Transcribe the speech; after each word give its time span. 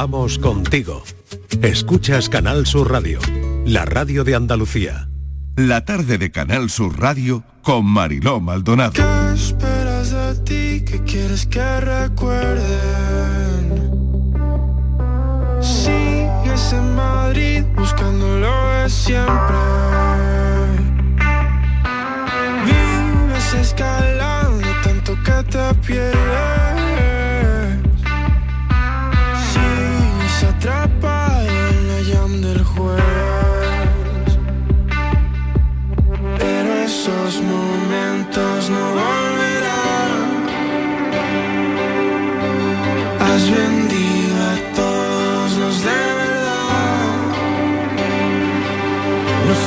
Vamos 0.00 0.38
contigo. 0.38 1.02
Escuchas 1.60 2.28
Canal 2.28 2.66
Sur 2.66 2.92
Radio, 2.92 3.18
la 3.66 3.84
radio 3.84 4.22
de 4.22 4.36
Andalucía. 4.36 5.08
La 5.56 5.84
tarde 5.84 6.18
de 6.18 6.30
Canal 6.30 6.70
Sur 6.70 7.00
Radio 7.00 7.42
con 7.62 7.84
Mariló 7.84 8.38
Maldonado. 8.38 8.92
¿Qué 8.92 9.34
esperas 9.34 10.12
de 10.12 10.34
ti? 10.44 10.84
¿Qué 10.84 11.02
quieres 11.02 11.48
que 11.48 11.80
recuerden? 11.80 12.62
Sigues 15.60 16.72
en 16.74 16.94
Madrid 16.94 17.64
buscando 17.74 18.38
lo 18.38 18.70
de 18.74 18.88
siempre. 18.88 19.56
Vives 22.64 23.52
escalando 23.54 24.68
tanto 24.84 25.16
que 25.24 25.42
te 25.50 25.74
pierdes. 25.84 26.77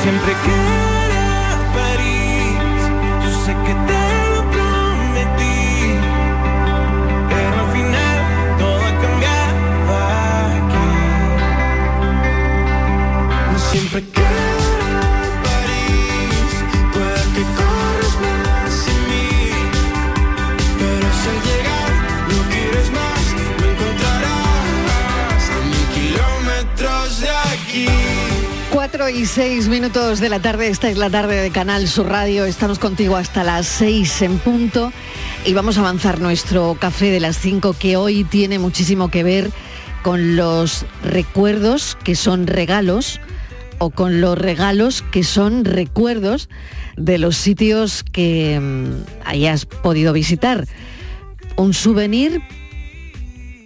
Siempre 0.02 0.34
queda 0.44 0.71
y 29.14 29.26
6 29.26 29.68
minutos 29.68 30.20
de 30.20 30.28
la 30.28 30.40
tarde, 30.40 30.68
esta 30.68 30.88
es 30.88 30.96
la 30.96 31.10
tarde 31.10 31.36
de 31.36 31.50
Canal 31.50 31.86
Sur 31.88 32.08
Radio, 32.08 32.44
estamos 32.44 32.78
contigo 32.78 33.16
hasta 33.16 33.44
las 33.44 33.66
6 33.66 34.22
en 34.22 34.38
punto. 34.38 34.92
Y 35.44 35.54
vamos 35.54 35.76
a 35.76 35.80
avanzar 35.80 36.20
nuestro 36.20 36.76
café 36.78 37.10
de 37.10 37.20
las 37.20 37.36
5 37.38 37.74
que 37.78 37.96
hoy 37.96 38.24
tiene 38.24 38.58
muchísimo 38.58 39.10
que 39.10 39.22
ver 39.22 39.50
con 40.02 40.36
los 40.36 40.86
recuerdos 41.02 41.96
que 42.04 42.14
son 42.14 42.46
regalos 42.46 43.20
o 43.78 43.90
con 43.90 44.20
los 44.20 44.38
regalos 44.38 45.02
que 45.02 45.24
son 45.24 45.64
recuerdos 45.64 46.48
de 46.96 47.18
los 47.18 47.36
sitios 47.36 48.04
que 48.04 48.58
mm, 48.60 49.26
hayas 49.26 49.66
podido 49.66 50.12
visitar. 50.12 50.66
Un 51.56 51.74
souvenir 51.74 52.40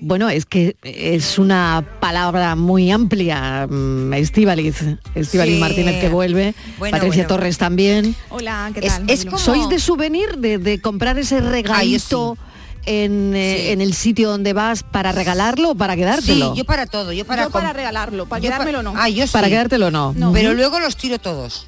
bueno, 0.00 0.28
es 0.28 0.46
que 0.46 0.76
es 0.82 1.38
una 1.38 1.84
palabra 2.00 2.54
muy 2.56 2.90
amplia, 2.90 3.66
mm, 3.68 4.12
Estíbaliz, 4.14 4.76
Estíbaliz 5.14 5.54
Sí. 5.54 5.60
Martínez 5.60 6.00
que 6.00 6.08
vuelve, 6.08 6.54
Bueno, 6.78 6.96
Patricia 6.96 7.24
bueno. 7.24 7.28
Torres 7.28 7.58
también. 7.58 8.14
Hola, 8.30 8.70
¿qué 8.74 8.80
Es- 8.80 8.86
tal? 8.92 9.04
es 9.10 9.24
como- 9.24 9.38
¿Sois 9.38 9.68
de 9.68 9.78
souvenir, 9.78 10.38
de, 10.38 10.58
de 10.58 10.80
comprar 10.80 11.18
ese 11.18 11.40
regalito 11.40 12.36
en, 12.84 13.34
eh, 13.34 13.58
Sí. 13.64 13.68
en 13.72 13.80
el 13.80 13.94
sitio 13.94 14.30
donde 14.30 14.52
vas 14.52 14.82
para 14.84 15.12
regalarlo 15.12 15.70
o 15.70 15.74
para 15.74 15.94
Sí, 15.94 16.00
quedártelo? 16.00 16.54
yo 16.54 16.64
para 16.64 16.86
todo, 16.86 17.12
yo 17.12 17.24
para 17.24 17.44
Yo 17.44 17.50
para 17.50 17.72
regalarlo, 17.72 18.26
para 18.26 18.40
yo 18.40 18.48
pa- 18.50 18.56
quedármelo 18.56 18.82
no. 18.82 18.94
Ah, 18.96 19.08
yo 19.08 19.26
sí. 19.26 19.32
Para 19.32 19.48
quedártelo 19.48 19.90
no. 19.90 20.12
No. 20.16 20.32
Pero 20.32 20.54
luego 20.54 20.78
los 20.80 20.96
tiro 20.96 21.18
todos. 21.18 21.66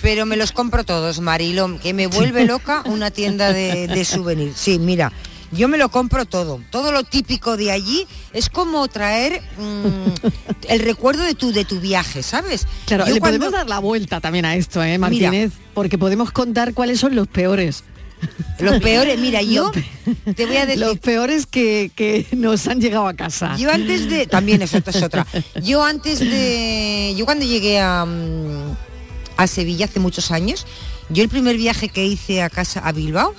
Pero 0.00 0.24
me 0.24 0.36
los 0.36 0.52
compro 0.52 0.82
todos, 0.84 1.20
Marilo, 1.20 1.78
que 1.82 1.92
me 1.92 2.06
vuelve 2.06 2.46
loca 2.46 2.82
una 2.86 3.10
tienda 3.10 3.52
de, 3.52 3.86
de 3.86 4.04
souvenir. 4.06 4.52
Sí, 4.56 4.78
mira, 4.78 5.12
yo 5.56 5.68
me 5.68 5.78
lo 5.78 5.88
compro 5.88 6.24
todo. 6.24 6.60
Todo 6.70 6.92
lo 6.92 7.04
típico 7.04 7.56
de 7.56 7.70
allí 7.72 8.06
es 8.32 8.48
como 8.48 8.86
traer 8.88 9.40
mm, 9.58 10.28
el 10.68 10.80
recuerdo 10.80 11.22
de 11.22 11.34
tu, 11.34 11.52
de 11.52 11.64
tu 11.64 11.80
viaje, 11.80 12.22
¿sabes? 12.22 12.66
Claro, 12.86 13.06
Yo 13.06 13.14
le 13.14 13.20
cuando- 13.20 13.38
podemos 13.38 13.52
dar 13.58 13.68
la 13.68 13.78
vuelta 13.78 14.20
también 14.20 14.44
a 14.44 14.56
esto, 14.56 14.82
¿eh, 14.82 14.98
Martínez? 14.98 15.52
Porque 15.74 15.98
podemos 15.98 16.30
contar 16.32 16.74
cuáles 16.74 17.00
son 17.00 17.14
los 17.16 17.26
peores. 17.28 17.84
Los 18.58 18.80
peores, 18.80 19.18
mira, 19.18 19.42
yo 19.42 19.70
te 20.34 20.46
voy 20.46 20.56
a 20.56 20.64
decir... 20.66 20.80
Los 20.80 20.98
peores 20.98 21.46
que, 21.46 21.90
que 21.94 22.26
nos 22.32 22.66
han 22.68 22.80
llegado 22.80 23.06
a 23.06 23.14
casa. 23.14 23.56
Yo 23.58 23.70
antes 23.70 24.08
de. 24.08 24.26
También 24.26 24.62
eso 24.62 24.78
es 24.78 25.02
otra. 25.02 25.26
Yo 25.62 25.84
antes 25.84 26.20
de. 26.20 27.14
Yo 27.18 27.26
cuando 27.26 27.44
llegué 27.44 27.80
a, 27.80 28.04
mm, 28.06 28.76
a 29.36 29.46
Sevilla 29.46 29.84
hace 29.86 30.00
muchos 30.00 30.30
años, 30.30 30.66
yo 31.10 31.22
el 31.22 31.28
primer 31.28 31.56
viaje 31.58 31.90
que 31.90 32.06
hice 32.06 32.40
a 32.42 32.48
casa 32.48 32.80
a 32.80 32.92
Bilbao. 32.92 33.34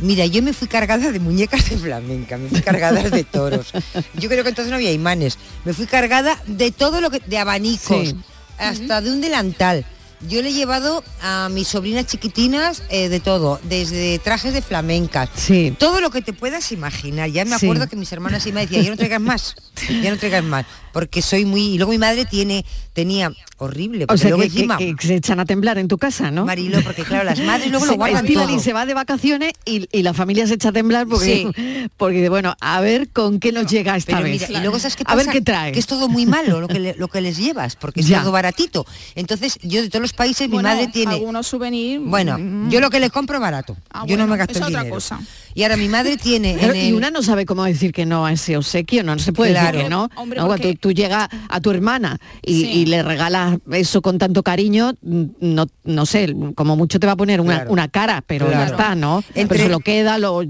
Mira, 0.00 0.26
yo 0.26 0.42
me 0.42 0.52
fui 0.52 0.68
cargada 0.68 1.10
de 1.10 1.18
muñecas 1.20 1.70
de 1.70 1.76
flamenca, 1.78 2.36
me 2.36 2.48
fui 2.48 2.60
cargada 2.60 3.02
de 3.08 3.24
toros. 3.24 3.72
Yo 4.14 4.28
creo 4.28 4.42
que 4.42 4.50
entonces 4.50 4.70
no 4.70 4.76
había 4.76 4.92
imanes. 4.92 5.38
Me 5.64 5.72
fui 5.72 5.86
cargada 5.86 6.40
de 6.46 6.70
todo 6.70 7.00
lo 7.00 7.10
que. 7.10 7.20
de 7.20 7.38
abanicos, 7.38 8.08
Sí. 8.08 8.16
hasta 8.58 9.00
de 9.00 9.10
un 9.10 9.20
delantal. 9.20 9.84
Yo 10.28 10.40
le 10.40 10.48
he 10.48 10.52
llevado 10.54 11.04
a 11.20 11.48
mis 11.50 11.68
sobrinas 11.68 12.06
chiquitinas 12.06 12.82
eh, 12.88 13.10
de 13.10 13.20
todo, 13.20 13.60
desde 13.64 14.18
trajes 14.18 14.54
de 14.54 14.62
flamencas, 14.62 15.28
Sí. 15.34 15.76
todo 15.78 16.00
lo 16.00 16.08
que 16.10 16.22
te 16.22 16.32
puedas 16.32 16.72
imaginar. 16.72 17.28
Ya 17.30 17.44
me 17.44 17.58
Sí. 17.58 17.66
acuerdo 17.66 17.86
que 17.86 17.96
mis 17.96 18.10
hermanas 18.12 18.42
sí 18.42 18.50
me 18.52 18.62
decían, 18.62 18.82
ya 18.84 18.90
no 18.90 18.96
traigas 18.96 19.20
más, 19.20 19.54
ya 20.02 20.10
no 20.10 20.16
traigas 20.16 20.42
más, 20.42 20.64
porque 20.96 21.20
soy 21.20 21.44
muy... 21.44 21.74
Y 21.74 21.76
luego 21.76 21.92
mi 21.92 21.98
madre 21.98 22.24
tiene, 22.24 22.64
tenía, 22.94 23.30
horrible, 23.58 24.04
O 24.04 24.06
porque 24.06 24.18
sea, 24.22 24.30
luego 24.30 24.40
que, 24.40 24.46
encima, 24.48 24.78
que 24.78 24.94
se 24.98 25.16
echan 25.16 25.38
a 25.40 25.44
temblar 25.44 25.76
en 25.76 25.88
tu 25.88 25.98
casa, 25.98 26.30
¿no? 26.30 26.46
Marilo, 26.46 26.80
porque 26.82 27.02
claro, 27.02 27.24
las 27.24 27.38
madres 27.40 27.68
luego 27.70 27.84
lo 27.84 27.92
Se- 27.92 27.98
guardan 27.98 28.26
todo. 28.26 28.58
se 28.60 28.72
va 28.72 28.86
de 28.86 28.94
vacaciones 28.94 29.52
y, 29.66 29.86
y 29.92 30.02
la 30.02 30.14
familia 30.14 30.46
se 30.46 30.54
echa 30.54 30.70
a 30.70 30.72
temblar 30.72 31.06
porque, 31.06 31.50
porque 31.98 32.16
dice, 32.16 32.30
bueno, 32.30 32.54
a 32.62 32.80
ver 32.80 33.10
con 33.10 33.40
qué 33.40 33.52
nos 33.52 33.66
llega 33.66 33.94
esta 33.94 34.20
vez. 34.22 34.48
mira, 34.48 34.58
y 34.58 34.62
luego 34.62 34.78
sabes 34.78 34.96
qué 34.96 35.04
a 35.06 35.14
ver 35.14 35.26
pasa? 35.26 35.32
qué 35.34 35.42
trae. 35.42 35.72
Que 35.72 35.80
es 35.80 35.86
todo 35.86 36.08
muy 36.08 36.24
malo 36.24 36.62
lo 36.62 36.68
que, 36.68 36.78
le- 36.80 36.94
lo 36.94 37.08
que 37.08 37.20
les 37.20 37.36
llevas, 37.36 37.76
porque 37.76 38.00
es 38.00 38.06
Ya. 38.08 38.20
todo 38.22 38.32
baratito. 38.32 38.86
Entonces, 39.16 39.58
yo 39.62 39.82
de 39.82 39.90
todos 39.90 40.00
los 40.00 40.14
países, 40.14 40.48
Bueno, 40.48 40.66
mi 40.70 40.74
madre 40.76 40.90
tiene... 40.90 41.12
algunos 41.16 41.46
souvenirs. 41.46 42.02
Bueno, 42.06 42.38
mm, 42.38 42.70
yo 42.70 42.80
lo 42.80 42.88
que 42.88 43.00
le 43.00 43.10
compro 43.10 43.38
barato. 43.38 43.76
Ah, 43.92 44.04
yo 44.06 44.16
no 44.16 44.26
me 44.26 44.38
gasto 44.38 44.52
es 44.52 44.56
el 44.58 44.62
otra 44.64 44.78
dinero. 44.80 44.94
cosa. 44.94 45.20
Y 45.54 45.62
ahora 45.62 45.76
mi 45.76 45.88
madre 45.88 46.16
tiene... 46.16 46.56
Y 46.60 46.88
el- 46.88 46.94
una 46.94 47.10
no 47.10 47.22
sabe 47.22 47.44
cómo 47.44 47.64
decir 47.64 47.92
que 47.92 48.06
no 48.06 48.24
a 48.24 48.32
ese 48.32 48.56
obsequio, 48.56 49.02
no, 49.04 49.14
no 49.14 49.20
se 49.22 49.34
puede 49.34 49.50
Claro. 49.52 49.66
decir 49.72 49.82
que 49.84 49.90
no. 49.90 50.08
Hombre, 50.16 50.40
No, 50.40 50.46
porque- 50.48 50.76
tú, 50.86 50.92
llegas 50.92 51.28
a 51.48 51.60
tu 51.60 51.70
hermana 51.70 52.18
y, 52.42 52.60
Sí. 52.60 52.70
y 52.70 52.86
le 52.86 53.02
regalas 53.02 53.58
eso 53.72 54.02
con 54.02 54.18
tanto 54.18 54.42
cariño, 54.42 54.92
no, 55.02 55.66
no 55.84 56.06
sé, 56.06 56.34
como 56.54 56.76
mucho 56.76 57.00
te 57.00 57.06
va 57.06 57.14
a 57.14 57.16
poner 57.16 57.40
una, 57.40 57.56
Claro. 57.56 57.72
una 57.72 57.88
cara, 57.88 58.22
pero 58.26 58.46
ya 58.46 58.52
Claro. 58.66 58.70
está, 58.72 58.94
¿no? 58.94 59.24
Entre- 59.34 59.56
Pero 59.56 59.64
se 59.64 59.70
lo 59.70 59.80
queda, 59.80 60.18
lo, 60.18 60.42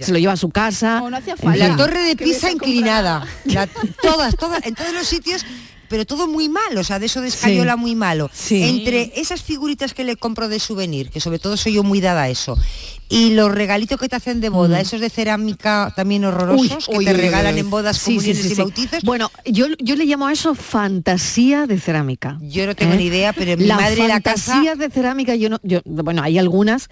se 0.00 0.12
lo 0.12 0.18
lleva 0.18 0.34
a 0.34 0.36
su 0.36 0.50
casa. 0.50 1.00
No, 1.00 1.10
no 1.10 1.16
hacía 1.16 1.32
en 1.32 1.38
falta. 1.38 1.68
La 1.68 1.76
torre 1.76 2.02
de 2.02 2.16
Pisa 2.16 2.50
inclinada. 2.52 3.26
La- 3.46 3.66
todas, 4.02 4.36
todas, 4.36 4.64
en 4.66 4.74
todos 4.74 4.92
los 4.92 5.06
sitios, 5.06 5.44
pero 5.90 6.06
todo 6.06 6.28
muy 6.28 6.48
mal, 6.48 6.78
o 6.78 6.84
sea, 6.84 7.00
de 7.00 7.06
eso 7.06 7.20
de 7.20 7.26
escayola 7.28 7.74
Sí. 7.74 7.80
muy 7.80 7.94
malo. 7.96 8.30
Sí. 8.32 8.62
Entre 8.62 9.12
esas 9.16 9.42
figuritas 9.42 9.92
que 9.92 10.04
le 10.04 10.14
compro 10.14 10.48
de 10.48 10.60
souvenir, 10.60 11.10
que 11.10 11.18
sobre 11.18 11.40
todo 11.40 11.56
soy 11.56 11.72
yo 11.74 11.82
muy 11.82 12.00
dada 12.00 12.22
a 12.22 12.28
eso, 12.28 12.56
y 13.08 13.30
los 13.34 13.50
regalitos 13.50 13.98
que 13.98 14.08
te 14.08 14.14
hacen 14.14 14.40
de 14.40 14.50
boda, 14.50 14.80
esos 14.80 15.00
de 15.00 15.10
cerámica 15.10 15.92
también 15.96 16.24
horrorosos, 16.24 16.86
Uy, 16.88 16.92
que 16.92 16.98
uy, 16.98 17.04
te 17.06 17.10
uy, 17.10 17.16
regalan 17.16 17.58
en 17.58 17.68
bodas, 17.70 17.98
Sí, 17.98 18.14
comuniones 18.14 18.42
sí, 18.46 18.52
y 18.52 18.54
bautizos. 18.54 19.02
Bueno, 19.02 19.32
yo, 19.44 19.66
yo 19.80 19.96
le 19.96 20.04
llamo 20.04 20.28
a 20.28 20.32
eso 20.32 20.54
fantasía 20.54 21.66
de 21.66 21.80
cerámica. 21.80 22.38
Yo 22.40 22.66
no 22.66 22.76
tengo 22.76 22.94
¿eh? 22.94 22.96
ni 22.96 23.04
idea, 23.06 23.32
pero 23.32 23.56
mi 23.56 23.64
la 23.66 23.74
madre 23.76 24.06
la 24.06 24.20
casa... 24.20 24.52
fantasías 24.52 24.78
de 24.78 24.90
cerámica, 24.90 25.34
yo 25.34 25.50
no, 25.50 25.58
yo, 25.64 25.80
bueno, 25.84 26.22
hay 26.22 26.38
algunas 26.38 26.88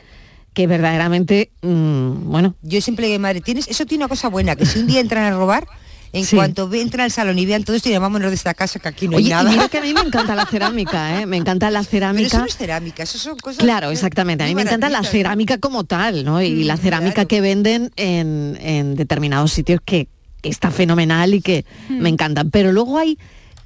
que 0.55 0.67
verdaderamente, 0.67 1.53
mm, 1.63 2.31
bueno, 2.33 2.57
Yo 2.63 2.81
siempre 2.81 3.05
le 3.05 3.11
digo, 3.13 3.21
madre, 3.23 3.41
tienes, 3.43 3.69
eso 3.69 3.87
tiene 3.87 4.03
una 4.03 4.09
cosa 4.09 4.29
buena, 4.29 4.57
que 4.57 4.67
si 4.67 4.81
un 4.81 4.89
día 4.89 4.99
entran 4.99 5.23
a 5.23 5.31
robar, 5.37 5.69
en 6.13 6.25
Sí. 6.25 6.37
cuanto 6.37 6.73
entran 6.73 7.05
al 7.05 7.11
salón 7.11 7.39
y 7.39 7.47
vean 7.47 7.65
todo 7.65 7.77
esto, 7.77 7.89
y 7.91 7.99
vámonos 7.99 8.31
de 8.31 8.35
esta 8.35 8.55
casa 8.55 8.79
que 8.79 8.89
aquí 8.89 9.09
no 9.09 9.17
Oye, 9.17 9.27
hay 9.27 9.31
y 9.31 9.35
nada. 9.35 9.51
mira 9.51 9.69
que 9.69 9.79
a 9.79 9.83
mí 9.83 9.93
me 9.95 10.01
encanta 10.01 10.35
la 10.35 10.47
cerámica, 10.47 11.21
¿eh? 11.21 11.27
Me 11.27 11.37
encanta 11.37 11.71
la 11.71 11.81
Pero 11.81 11.83
eso 11.83 11.91
cerámica. 11.91 12.39
no 12.39 12.45
es 12.47 12.57
cerámica, 12.57 13.03
eso 13.03 13.19
son 13.19 13.37
cosas... 13.39 13.59
Claro, 13.63 13.91
exactamente. 13.91 14.45
A 14.45 14.47
mí 14.47 14.55
me 14.55 14.63
encanta 14.63 14.89
la 14.89 15.03
cerámica 15.03 15.59
como 15.59 15.85
tal, 15.85 16.25
¿no? 16.25 16.41
Y 16.43 16.65
la 16.65 16.77
Mm, 16.77 16.79
cerámica 16.81 17.15
claro. 17.15 17.29
que 17.29 17.41
venden 17.41 17.93
en, 17.97 18.59
en 18.61 18.95
determinados 18.97 19.53
sitios 19.53 19.81
que, 19.85 20.09
que 20.41 20.49
está 20.49 20.71
fenomenal 20.71 21.35
y 21.35 21.41
que 21.43 21.65
Mm. 21.89 21.99
me 22.01 22.09
encantan. 22.09 22.51
Pero 22.51 22.73
luego 22.73 22.97
hay 22.99 23.19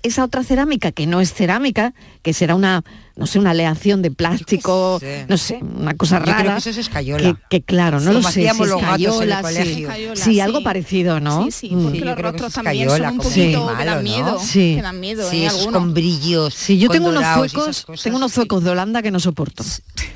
esa 0.03 0.25
otra 0.25 0.43
cerámica 0.45 0.93
que 0.93 1.07
no 1.07 1.21
es 1.21 1.33
cerámica, 1.33 1.95
que 2.23 2.33
será 2.33 2.55
una, 2.55 2.83
no 3.17 3.27
sé, 3.27 3.39
una 3.39 3.51
aleación 3.51 4.03
de 4.03 4.11
plástico, 4.11 4.99
sé. 5.01 5.27
no 5.29 5.37
sé, 5.37 5.61
una 5.63 5.95
cosa 5.95 6.19
Yo 6.19 6.25
creo 6.25 6.37
rara. 6.37 6.53
que 6.55 6.59
eso 6.59 6.71
es 6.71 6.79
escayola. 6.79 7.35
Que, 7.49 7.59
que 7.61 7.63
claro, 7.65 8.01
no 8.01 8.13
lo 8.13 8.23
sé. 8.23 8.51
si 8.53 8.59
los 8.59 8.81
gatos 8.81 9.17
en 9.23 9.23
el 9.23 9.31
escayola, 9.31 9.37
sí. 9.37 9.43
colegio. 9.43 9.89
Escayola, 9.89 10.17
Sí, 10.17 10.23
sí. 10.35 10.41
algo 10.41 10.63
parecido, 10.63 11.21
¿no? 11.21 11.45
Sí, 11.45 11.51
sí, 11.51 11.71
Mm. 11.75 11.83
porque 11.83 11.99
Sí, 11.99 12.05
yo 12.05 12.11
los 12.11 12.19
rostros 12.19 12.53
también 12.53 12.77
escayola, 12.89 13.09
son 13.09 13.13
un 13.13 13.19
como 13.19 13.31
poquito 13.31 13.59
muy 13.61 13.69
que 13.69 13.75
malo, 13.75 13.91
dan 13.91 13.97
¿no? 13.97 14.03
miedo. 14.03 14.39
Sí. 14.41 14.73
Que 14.77 14.83
dan 14.83 15.01
miedo, 15.01 15.31
Sí, 15.31 15.45
¿eh? 15.45 15.51
con 15.73 15.95
brillos. 15.95 16.55
Sí, 16.55 16.79
yo 16.79 16.89
con 16.89 16.97
tengo 16.97 17.09
unos 17.11 17.25
zuecos, 17.35 17.87
tengo 18.03 18.17
unos 18.17 18.31
sí. 18.33 18.35
zuecos 18.37 18.65
de 18.65 18.71
Holanda 18.71 19.03
que 19.03 19.11
no 19.11 19.21
soporto. 19.21 19.65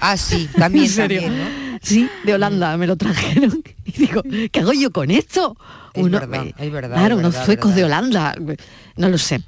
Ah, 0.00 0.16
sí, 0.16 0.48
también, 0.58 0.84
¿En 0.86 0.90
serio? 0.90 1.20
también, 1.22 1.44
¿no? 1.44 1.66
Sí, 1.82 2.08
de 2.24 2.34
Holanda, 2.34 2.76
me 2.76 2.86
lo 2.86 2.96
trajeron. 2.96 3.62
Y 3.84 3.92
digo, 3.92 4.22
¿qué 4.50 4.60
hago 4.60 4.72
yo 4.72 4.90
con 4.90 5.10
esto? 5.10 5.56
Es 5.94 6.10
verdad, 6.10 6.46
es 6.58 6.72
verdad, 6.72 6.96
Claro, 6.96 7.14
es 7.14 7.20
unos 7.20 7.34
suecos 7.44 7.74
de. 7.74 7.84
Holanda. 7.84 8.34
No 8.96 9.08
lo 9.08 9.16
sé. 9.18 9.40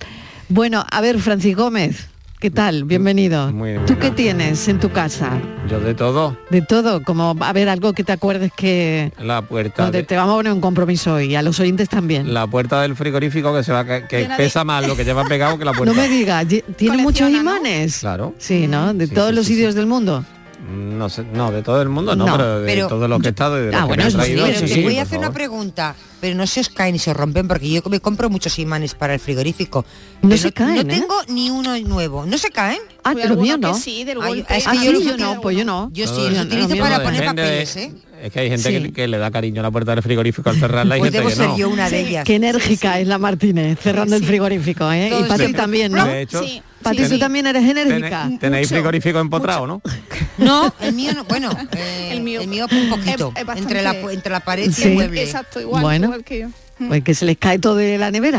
Bueno, 0.48 0.84
a 0.90 1.00
ver, 1.00 1.18
Francis 1.18 1.54
Gómez, 1.56 2.08
¿qué 2.40 2.50
tal? 2.50 2.84
Bienvenido. 2.84 3.52
Muy 3.52 3.72
bien. 3.72 3.86
¿Tú 3.86 3.98
qué 3.98 4.10
tienes 4.10 4.66
en 4.68 4.80
tu 4.80 4.90
casa? 4.90 5.38
Yo 5.68 5.78
de 5.80 5.94
todo, 5.94 6.38
De 6.50 6.62
todo, 6.62 7.02
como, 7.02 7.36
a 7.40 7.52
ver, 7.52 7.68
algo 7.68 7.92
que 7.92 8.02
te 8.02 8.12
acuerdes 8.12 8.50
que... 8.56 9.12
la 9.20 9.42
puerta, 9.42 9.84
No, 9.84 9.90
te, 9.90 9.98
de- 9.98 10.04
te 10.04 10.16
vamos 10.16 10.32
a 10.34 10.36
poner 10.38 10.52
un 10.52 10.60
compromiso 10.62 11.14
hoy, 11.14 11.34
a 11.34 11.42
los 11.42 11.60
oyentes 11.60 11.88
también. 11.90 12.32
la 12.32 12.46
puerta 12.46 12.80
del 12.80 12.96
frigorífico 12.96 13.54
que 13.54 13.62
se 13.62 13.72
va 13.72 13.84
que 13.84 14.00
de- 14.16 14.30
pesa 14.38 14.64
más 14.64 14.86
lo 14.86 14.96
que 14.96 15.04
lleva 15.04 15.24
pegado 15.24 15.58
que 15.58 15.64
la 15.66 15.72
puerta. 15.74 15.94
No 15.94 16.00
me 16.00 16.08
digas, 16.08 16.46
¿ye- 16.48 16.64
¿tiene 16.76 16.96
muchos 16.98 17.28
imanes? 17.30 17.98
Claro. 18.00 18.34
Sí, 18.38 18.66
¿no? 18.66 18.94
De 18.94 19.06
Sí, 19.06 19.14
todos 19.14 19.30
sí, 19.30 19.36
los 19.36 19.46
sí, 19.46 19.54
sitios 19.54 19.74
sí. 19.74 19.78
del 19.80 19.86
mundo. 19.86 20.24
No 20.70 21.08
sé, 21.08 21.24
no, 21.32 21.50
de 21.52 21.62
todo 21.62 21.80
el 21.80 21.88
mundo 21.88 22.14
no, 22.16 22.26
No, 22.26 22.32
pero 22.36 22.60
de 22.60 22.66
pero- 22.74 22.88
todos 22.88 23.08
los 23.08 23.20
que 23.20 23.28
he 23.28 23.30
estado 23.30 23.58
y 23.58 23.66
de 23.66 23.72
los 23.72 23.74
Ah, 23.74 23.80
que 23.82 23.86
bueno, 23.88 24.02
me 24.02 24.06
han 24.06 24.12
traído, 24.14 24.44
Pero 24.46 24.66
te 24.74 24.82
voy 24.82 24.98
a 24.98 25.02
hacer 25.02 25.18
una 25.18 25.30
pregunta, 25.32 25.94
pero 26.20 26.34
no 26.34 26.46
se 26.46 26.60
os 26.60 26.68
caen 26.68 26.92
ni 26.94 26.98
se 26.98 27.10
os 27.10 27.16
rompen 27.16 27.46
porque 27.48 27.68
yo 27.70 27.82
me 27.90 28.00
compro 28.00 28.28
muchos 28.30 28.58
imanes 28.58 28.94
para 28.94 29.14
el 29.14 29.20
frigorífico. 29.20 29.84
No 30.22 30.36
se 30.36 30.52
caen, 30.52 30.74
No 30.74 30.80
¿eh? 30.80 30.84
tengo 30.98 31.14
ni 31.28 31.50
uno 31.50 31.78
nuevo. 31.80 32.26
¿No 32.26 32.36
se 32.38 32.50
caen? 32.50 32.78
Ah, 33.04 33.12
Pues 33.12 33.28
los 33.28 33.38
míos 33.38 33.58
no. 33.58 33.74
sí, 33.74 34.04
del 34.04 34.18
Ay, 34.20 34.28
golpe. 34.40 34.56
es 34.56 34.64
que 34.64 34.70
Ah, 34.70 34.74
yo 34.74 34.80
sí, 34.80 34.92
los 34.92 35.04
yo 35.04 35.10
utilizo- 35.14 35.34
no, 35.34 35.40
pues 35.40 35.56
yo 35.56 35.64
no. 35.64 35.90
Yo 35.92 36.06
sí, 36.06 36.28
los 36.30 36.44
utilizo 36.46 36.68
mío 36.68 36.82
para 36.82 36.98
no, 36.98 37.04
poner 37.04 37.20
de- 37.20 37.26
papeles, 37.26 37.76
¿eh? 37.76 37.92
Es 38.22 38.32
que 38.32 38.40
hay 38.40 38.48
gente 38.50 38.68
Sí. 38.68 38.82
que, 38.82 38.92
que 38.92 39.06
le 39.08 39.16
da 39.18 39.30
cariño 39.30 39.60
a 39.60 39.62
la 39.62 39.70
puerta 39.70 39.94
del 39.94 40.02
frigorífico 40.02 40.50
al 40.50 40.56
cerrarla 40.58 40.96
y 40.96 40.98
Pues 40.98 41.12
gente 41.12 41.18
debo 41.18 41.28
que 41.30 41.36
ser 41.36 41.46
no. 41.48 41.56
yo 41.56 41.68
una 41.68 41.88
de 41.88 42.00
ellas. 42.00 42.24
Qué 42.24 42.34
enérgica 42.34 42.98
es 42.98 43.06
la 43.06 43.16
Martínez, 43.18 43.78
cerrando 43.80 44.16
el 44.16 44.22
Sí. 44.22 44.26
frigorífico, 44.28 44.90
¿eh? 44.90 45.08
Todo 45.10 45.20
y 45.20 45.36
siempre- 45.38 45.52
también, 45.54 45.92
¿no? 45.92 46.04
De 46.04 46.22
hecho, 46.22 46.42
Sí. 46.90 46.96
Para 46.96 47.02
ti 47.02 47.04
sí. 47.04 47.14
tú 47.14 47.18
también 47.18 47.46
eres 47.46 47.62
enérgica. 47.64 48.30
tenéis, 48.40 48.68
frigorífico 48.68 49.18
empotrado, 49.18 49.66
¿no? 49.66 49.82
No, 50.38 50.72
el 50.80 50.92
mío 50.94 51.12
no. 51.14 51.24
Bueno, 51.24 51.50
eh, 51.76 52.08
El 52.12 52.20
mío- 52.22 52.40
un 52.42 52.88
poquito. 52.90 53.32
es- 53.34 53.40
es 53.42 53.46
bastante- 53.46 53.78
entre, 53.78 53.82
la, 53.82 54.12
entre 54.12 54.32
la 54.32 54.40
pared 54.40 54.70
y 54.76 54.82
el 54.82 54.94
mueble. 54.94 55.22
Exacto, 55.22 55.60
igual, 55.60 55.82
Bueno. 55.82 56.06
igual 56.06 56.24
que 56.24 56.38
yo. 56.40 56.48
Pues 56.86 57.02
que 57.02 57.12
se 57.12 57.24
les 57.24 57.36
cae 57.36 57.58
todo 57.58 57.74
de 57.74 57.98
la 57.98 58.12
nevera, 58.12 58.38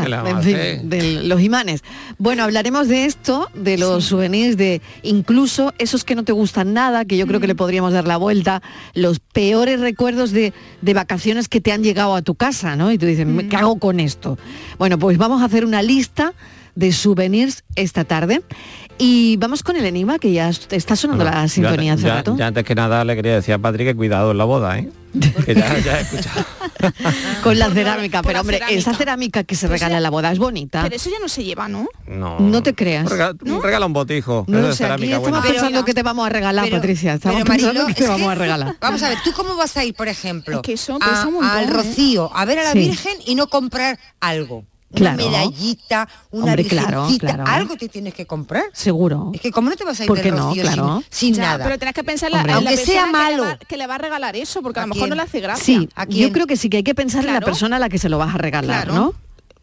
de 0.82 1.20
los 1.24 1.42
imanes. 1.42 1.82
Bueno, 2.16 2.42
hablaremos 2.42 2.88
de 2.88 3.04
esto, 3.04 3.50
de 3.54 3.76
los 3.76 4.06
souvenirs, 4.06 4.56
de 4.56 4.80
incluso 5.02 5.74
esos 5.76 6.04
que 6.04 6.14
no 6.14 6.24
te 6.24 6.32
gustan 6.32 6.72
nada, 6.72 7.04
que 7.04 7.18
yo 7.18 7.26
creo 7.26 7.38
que 7.40 7.46
le 7.46 7.54
podríamos 7.54 7.92
dar 7.92 8.06
la 8.08 8.16
vuelta, 8.16 8.62
los 8.94 9.18
peores 9.20 9.80
recuerdos 9.80 10.30
de, 10.30 10.54
de 10.80 10.94
vacaciones 10.94 11.48
que 11.48 11.60
te 11.60 11.70
han 11.70 11.82
llegado 11.82 12.14
a 12.14 12.22
tu 12.22 12.34
casa, 12.34 12.76
¿no? 12.76 12.90
Y 12.90 12.96
tú 12.96 13.04
dices, 13.04 13.26
¿qué 13.50 13.56
hago 13.56 13.78
con 13.78 14.00
esto? 14.00 14.38
Bueno, 14.78 14.98
pues 14.98 15.18
vamos 15.18 15.42
a 15.42 15.44
hacer 15.44 15.66
una 15.66 15.82
lista 15.82 16.32
de 16.80 16.92
souvenirs 16.92 17.62
esta 17.76 18.04
tarde. 18.04 18.42
Y 18.98 19.36
vamos 19.38 19.62
con 19.62 19.76
el 19.76 19.86
enigma, 19.86 20.18
que 20.18 20.32
ya 20.32 20.50
está 20.50 20.94
sonando 20.96 21.24
Bueno, 21.24 21.40
la 21.40 21.48
sintonía 21.48 21.94
hace 21.94 22.02
ya, 22.02 22.16
rato. 22.16 22.36
ya 22.36 22.48
antes 22.48 22.64
que 22.64 22.74
nada 22.74 23.02
le 23.04 23.16
quería 23.16 23.34
decir 23.34 23.54
a 23.54 23.58
Patrick 23.58 23.88
que 23.88 23.96
cuidado 23.96 24.32
en 24.32 24.38
la 24.38 24.44
boda, 24.44 24.78
¿eh? 24.78 24.90
Que 25.46 25.54
ya, 25.54 25.78
ya 25.78 25.98
he 25.98 26.02
escuchado. 26.02 26.44
con 27.42 27.58
la 27.58 27.70
cerámica, 27.70 28.20
pero 28.22 28.34
la 28.34 28.40
hombre, 28.42 28.56
cerámica. 28.58 28.78
esa 28.78 28.94
cerámica 28.94 29.44
que 29.44 29.54
se 29.56 29.66
Pero 29.66 29.74
regala 29.74 29.96
en 29.96 30.02
la 30.02 30.10
boda 30.10 30.30
es 30.30 30.38
bonita. 30.38 30.82
Pero 30.82 30.96
eso 30.96 31.08
ya 31.10 31.18
no 31.18 31.28
se 31.28 31.42
lleva, 31.44 31.66
¿no? 31.68 31.86
No, 32.06 32.38
No 32.40 32.62
te 32.62 32.74
creas. 32.74 33.10
Un 33.10 33.62
regalo, 33.62 33.86
un 33.86 33.92
botijo. 33.94 34.44
No 34.48 34.58
aquí 34.58 34.68
estamos 34.70 35.00
buena. 35.20 35.40
Pero- 35.42 35.54
pensando 35.54 35.84
que 35.86 35.94
te 35.94 36.02
vamos 36.02 36.26
a 36.26 36.28
regalar, 36.28 36.64
Pero- 36.66 36.76
Patricia. 36.76 37.14
Estamos 37.14 37.42
pero, 37.42 37.52
pensando 37.54 37.86
que 37.86 37.94
te 37.94 38.06
vamos 38.06 38.26
que- 38.26 38.32
a 38.32 38.34
regalar. 38.34 38.76
Vamos 38.80 39.02
a 39.02 39.08
ver, 39.08 39.18
¿tú 39.24 39.32
cómo 39.32 39.56
vas 39.56 39.76
a 39.78 39.84
ir, 39.84 39.94
por 39.94 40.08
ejemplo, 40.08 40.56
Es 40.56 40.62
que 40.62 40.72
eso 40.74 40.98
a- 41.00 41.24
montón, 41.24 41.44
al 41.44 41.64
¿eh? 41.64 41.70
Rocío 41.70 42.30
a 42.36 42.44
ver 42.44 42.58
a 42.58 42.64
la 42.64 42.72
Sí. 42.72 42.80
Virgen 42.80 43.14
y 43.26 43.34
no 43.34 43.46
comprar 43.48 43.98
algo? 44.20 44.64
Claro. 44.92 45.14
Una 45.22 45.30
medallita, 45.30 46.08
una 46.32 46.46
Hombre, 46.46 46.64
claro, 46.64 47.06
claro. 47.20 47.44
algo 47.46 47.76
te 47.76 47.88
tienes 47.88 48.12
que 48.12 48.26
comprar. 48.26 48.64
Seguro. 48.72 49.30
Es 49.32 49.40
que 49.40 49.52
cómo 49.52 49.70
no 49.70 49.76
te 49.76 49.84
vas 49.84 50.00
a 50.00 50.02
ir 50.02 50.08
¿Por 50.08 50.16
del 50.18 50.24
qué 50.24 50.32
no? 50.32 50.52
Claro. 50.52 51.02
sin, 51.10 51.32
sin 51.32 51.34
Ya, 51.34 51.42
nada. 51.52 51.64
Pero 51.64 51.78
tenés 51.78 51.94
que 51.94 52.02
pensar 52.02 52.28
en 52.28 52.32
la, 52.34 52.40
Hombre. 52.40 52.54
en 52.58 52.64
la 52.64 52.70
sea 52.72 52.76
persona 53.04 53.04
que 53.04 53.06
le 53.06 53.12
malo. 53.36 53.42
va- 53.44 53.56
Que 53.58 53.76
le, 53.76 53.86
va, 53.86 53.94
a 53.94 53.98
regalar 53.98 54.34
eso, 54.36 54.62
porque 54.62 54.80
a 54.80 54.82
¿A 54.82 54.86
lo 54.86 54.94
mejor 54.94 55.02
quién? 55.06 55.10
no 55.10 55.16
le 55.16 55.22
hace 55.22 55.40
gracia. 55.40 55.64
Sí, 55.64 55.88
¿A 55.94 56.06
yo 56.06 56.32
creo 56.32 56.46
que 56.48 56.56
sí 56.56 56.68
que 56.68 56.78
hay 56.78 56.82
que 56.82 56.94
pensar 56.96 57.24
en 57.24 57.32
la 57.32 57.40
persona 57.40 57.76
a 57.76 57.78
la 57.78 57.88
que 57.88 57.98
se 57.98 58.08
lo 58.08 58.18
vas 58.18 58.34
a 58.34 58.38
regalar, 58.38 58.86
Claro. 58.88 59.14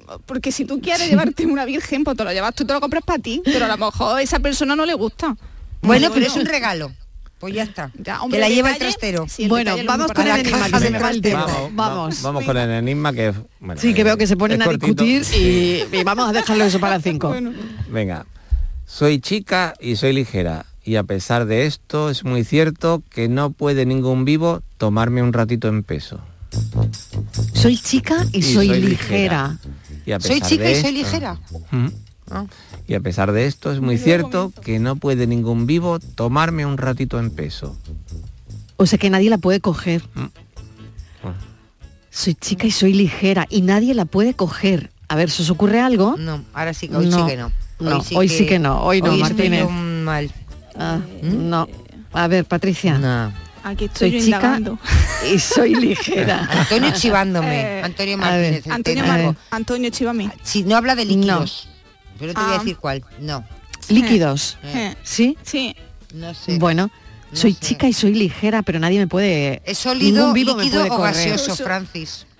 ¿no? 0.07 0.17
Porque 0.25 0.53
si 0.53 0.63
tú 0.63 0.79
quieres 0.79 1.09
llevarte 1.09 1.45
una 1.45 1.65
virgen, 1.65 2.05
pues 2.05 2.15
te 2.15 2.23
lo 2.23 2.31
llevas 2.31 2.55
tú, 2.55 2.63
te 2.65 2.71
lo 2.73 2.79
compras 2.79 3.03
para 3.03 3.19
ti, 3.21 3.41
pero 3.43 3.65
a 3.65 3.67
lo 3.67 3.77
mejor 3.77 4.17
a 4.17 4.21
esa 4.21 4.39
persona 4.39 4.77
no 4.77 4.85
le 4.85 4.93
gusta. 4.93 5.35
Bueno, 5.81 6.07
No, 6.07 6.13
pero 6.13 6.25
no. 6.25 6.31
es 6.31 6.37
un 6.39 6.45
regalo. 6.45 6.91
Pues 7.39 7.53
ya 7.53 7.63
está. 7.63 7.91
Ya, 8.01 8.21
hombre, 8.23 8.37
que 8.37 8.41
la 8.41 8.49
lleva 8.49 8.71
el 8.71 8.77
trastero. 8.79 9.25
sí, 9.29 9.43
el 9.43 9.49
bueno, 9.49 9.75
vamos 9.85 10.11
con 10.11 10.25
el 10.27 10.39
enigma, 10.39 10.65
que 10.65 10.79
se 10.79 10.79
de 10.85 10.89
me 10.91 10.99
va 10.99 11.11
el 11.11 11.21
trastero. 11.21 11.45
tiempo. 11.45 11.71
Vamos, 11.73 11.75
Vamos. 11.75 12.17
va- 12.17 12.21
vamos 12.23 12.43
con 12.45 12.57
el 12.57 12.69
enigma 12.71 13.13
que 13.13 13.33
bueno, 13.59 13.79
Sí, 13.79 13.93
que 13.93 14.03
veo 14.03 14.17
que 14.17 14.25
se 14.25 14.35
ponen 14.37 14.61
a 14.61 14.65
cortito. 14.65 15.03
discutir 15.03 15.23
y, 15.39 15.83
y 15.95 16.03
vamos 16.03 16.27
a 16.29 16.33
dejarlo 16.33 16.63
eso 16.63 16.79
para 16.79 16.99
cinco. 16.99 17.35
Venga, 17.91 18.25
soy 18.87 19.19
chica 19.19 19.73
y 19.79 19.95
soy 19.97 20.13
ligera. 20.13 20.65
Y 20.83 20.95
a 20.95 21.03
pesar 21.03 21.45
de 21.45 21.65
esto, 21.65 22.09
es 22.09 22.23
muy 22.23 22.43
cierto 22.45 23.03
que 23.11 23.27
no 23.27 23.51
puede 23.51 23.85
ningún 23.85 24.23
vivo 24.25 24.63
tomarme 24.77 25.21
un 25.21 25.33
ratito 25.33 25.67
en 25.67 25.83
peso. 25.83 26.21
Soy 27.53 27.77
chica 27.77 28.25
y, 28.31 28.37
Y 28.39 28.41
soy, 28.41 28.67
soy 28.69 28.81
ligera. 28.81 29.57
Y 30.05 30.11
a 30.13 30.19
Soy 30.19 30.35
pesar 30.39 30.49
chica 30.49 30.63
de 30.63 30.71
y 30.71 30.81
soy 30.81 30.91
ligera. 30.93 31.39
Mm. 31.71 31.87
Y 32.87 32.93
a 32.93 32.99
pesar 32.99 33.31
de 33.31 33.45
esto, 33.45 33.71
es 33.71 33.79
muy 33.79 33.97
cierto 33.97 34.51
que 34.63 34.79
no 34.79 34.95
puede 34.95 35.27
ningún 35.27 35.65
vivo 35.67 35.99
tomarme 35.99 36.65
un 36.65 36.77
ratito 36.77 37.19
en 37.19 37.31
peso. 37.31 37.75
O 38.77 38.85
sea 38.85 38.99
que 38.99 39.09
nadie 39.09 39.29
la 39.29 39.37
puede 39.37 39.59
coger. 39.59 40.03
Mm. 40.13 40.25
Soy 42.09 42.33
chica 42.35 42.65
y 42.65 42.71
soy 42.71 42.93
ligera 42.93 43.45
y 43.49 43.61
nadie 43.61 43.93
la 43.93 44.05
puede 44.05 44.33
coger. 44.33 44.89
A 45.07 45.15
ver, 45.15 45.29
¿se 45.29 45.43
os 45.43 45.49
ocurre 45.49 45.79
algo? 45.81 46.15
No, 46.17 46.43
ahora 46.53 46.73
sí 46.73 46.87
que 46.87 46.95
hoy 46.95 47.05
No, 47.07 47.19
sí 47.25 47.31
que 47.31 47.37
no. 47.37 47.51
no, 47.79 48.03
hoy 48.15 48.27
sí 48.29 48.45
que 48.45 48.59
no, 48.59 48.81
hoy 48.81 49.01
no, 49.01 49.11
estoy 49.11 49.21
Martínez. 49.21 49.59
yo 49.61 49.69
mal. 49.69 50.31
Ah, 50.75 50.99
No. 51.21 51.67
A 52.13 52.27
ver, 52.27 52.45
Patricia. 52.45 52.97
No. 52.97 53.31
Aquí 53.63 53.85
estoy 53.85 54.09
Soy 54.11 54.19
yo 54.19 54.25
chica 54.25 54.37
indagando. 54.37 54.79
y 55.33 55.39
soy 55.39 55.75
ligera. 55.75 56.47
Antonio 56.51 56.91
chivándome. 56.95 57.61
Eh, 57.77 57.81
Antonio. 57.83 58.17
Martínez. 58.17 58.67
Antonio, 58.69 59.35
Antonio 59.51 59.89
Chivami. 59.91 60.29
Si 60.41 60.63
no 60.63 60.75
habla 60.77 60.95
de 60.95 61.05
líquidos. 61.05 61.69
Yo 62.19 62.27
no 62.27 62.33
te 62.33 62.39
voy 62.41 62.51
a 62.51 62.55
Ah. 62.55 62.59
decir 62.59 62.77
cuál. 62.77 63.03
No. 63.19 63.43
Líquidos. 63.89 64.57
Eh, 64.63 64.95
¿Sí? 65.03 65.37
Sí. 65.43 65.75
no 66.13 66.33
sé. 66.33 66.57
Bueno, 66.57 66.89
No 67.31 67.37
soy 67.37 67.53
sé. 67.53 67.59
chica 67.59 67.87
y 67.87 67.93
soy 67.93 68.13
ligera, 68.13 68.61
pero 68.63 68.79
nadie 68.79 68.99
me 68.99 69.07
puede... 69.07 69.61
¿Es 69.65 69.77
sólido, 69.77 70.33
vivo 70.33 70.55
me 70.55 70.63
líquido 70.63 70.81
puede 70.81 70.93
o 70.93 70.97
correr. 70.97 71.29
gaseoso, 71.31 71.63
Francis? 71.63 72.25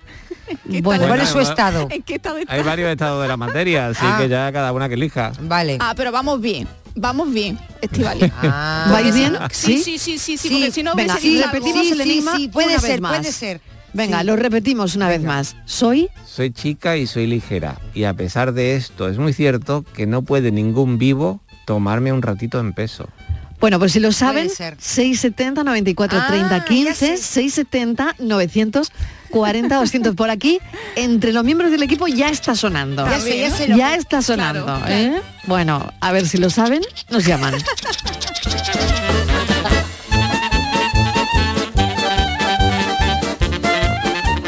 Bueno, 0.82 1.06
¿Cuál 1.06 1.20
es 1.20 1.28
su 1.28 1.40
estado? 1.40 1.88
¿En 1.90 2.02
qué 2.02 2.14
estado 2.14 2.38
está? 2.38 2.52
Hay 2.54 2.62
varios 2.62 2.90
estados 2.90 3.20
de 3.22 3.28
la 3.28 3.36
materia, 3.36 3.88
así 3.88 4.00
Ah. 4.02 4.16
que 4.20 4.28
ya 4.30 4.50
cada 4.52 4.72
una 4.72 4.88
que 4.88 4.94
elija. 4.94 5.32
Vale. 5.40 5.76
Ah, 5.80 5.92
pero 5.96 6.10
vamos 6.12 6.40
bien. 6.40 6.66
Vamos 6.94 7.30
bien, 7.32 7.58
Estivali. 7.80 8.30
Ah. 8.42 8.88
¿Vais 8.90 9.14
bien? 9.14 9.36
¿Sí? 9.52 9.78
Sí, 9.78 9.98
sí, 9.98 9.98
sí, 9.98 10.18
sí, 10.18 10.36
sí, 10.38 10.48
Sí, 10.48 10.54
porque 10.54 10.72
si 10.72 10.82
no 10.82 10.94
venga, 10.94 11.14
algo. 11.14 11.42
repetimos 11.44 11.86
Sí, 11.86 11.92
el 11.92 11.96
sí, 11.98 12.02
enigma 12.02 12.36
sí, 12.36 12.48
puede 12.48 12.68
una 12.68 12.78
ser, 12.80 12.90
vez 12.92 13.00
más. 13.00 13.18
puede 13.18 13.32
ser. 13.32 13.60
Venga, 13.92 14.20
Sí. 14.20 14.26
lo 14.26 14.36
repetimos 14.36 14.94
una 14.96 15.08
vez 15.08 15.22
más. 15.22 15.56
Soy 15.64 16.08
Soy 16.26 16.50
chica 16.52 16.96
y 16.96 17.06
soy 17.06 17.26
ligera. 17.26 17.78
Y 17.94 18.04
a 18.04 18.14
pesar 18.14 18.52
de 18.52 18.76
esto, 18.76 19.08
es 19.08 19.18
muy 19.18 19.32
cierto 19.32 19.84
que 19.94 20.06
no 20.06 20.22
puede 20.22 20.52
ningún 20.52 20.98
vivo 20.98 21.40
tomarme 21.66 22.12
un 22.12 22.22
ratito 22.22 22.60
en 22.60 22.72
peso. 22.72 23.08
Bueno, 23.60 23.78
pues 23.80 23.90
si 23.92 23.98
lo 24.00 24.12
saben, 24.12 24.50
ser. 24.50 24.76
670 24.78 25.64
94 25.64 26.18
Ah, 26.22 26.26
30 26.28 26.58
ya 26.58 26.64
15, 26.64 26.94
sé. 26.94 27.16
670 27.16 28.14
940 28.20 29.76
200 29.76 30.14
por 30.14 30.30
aquí. 30.30 30.60
Entre 30.94 31.32
los 31.32 31.42
miembros 31.44 31.72
del 31.72 31.82
equipo 31.82 32.06
ya 32.06 32.28
está 32.28 32.54
sonando. 32.54 33.04
Ya 33.04 33.18
sé, 33.20 33.38
ya 33.40 33.50
sé 33.50 33.66
Ya 33.76 33.94
está 33.96 34.22
sonando. 34.22 34.64
Claro, 34.64 34.86
¿eh? 34.88 35.20
Bueno, 35.46 35.92
a 36.00 36.12
ver 36.12 36.28
si 36.28 36.38
lo 36.38 36.50
saben, 36.50 36.82
nos 37.10 37.24
llaman. 37.26 37.54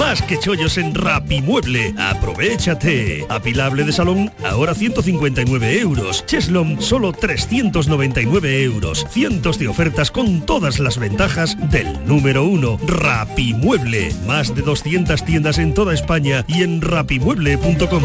Más 0.00 0.22
que 0.22 0.38
chollos 0.38 0.78
en 0.78 0.94
Rapimueble. 0.94 1.94
Aprovechate. 1.98 3.26
Apilable 3.28 3.84
de 3.84 3.92
salón, 3.92 4.32
ahora 4.42 4.74
159 4.74 5.78
euros. 5.78 6.24
Cheslom, 6.24 6.80
solo 6.80 7.12
399 7.12 8.62
euros. 8.62 9.06
Cientos 9.10 9.58
de 9.58 9.68
ofertas 9.68 10.10
con 10.10 10.46
todas 10.46 10.80
las 10.80 10.98
ventajas 10.98 11.54
del 11.70 12.02
número 12.06 12.44
uno. 12.44 12.78
Rapimueble. 12.86 14.14
Más 14.26 14.54
de 14.54 14.62
200 14.62 15.22
tiendas 15.22 15.58
en 15.58 15.74
toda 15.74 15.92
España 15.92 16.46
y 16.48 16.62
en 16.62 16.80
rapimueble.com. 16.80 18.02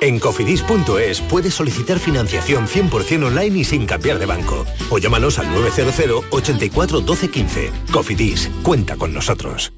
En 0.00 0.20
cofidis.es 0.20 1.20
puedes 1.22 1.54
solicitar 1.54 1.98
financiación 1.98 2.68
100% 2.68 3.26
online 3.26 3.58
y 3.58 3.64
sin 3.64 3.84
cambiar 3.84 4.20
de 4.20 4.26
banco. 4.26 4.64
O 4.90 4.98
llámanos 4.98 5.40
al 5.40 5.50
900 5.50 6.24
84 6.30 7.00
12 7.00 7.30
15. 7.30 7.72
Cofidis, 7.90 8.48
cuenta 8.62 8.94
con 8.96 9.12
nosotros. 9.12 9.72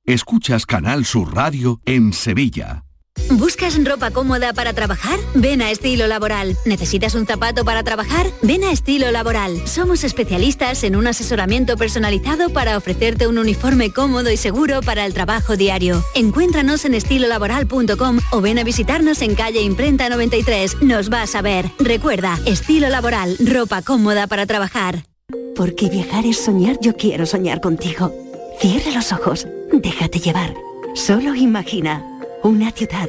Escuchas 0.04 0.66
Canal 0.66 1.04
Sur 1.04 1.34
Radio 1.34 1.80
en 1.84 2.12
Sevilla. 2.12 2.84
¿Buscas 3.30 3.82
ropa 3.84 4.10
cómoda 4.10 4.52
para 4.52 4.72
trabajar? 4.72 5.18
Ven 5.34 5.62
a 5.62 5.70
Estilo 5.70 6.08
Laboral. 6.08 6.56
¿Necesitas 6.64 7.14
un 7.14 7.26
zapato 7.26 7.64
para 7.64 7.84
trabajar? 7.84 8.26
Ven 8.42 8.64
a 8.64 8.72
Estilo 8.72 9.12
Laboral. 9.12 9.68
Somos 9.68 10.02
especialistas 10.02 10.82
en 10.82 10.96
un 10.96 11.06
asesoramiento 11.06 11.76
personalizado 11.76 12.50
para 12.50 12.76
ofrecerte 12.76 13.28
un 13.28 13.38
uniforme 13.38 13.92
cómodo 13.92 14.30
y 14.32 14.36
seguro 14.36 14.80
para 14.82 15.06
el 15.06 15.14
trabajo 15.14 15.56
diario. 15.56 16.04
Encuéntranos 16.16 16.84
en 16.84 16.94
estilolaboral.com 16.94 18.18
o 18.32 18.40
ven 18.40 18.58
a 18.58 18.64
visitarnos 18.64 19.22
en 19.22 19.36
calle 19.36 19.62
Imprenta 19.62 20.08
93. 20.08 20.82
Nos 20.82 21.08
vas 21.08 21.36
a 21.36 21.42
ver. 21.42 21.70
Recuerda, 21.78 22.36
Estilo 22.46 22.88
Laboral, 22.88 23.36
ropa 23.38 23.82
cómoda 23.82 24.26
para 24.26 24.46
trabajar. 24.46 25.04
Porque 25.54 25.88
viajar 25.88 26.26
es 26.26 26.38
soñar, 26.38 26.78
yo 26.80 26.96
quiero 26.96 27.26
soñar 27.26 27.60
contigo. 27.60 28.12
Cierra 28.60 28.90
los 28.90 29.12
ojos, 29.12 29.46
déjate 29.72 30.18
llevar. 30.18 30.54
Solo 30.94 31.36
imagina 31.36 32.04
una 32.42 32.70
ciudad, 32.70 33.08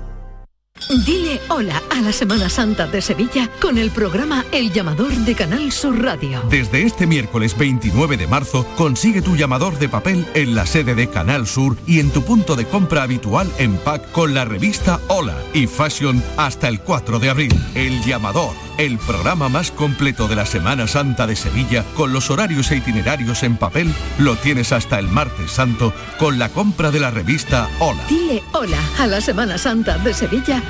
Dile 0.89 1.39
hola 1.47 1.81
a 1.89 2.01
la 2.01 2.11
Semana 2.11 2.49
Santa 2.49 2.85
de 2.85 3.01
Sevilla 3.01 3.49
con 3.61 3.77
el 3.77 3.91
programa 3.91 4.45
El 4.51 4.73
Llamador 4.73 5.11
de 5.11 5.35
Canal 5.35 5.71
Sur 5.71 6.01
Radio. 6.03 6.41
Desde 6.49 6.83
este 6.83 7.07
miércoles 7.07 7.57
29 7.57 8.17
de 8.17 8.27
marzo, 8.27 8.65
consigue 8.75 9.21
tu 9.21 9.35
llamador 9.35 9.79
de 9.79 9.87
papel 9.87 10.25
en 10.33 10.53
la 10.53 10.65
sede 10.65 10.95
de 10.95 11.09
Canal 11.09 11.47
Sur 11.47 11.77
y 11.85 11.99
en 11.99 12.11
tu 12.11 12.23
punto 12.23 12.55
de 12.55 12.65
compra 12.65 13.03
habitual 13.03 13.49
en 13.57 13.77
pack 13.77 14.11
con 14.11 14.33
la 14.33 14.43
revista 14.43 14.99
Hola 15.07 15.37
y 15.53 15.67
Fashion 15.67 16.21
hasta 16.37 16.67
el 16.67 16.81
4 16.81 17.19
de 17.19 17.29
abril. 17.29 17.53
El 17.73 18.03
Llamador, 18.03 18.53
el 18.77 18.97
programa 18.97 19.47
más 19.47 19.71
completo 19.71 20.27
de 20.27 20.35
la 20.35 20.45
Semana 20.45 20.87
Santa 20.87 21.25
de 21.25 21.35
Sevilla 21.35 21.85
con 21.95 22.11
los 22.11 22.29
horarios 22.29 22.69
e 22.71 22.77
itinerarios 22.77 23.43
en 23.43 23.55
papel, 23.55 23.93
lo 24.17 24.35
tienes 24.35 24.71
hasta 24.71 24.99
el 24.99 25.07
martes 25.07 25.51
santo 25.51 25.93
con 26.17 26.37
la 26.37 26.49
compra 26.49 26.91
de 26.91 26.99
la 26.99 27.11
revista 27.11 27.69
Hola. 27.79 28.03
Dile 28.09 28.43
hola 28.53 28.79
a 28.99 29.07
la 29.07 29.21
Semana 29.21 29.57
Santa 29.57 29.97
de 29.99 30.13
Sevilla 30.13 30.61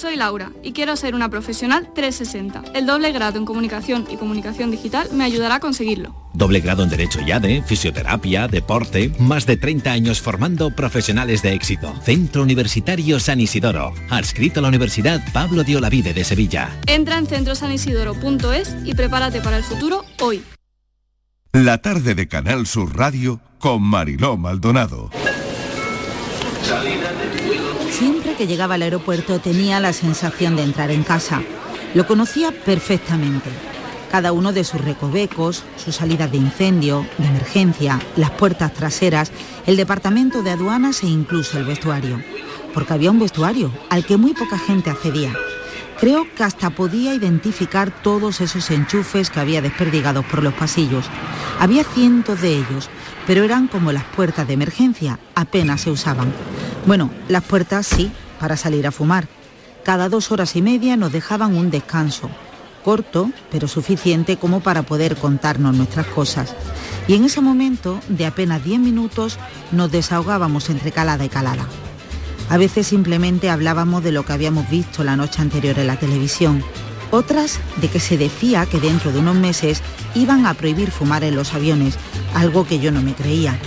Soy 0.00 0.16
Laura 0.16 0.50
y 0.62 0.72
quiero 0.72 0.96
ser 0.96 1.14
una 1.14 1.28
profesional 1.28 1.90
360. 1.94 2.72
El 2.74 2.86
doble 2.86 3.12
grado 3.12 3.38
en 3.38 3.44
comunicación 3.44 4.06
y 4.10 4.16
comunicación 4.16 4.70
digital 4.70 5.08
me 5.12 5.24
ayudará 5.24 5.56
a 5.56 5.60
conseguirlo. 5.60 6.14
Doble 6.32 6.60
grado 6.60 6.82
en 6.84 6.88
Derecho 6.88 7.20
y 7.20 7.32
ADE, 7.32 7.62
Fisioterapia, 7.62 8.48
Deporte, 8.48 9.12
más 9.18 9.44
de 9.44 9.58
30 9.58 9.92
años 9.92 10.22
formando 10.22 10.74
profesionales 10.74 11.42
de 11.42 11.52
éxito. 11.52 11.92
Centro 12.02 12.42
Universitario 12.42 13.20
San 13.20 13.40
Isidoro, 13.40 13.92
adscrito 14.08 14.60
a 14.60 14.62
la 14.62 14.68
Universidad 14.68 15.20
Pablo 15.34 15.64
de 15.64 15.76
Olavide 15.76 16.14
de 16.14 16.24
Sevilla. 16.24 16.70
Entra 16.86 17.18
en 17.18 17.26
centrosanisidoro.es 17.26 18.76
y 18.86 18.94
prepárate 18.94 19.42
para 19.42 19.58
el 19.58 19.64
futuro 19.64 20.06
hoy. 20.22 20.42
La 21.52 21.82
tarde 21.82 22.14
de 22.14 22.26
Canal 22.26 22.66
Sur 22.66 22.96
Radio 22.96 23.38
con 23.58 23.82
Mariló 23.82 24.38
Maldonado. 24.38 25.10
Siempre 27.90 28.34
que 28.34 28.46
llegaba 28.46 28.74
al 28.76 28.82
aeropuerto 28.82 29.40
tenía 29.40 29.80
la 29.80 29.92
sensación 29.92 30.56
de 30.56 30.62
entrar 30.62 30.90
en 30.90 31.02
casa. 31.02 31.42
Lo 31.94 32.06
conocía 32.06 32.52
perfectamente. 32.52 33.50
Cada 34.10 34.32
uno 34.32 34.52
de 34.52 34.64
sus 34.64 34.80
recovecos, 34.80 35.64
sus 35.76 35.96
salidas 35.96 36.30
de 36.30 36.38
incendio, 36.38 37.06
de 37.18 37.26
emergencia, 37.26 38.00
las 38.16 38.30
puertas 38.30 38.72
traseras, 38.72 39.30
el 39.66 39.76
departamento 39.76 40.42
de 40.42 40.50
aduanas 40.50 41.02
e 41.02 41.08
incluso 41.08 41.58
el 41.58 41.64
vestuario. 41.64 42.22
Porque 42.72 42.92
había 42.92 43.10
un 43.10 43.18
vestuario 43.18 43.70
al 43.88 44.04
que 44.04 44.16
muy 44.16 44.34
poca 44.34 44.58
gente 44.58 44.90
accedía. 44.90 45.32
Creo 46.00 46.26
que 46.34 46.44
hasta 46.44 46.70
podía 46.70 47.12
identificar 47.12 47.90
todos 47.90 48.40
esos 48.40 48.70
enchufes 48.70 49.28
que 49.28 49.40
había 49.40 49.60
desperdigados 49.60 50.24
por 50.24 50.42
los 50.42 50.54
pasillos. 50.54 51.04
Había 51.58 51.84
cientos 51.84 52.40
de 52.40 52.54
ellos, 52.56 52.88
pero 53.26 53.44
eran 53.44 53.68
como 53.68 53.92
las 53.92 54.04
puertas 54.04 54.46
de 54.48 54.54
emergencia, 54.54 55.18
apenas 55.34 55.82
se 55.82 55.90
usaban. 55.90 56.32
Bueno, 56.86 57.10
las 57.28 57.44
puertas 57.44 57.86
sí, 57.86 58.10
para 58.38 58.56
salir 58.56 58.86
a 58.86 58.92
fumar. 58.92 59.28
Cada 59.84 60.08
dos 60.08 60.30
horas 60.32 60.56
y 60.56 60.62
media 60.62 60.96
nos 60.96 61.12
dejaban 61.12 61.54
un 61.56 61.70
descanso, 61.70 62.30
corto, 62.84 63.30
pero 63.50 63.68
suficiente 63.68 64.36
como 64.36 64.60
para 64.60 64.82
poder 64.82 65.16
contarnos 65.16 65.76
nuestras 65.76 66.06
cosas. 66.06 66.54
Y 67.06 67.14
en 67.14 67.24
ese 67.24 67.40
momento, 67.40 68.00
de 68.08 68.26
apenas 68.26 68.64
10 68.64 68.80
minutos, 68.80 69.38
nos 69.72 69.90
desahogábamos 69.90 70.70
entre 70.70 70.92
calada 70.92 71.24
y 71.24 71.28
calada. 71.28 71.66
A 72.48 72.56
veces 72.56 72.86
simplemente 72.86 73.48
hablábamos 73.48 74.02
de 74.02 74.12
lo 74.12 74.24
que 74.24 74.32
habíamos 74.32 74.68
visto 74.68 75.04
la 75.04 75.16
noche 75.16 75.40
anterior 75.40 75.78
en 75.78 75.86
la 75.86 75.98
televisión. 75.98 76.64
Otras 77.12 77.58
de 77.76 77.88
que 77.88 78.00
se 78.00 78.16
decía 78.16 78.66
que 78.66 78.80
dentro 78.80 79.12
de 79.12 79.18
unos 79.18 79.36
meses 79.36 79.82
iban 80.14 80.46
a 80.46 80.54
prohibir 80.54 80.90
fumar 80.90 81.24
en 81.24 81.36
los 81.36 81.54
aviones, 81.54 81.96
algo 82.34 82.66
que 82.66 82.78
yo 82.78 82.92
no 82.92 83.02
me 83.02 83.14
creía. 83.14 83.58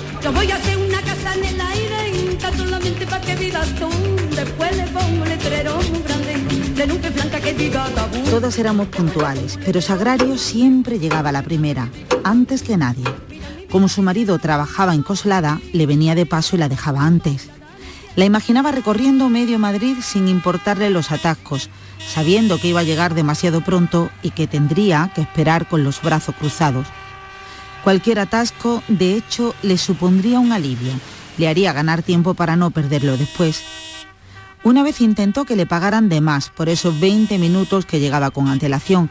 Todos 8.29 8.57
éramos 8.57 8.87
puntuales, 8.87 9.59
pero 9.65 9.81
Sagrario 9.81 10.37
siempre 10.37 10.99
llegaba 10.99 11.29
a 11.29 11.31
la 11.31 11.43
primera, 11.43 11.89
antes 12.23 12.63
que 12.63 12.77
nadie. 12.77 13.05
Como 13.71 13.87
su 13.87 14.01
marido 14.01 14.37
trabajaba 14.39 14.93
en 14.93 15.03
Coslada, 15.03 15.59
le 15.71 15.85
venía 15.85 16.15
de 16.15 16.25
paso 16.25 16.55
y 16.55 16.59
la 16.59 16.69
dejaba 16.69 17.05
antes. 17.05 17.49
La 18.15 18.25
imaginaba 18.25 18.71
recorriendo 18.71 19.29
medio 19.29 19.57
Madrid 19.57 19.97
sin 20.01 20.27
importarle 20.27 20.89
los 20.89 21.11
atascos, 21.11 21.69
sabiendo 22.07 22.59
que 22.59 22.67
iba 22.67 22.81
a 22.81 22.83
llegar 22.83 23.15
demasiado 23.15 23.61
pronto 23.61 24.11
y 24.21 24.31
que 24.31 24.45
tendría 24.45 25.11
que 25.15 25.21
esperar 25.21 25.67
con 25.67 25.83
los 25.83 26.01
brazos 26.01 26.35
cruzados. 26.35 26.87
Cualquier 27.83 28.19
atasco, 28.19 28.83
de 28.87 29.15
hecho, 29.15 29.55
le 29.63 29.77
supondría 29.77 30.39
un 30.39 30.51
alivio, 30.51 30.93
le 31.37 31.47
haría 31.47 31.73
ganar 31.73 32.03
tiempo 32.03 32.33
para 32.33 32.55
no 32.55 32.71
perderlo 32.71 33.17
después. 33.17 33.63
Una 34.63 34.83
vez 34.83 35.01
intentó 35.01 35.43
que 35.43 35.55
le 35.55 35.65
pagaran 35.65 36.07
de 36.07 36.21
más 36.21 36.49
por 36.49 36.69
esos 36.69 36.99
20 36.99 37.37
minutos 37.37 37.85
que 37.85 37.99
llegaba 37.99 38.31
con 38.31 38.47
antelación. 38.47 39.09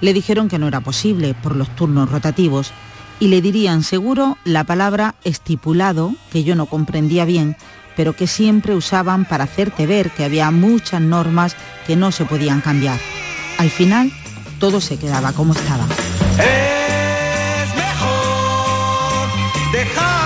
Le 0.00 0.14
dijeron 0.14 0.48
que 0.48 0.58
no 0.58 0.66
era 0.66 0.80
posible 0.80 1.34
por 1.34 1.56
los 1.56 1.74
turnos 1.76 2.10
rotativos 2.10 2.72
y 3.20 3.28
le 3.28 3.42
dirían 3.42 3.82
seguro 3.82 4.38
la 4.44 4.64
palabra 4.64 5.14
estipulado, 5.24 6.14
que 6.32 6.42
yo 6.42 6.56
no 6.56 6.66
comprendía 6.66 7.24
bien, 7.24 7.56
pero 7.96 8.16
que 8.16 8.26
siempre 8.26 8.74
usaban 8.74 9.24
para 9.24 9.44
hacerte 9.44 9.86
ver 9.86 10.10
que 10.10 10.24
había 10.24 10.50
muchas 10.50 11.00
normas 11.00 11.54
que 11.86 11.96
no 11.96 12.10
se 12.10 12.24
podían 12.24 12.60
cambiar. 12.60 12.98
Al 13.58 13.70
final, 13.70 14.10
todo 14.58 14.80
se 14.80 14.98
quedaba 14.98 15.32
como 15.32 15.52
estaba. 15.52 15.84
Es 16.38 17.74
mejor 17.76 19.28
dejarlo 19.72 20.23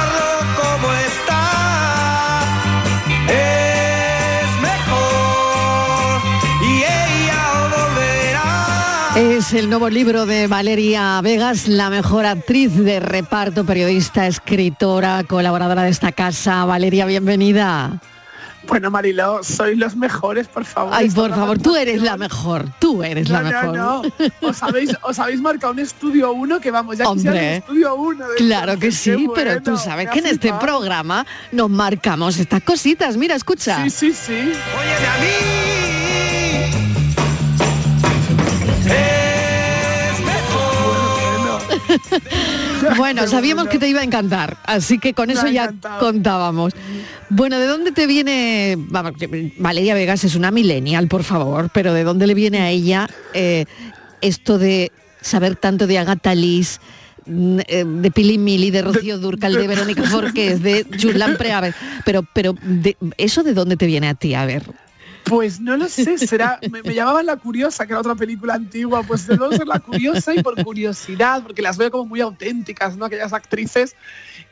Es 9.48 9.54
el 9.54 9.70
nuevo 9.70 9.88
libro 9.88 10.26
de 10.26 10.46
Valeria 10.46 11.18
Vegas, 11.22 11.68
la 11.68 11.88
mejor 11.88 12.26
actriz 12.26 12.76
de 12.76 13.00
reparto, 13.00 13.64
periodista, 13.64 14.26
escritora, 14.26 15.24
colaboradora 15.24 15.84
de 15.84 15.88
esta 15.88 16.12
casa. 16.12 16.66
Valeria, 16.66 17.06
bienvenida. 17.06 17.98
Bueno, 18.66 18.90
Mariló, 18.90 19.42
sois 19.42 19.78
los 19.78 19.96
mejores, 19.96 20.48
por 20.48 20.66
favor. 20.66 20.92
Ay, 20.94 21.08
por 21.08 21.30
favor, 21.30 21.58
tú 21.58 21.76
eres 21.76 22.02
la 22.02 22.18
mejor, 22.18 22.66
tú 22.78 23.02
eres 23.02 23.30
la 23.30 23.40
mejor. 23.40 23.74
no, 23.74 24.02
no. 24.02 24.12
Os 24.42 24.62
habéis, 24.62 24.90
os 25.02 25.18
habéis 25.18 25.40
marcado 25.40 25.72
un 25.72 25.78
estudio 25.78 26.30
uno 26.32 26.60
que 26.60 26.70
vamos, 26.70 26.98
ya 26.98 27.08
Hombre, 27.08 27.30
un 27.30 27.36
estudio 27.38 27.94
uno. 27.94 28.28
de 28.28 28.34
Claro 28.34 28.72
estos. 28.72 28.84
que 28.84 28.92
sí, 29.16 29.28
pero 29.34 29.62
tú 29.62 29.78
sabes 29.78 30.10
que 30.10 30.18
en 30.18 30.26
este 30.26 30.52
programa 30.60 31.24
nos 31.52 31.70
marcamos 31.70 32.36
estas 32.38 32.62
cositas. 32.62 33.16
Mira, 33.16 33.34
escucha. 33.34 33.82
Sí, 33.84 33.88
sí, 33.88 34.12
sí. 34.12 34.52
Bueno, 42.96 43.26
sabíamos 43.26 43.66
que 43.68 43.78
te 43.78 43.88
iba 43.88 44.00
a 44.00 44.04
encantar, 44.04 44.56
así 44.64 44.98
que 44.98 45.12
con 45.14 45.30
eso 45.30 45.46
ya 45.48 45.72
contábamos. 45.98 46.72
Bueno, 47.28 47.58
¿de 47.58 47.66
dónde 47.66 47.92
te 47.92 48.06
viene? 48.06 48.76
Valeria 49.58 49.94
Vegas 49.94 50.24
es 50.24 50.34
una 50.34 50.50
millennial, 50.50 51.08
por 51.08 51.24
favor, 51.24 51.70
pero 51.72 51.92
¿de 51.92 52.04
dónde 52.04 52.26
le 52.26 52.34
viene 52.34 52.60
a 52.60 52.70
ella 52.70 53.08
eh, 53.34 53.64
esto 54.20 54.58
de 54.58 54.92
saber 55.20 55.56
tanto 55.56 55.86
de 55.86 55.98
Agatha 55.98 56.34
Liz, 56.34 56.80
mm, 57.26 57.58
eh, 57.66 57.84
de 57.84 58.10
Pili 58.10 58.38
Mili, 58.38 58.70
de 58.70 58.82
Rocío 58.82 59.18
Durcal, 59.18 59.54
de 59.54 59.66
Verónica 59.66 60.04
Forqués, 60.04 60.62
de 60.62 60.86
Julián 61.00 61.36
Preave? 61.36 61.74
Pero, 62.04 62.22
pero 62.32 62.54
de- 62.62 62.96
¿eso 63.18 63.42
de 63.42 63.54
dónde 63.54 63.76
te 63.76 63.86
viene 63.86 64.08
a 64.08 64.14
ti? 64.14 64.34
A 64.34 64.46
ver. 64.46 64.62
Pues 65.28 65.60
no 65.60 65.76
lo 65.76 65.88
sé, 65.88 66.18
será. 66.18 66.58
Me, 66.70 66.82
me 66.82 66.94
llamaban 66.94 67.26
La 67.26 67.36
Curiosa, 67.36 67.86
que 67.86 67.92
era 67.92 68.00
otra 68.00 68.14
película 68.14 68.54
antigua. 68.54 69.02
Pues 69.02 69.26
debo 69.26 69.50
ser 69.52 69.66
La 69.66 69.78
Curiosa 69.80 70.34
y 70.34 70.42
por 70.42 70.62
curiosidad, 70.64 71.42
porque 71.42 71.62
las 71.62 71.76
veo 71.76 71.90
como 71.90 72.06
muy 72.06 72.20
auténticas, 72.20 72.96
¿no? 72.96 73.04
Aquellas 73.04 73.32
actrices 73.32 73.96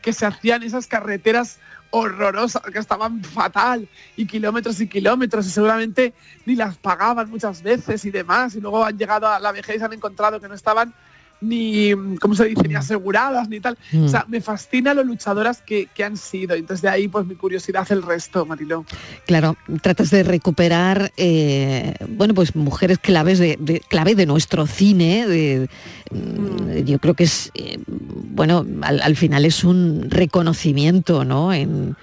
que 0.03 0.13
se 0.13 0.27
hacían 0.27 0.63
esas 0.63 0.87
carreteras 0.87 1.59
horrorosas, 1.91 2.63
que 2.63 2.79
estaban 2.79 3.23
fatal, 3.23 3.89
y 4.17 4.27
kilómetros 4.27 4.81
y 4.81 4.89
kilómetros, 4.89 5.47
y 5.47 5.51
seguramente 5.51 6.15
ni 6.45 6.55
las 6.55 6.77
pagaban 6.77 7.31
muchas 7.31 7.63
veces 7.63 8.05
y 8.05 8.11
demás. 8.11 8.55
Y 8.55 8.61
luego 8.61 8.85
han 8.85 8.99
llegado 8.99 9.29
a 9.29 9.41
la 9.41 9.53
vejez 9.53 9.81
y 9.81 9.85
han 9.85 9.93
encontrado 9.93 10.41
que 10.41 10.49
no 10.49 10.55
estaban 10.55 10.95
ni, 11.41 11.93
¿cómo 12.21 12.35
se 12.35 12.47
dice?, 12.47 12.67
ni 12.67 12.75
aseguradas, 12.75 13.49
ni 13.49 13.61
tal. 13.61 13.77
Mm. 13.93 14.05
O 14.05 14.09
sea, 14.09 14.25
me 14.29 14.41
fascina 14.41 14.95
lo 14.95 15.05
luchadoras 15.05 15.61
que, 15.63 15.87
que 15.95 16.03
han 16.05 16.17
sido. 16.17 16.55
Entonces 16.55 16.83
de 16.83 16.89
ahí, 16.89 17.09
pues 17.09 17.27
mi 17.27 17.35
curiosidad 17.35 17.87
el 17.91 18.03
resto, 18.03 18.47
Mariló. 18.47 18.85
Claro, 19.27 19.57
tratas 19.83 20.11
de 20.11 20.23
recuperar, 20.23 21.13
eh, 21.17 21.95
bueno, 22.09 22.33
pues 22.35 22.57
mujeres 22.57 22.99
claves 22.99 23.39
de, 23.39 23.57
de- 23.61 23.81
clave 23.81 24.15
de 24.15 24.27
nuestro 24.27 24.67
cine. 24.67 25.27
de- 25.27 25.69
mm, 26.11 26.85
yo 26.85 26.99
creo 26.99 27.15
que 27.15 27.25
es, 27.25 27.51
eh, 27.55 27.79
bueno, 27.87 28.65
al, 28.83 29.01
al 29.03 29.17
final 29.17 29.45
es 29.45 29.63
un 29.65 30.07
reconocimiento, 30.11 31.25
¿no? 31.25 31.53
En, 31.53 31.97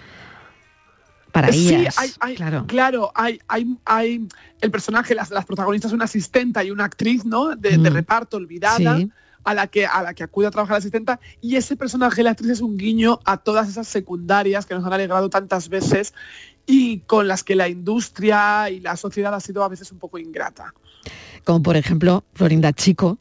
para 1.32 1.52
Sí, 1.52 1.74
ellas. 1.74 1.98
hay- 1.98 2.12
hay- 2.20 2.36
claro. 2.36 2.66
claro, 2.68 3.12
hay, 3.16 3.40
hay, 3.48 3.66
hay 3.86 4.28
el 4.62 4.70
personaje, 4.70 5.16
las, 5.16 5.32
las 5.32 5.46
protagonistas, 5.46 5.92
una 5.92 6.06
asistenta 6.06 6.64
y 6.64 6.70
una 6.70 6.86
actriz, 6.86 7.26
¿no? 7.26 7.56
De, 7.56 7.72
de 7.78 7.90
Mm. 7.90 7.94
reparto 7.94 8.38
olvidada. 8.38 8.98
Sí. 8.98 9.10
A 9.46 9.54
la, 9.54 9.68
que, 9.68 9.86
a 9.86 10.02
la 10.04 10.14
que 10.14 10.24
acude 10.24 10.48
a 10.48 10.52
trabajar 10.52 10.76
la 10.76 10.78
asistenta 10.78 11.20
y 11.42 11.58
ese 11.58 11.76
personaje, 11.76 12.24
la 12.24 12.32
actriz, 12.32 12.50
es 12.52 12.62
un 12.62 12.78
guiño 12.78 13.20
a 13.26 13.38
todas 13.38 13.68
esas 13.68 13.88
secundarias 13.88 14.66
que 14.66 14.74
nos 14.74 14.86
han 14.86 14.94
alegrado 14.94 15.30
tantas 15.30 15.68
veces 15.68 16.14
y 16.66 17.00
con 17.00 17.28
las 17.28 17.44
que 17.44 17.56
la 17.56 17.68
industria 17.68 18.70
y 18.70 18.80
la 18.80 18.96
sociedad 18.96 19.34
ha 19.36 19.40
sido 19.42 19.64
a 19.64 19.68
veces 19.68 19.92
un 19.92 20.00
poco 20.00 20.18
ingrata. 20.18 20.74
Como 21.44 21.62
por 21.62 21.76
ejemplo 21.76 22.24
Florinda 22.34 22.72
Chico. 22.72 23.18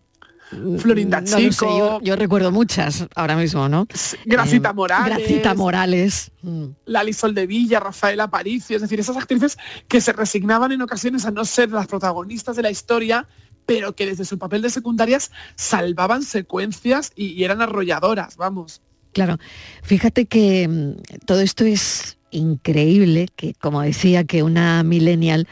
Florinda 0.78 1.20
No 1.22 1.30
lo 1.30 1.38
sé, 1.38 1.48
Chico. 1.50 1.78
yo, 1.78 2.00
yo 2.02 2.14
recuerdo 2.14 2.52
muchas 2.52 3.06
ahora 3.16 3.36
mismo, 3.36 3.68
¿no? 3.70 3.86
Gracita 4.26 4.70
Eh, 4.70 4.74
Morales. 4.74 5.16
Gracita 5.16 5.54
Morales. 5.54 6.30
Mm. 6.42 6.64
Lali 6.84 7.12
Soldevilla, 7.14 7.80
Rafael 7.80 8.20
Aparicio, 8.20 8.76
es 8.76 8.82
decir, 8.82 9.00
esas 9.00 9.16
actrices 9.16 9.56
que 9.88 10.00
se 10.02 10.12
resignaban 10.12 10.70
en 10.72 10.82
ocasiones 10.82 11.24
a 11.24 11.30
no 11.30 11.44
ser 11.46 11.70
las 11.70 11.86
protagonistas 11.86 12.54
de 12.54 12.62
la 12.62 12.70
historia, 12.70 13.26
pero 13.66 13.94
que 13.94 14.06
desde 14.06 14.24
su 14.24 14.38
papel 14.38 14.62
de 14.62 14.70
secundarias 14.70 15.30
salvaban 15.56 16.22
secuencias 16.22 17.12
y, 17.14 17.26
y 17.28 17.44
eran 17.44 17.62
arrolladoras, 17.62 18.36
vamos. 18.36 18.80
Claro, 19.12 19.38
fíjate 19.82 20.26
que 20.26 20.68
mm, 20.68 21.24
todo 21.26 21.40
esto 21.40 21.64
es 21.64 22.18
increíble, 22.30 23.28
que 23.36 23.54
como 23.54 23.82
decía, 23.82 24.24
que 24.24 24.42
una 24.42 24.82
millennial 24.82 25.46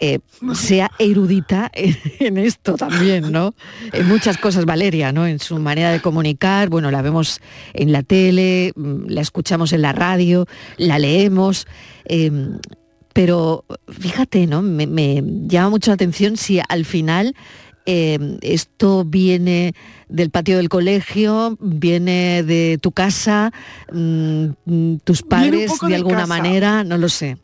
eh, 0.00 0.18
sea 0.54 0.90
erudita 0.98 1.70
en, 1.74 1.96
en 2.20 2.38
esto 2.38 2.74
también, 2.76 3.30
¿no? 3.30 3.54
En 3.92 4.08
muchas 4.08 4.38
cosas, 4.38 4.64
Valeria, 4.64 5.12
¿no? 5.12 5.26
En 5.26 5.38
su 5.38 5.58
manera 5.58 5.92
de 5.92 6.00
comunicar, 6.00 6.70
bueno, 6.70 6.90
la 6.90 7.02
vemos 7.02 7.40
en 7.74 7.92
la 7.92 8.02
tele, 8.02 8.72
mm, 8.74 9.08
la 9.08 9.20
escuchamos 9.20 9.72
en 9.72 9.82
la 9.82 9.92
radio, 9.92 10.46
la 10.78 10.98
leemos. 10.98 11.66
eh, 12.06 12.30
pero 13.12 13.64
fíjate, 13.88 14.46
¿no? 14.46 14.62
Me, 14.62 14.86
me 14.86 15.22
llama 15.46 15.70
mucho 15.70 15.90
la 15.90 15.94
atención 15.94 16.36
si 16.36 16.60
al 16.68 16.84
final 16.84 17.34
eh, 17.84 18.38
esto 18.42 19.04
viene 19.04 19.74
del 20.08 20.30
patio 20.30 20.56
del 20.56 20.68
colegio, 20.68 21.56
viene 21.60 22.42
de 22.44 22.78
tu 22.80 22.92
casa, 22.92 23.52
mm, 23.92 24.46
mm, 24.64 24.96
tus 25.04 25.22
padres 25.22 25.72
de 25.86 25.94
alguna 25.94 26.26
manera, 26.26 26.84
no 26.84 26.96
lo 26.96 27.08
sé. 27.08 27.38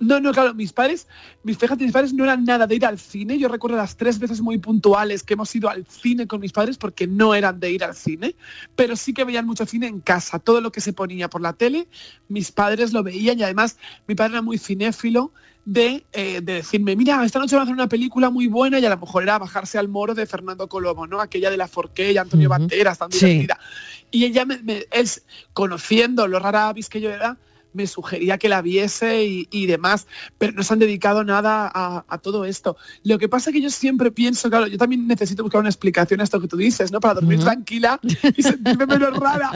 No, 0.00 0.18
no, 0.18 0.32
claro, 0.32 0.54
mis 0.54 0.72
padres, 0.72 1.06
mis, 1.44 1.56
fíjate, 1.56 1.84
mis 1.84 1.92
padres 1.92 2.12
no 2.12 2.24
eran 2.24 2.44
nada 2.44 2.66
de 2.66 2.74
ir 2.74 2.84
al 2.84 2.98
cine. 2.98 3.38
Yo 3.38 3.48
recuerdo 3.48 3.76
las 3.76 3.96
tres 3.96 4.18
veces 4.18 4.40
muy 4.40 4.58
puntuales 4.58 5.22
que 5.22 5.34
hemos 5.34 5.54
ido 5.54 5.70
al 5.70 5.86
cine 5.86 6.26
con 6.26 6.40
mis 6.40 6.52
padres 6.52 6.76
porque 6.78 7.06
no 7.06 7.32
eran 7.34 7.60
de 7.60 7.70
ir 7.70 7.84
al 7.84 7.94
cine, 7.94 8.34
pero 8.74 8.96
sí 8.96 9.14
que 9.14 9.22
veían 9.24 9.46
mucho 9.46 9.64
cine 9.66 9.86
en 9.86 10.00
casa. 10.00 10.40
Todo 10.40 10.60
lo 10.60 10.72
que 10.72 10.80
se 10.80 10.92
ponía 10.92 11.30
por 11.30 11.40
la 11.40 11.52
tele, 11.52 11.86
mis 12.28 12.50
padres 12.50 12.92
lo 12.92 13.04
veían 13.04 13.38
y 13.38 13.44
además 13.44 13.78
mi 14.08 14.16
padre 14.16 14.32
era 14.32 14.42
muy 14.42 14.58
cinéfilo 14.58 15.32
de, 15.64 16.04
eh, 16.12 16.40
de 16.42 16.54
decirme, 16.54 16.96
mira, 16.96 17.24
esta 17.24 17.38
noche 17.38 17.54
va 17.54 17.62
a 17.62 17.64
hacer 17.64 17.72
una 17.74 17.88
película 17.88 18.28
muy 18.30 18.48
buena 18.48 18.80
y 18.80 18.84
a 18.84 18.90
lo 18.90 18.98
mejor 18.98 19.22
era 19.22 19.38
bajarse 19.38 19.78
al 19.78 19.88
moro 19.88 20.14
de 20.14 20.26
Fernando 20.26 20.68
Colomo, 20.68 21.06
¿no? 21.06 21.20
Aquella 21.20 21.50
de 21.50 21.56
la 21.56 21.68
Forqué 21.68 22.12
y 22.12 22.18
Antonio 22.18 22.48
Ujú. 22.50 22.58
Banderas, 22.58 22.98
tan 22.98 23.12
Sí. 23.12 23.24
divertida. 23.26 23.58
Y 24.10 24.24
ella, 24.26 24.44
me, 24.44 24.58
me- 24.58 24.84
él, 24.90 25.08
conociendo 25.54 26.26
lo 26.26 26.38
rara 26.40 26.68
avis 26.68 26.88
que 26.88 27.00
yo 27.00 27.10
era, 27.10 27.38
me 27.74 27.86
sugería 27.86 28.38
que 28.38 28.48
la 28.48 28.62
viese 28.62 29.24
y, 29.24 29.48
y 29.50 29.66
demás, 29.66 30.06
pero 30.38 30.52
no 30.52 30.62
se 30.62 30.72
han 30.72 30.78
dedicado 30.78 31.24
nada 31.24 31.70
a, 31.72 32.04
a 32.08 32.18
todo 32.18 32.44
esto. 32.44 32.76
Lo 33.02 33.18
que 33.18 33.28
pasa 33.28 33.50
es 33.50 33.54
que 33.54 33.60
yo 33.60 33.70
siempre 33.70 34.10
pienso, 34.10 34.48
claro, 34.48 34.66
yo 34.66 34.78
también 34.78 35.06
necesito 35.06 35.42
buscar 35.42 35.60
una 35.60 35.68
explicación 35.68 36.20
a 36.20 36.24
esto 36.24 36.40
que 36.40 36.48
tú 36.48 36.56
dices, 36.56 36.90
¿no? 36.92 37.00
Para 37.00 37.14
dormir 37.14 37.40
tranquila 37.40 38.00
y 38.36 38.42
sentirme 38.42 38.86
menos 38.86 39.16
rara. 39.18 39.50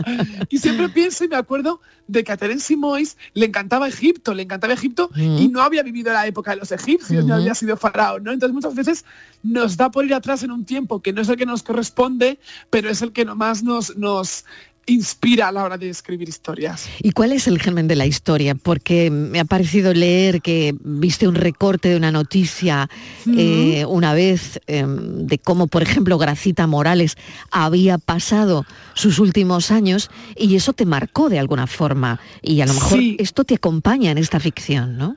Y 0.48 0.58
siempre 0.58 0.88
pienso 0.88 1.24
y 1.24 1.28
me 1.28 1.36
acuerdo 1.36 1.80
de 2.06 2.24
que 2.24 2.32
a 2.32 2.36
Terence 2.36 2.66
Simois 2.66 3.16
le 3.34 3.46
encantaba 3.46 3.86
Egipto, 3.86 4.34
le 4.34 4.42
encantaba 4.42 4.72
Egipto 4.72 5.10
y 5.16 5.48
no 5.48 5.62
había 5.62 5.82
vivido 5.82 6.12
la 6.12 6.26
época 6.26 6.52
de 6.52 6.56
los 6.56 6.72
egipcios, 6.72 7.24
ni 7.24 7.30
Ujú. 7.30 7.40
había 7.40 7.54
sido 7.54 7.76
faraón, 7.76 8.24
¿no? 8.24 8.32
Entonces 8.32 8.54
muchas 8.54 8.74
veces 8.74 9.04
nos 9.42 9.76
da 9.76 9.90
por 9.90 10.04
ir 10.04 10.14
atrás 10.14 10.42
en 10.42 10.50
un 10.50 10.64
tiempo 10.64 11.00
que 11.00 11.12
no 11.12 11.20
es 11.20 11.28
el 11.28 11.36
que 11.36 11.46
nos 11.46 11.62
corresponde, 11.62 12.38
pero 12.70 12.90
es 12.90 13.02
el 13.02 13.12
que 13.12 13.24
más 13.24 13.62
nos, 13.62 13.96
nos 13.96 14.44
inspira 14.92 15.48
a 15.48 15.52
la 15.52 15.64
hora 15.64 15.78
de 15.78 15.88
escribir 15.90 16.28
historias. 16.28 16.88
¿Y 17.00 17.12
cuál 17.12 17.32
es 17.32 17.46
el 17.46 17.58
germen 17.60 17.88
de 17.88 17.96
la 17.96 18.06
historia? 18.06 18.54
Porque 18.54 19.10
me 19.10 19.40
ha 19.40 19.44
parecido 19.44 19.92
leer 19.94 20.40
que 20.42 20.74
viste 20.80 21.28
un 21.28 21.34
recorte 21.34 21.88
de 21.88 21.96
una 21.96 22.10
noticia 22.10 22.88
eh, 23.36 23.84
una 23.86 24.14
vez 24.14 24.60
eh, 24.66 24.84
de 24.86 25.38
cómo, 25.38 25.66
por 25.66 25.82
ejemplo, 25.82 26.18
Gracita 26.18 26.66
Morales 26.66 27.16
había 27.50 27.98
pasado 27.98 28.64
sus 28.94 29.18
últimos 29.18 29.70
años 29.70 30.10
y 30.36 30.56
eso 30.56 30.72
te 30.72 30.86
marcó 30.86 31.28
de 31.28 31.38
alguna 31.38 31.66
forma. 31.66 32.20
Y 32.42 32.60
a 32.60 32.66
lo 32.66 32.74
mejor 32.74 32.98
Sí. 32.98 33.16
esto 33.20 33.44
te 33.44 33.54
acompaña 33.54 34.10
en 34.10 34.18
esta 34.18 34.40
ficción, 34.40 34.96
¿no? 34.96 35.16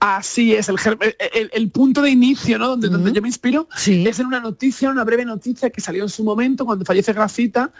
Así 0.00 0.52
es, 0.52 0.68
el, 0.68 0.76
el- 1.32 1.50
el 1.52 1.70
punto 1.70 2.02
de 2.02 2.10
inicio, 2.10 2.58
¿no? 2.58 2.68
Donde, 2.68 2.88
donde 2.88 3.12
yo 3.12 3.22
me 3.22 3.28
inspiro, 3.28 3.68
es 3.86 4.18
en 4.18 4.26
una 4.26 4.40
noticia, 4.40 4.90
una 4.90 5.04
breve 5.04 5.24
noticia 5.24 5.70
que 5.70 5.80
salió 5.80 6.02
en 6.02 6.10
su 6.10 6.22
momento 6.24 6.66
cuando 6.66 6.84
fallece 6.84 7.12
Gracita, 7.14 7.72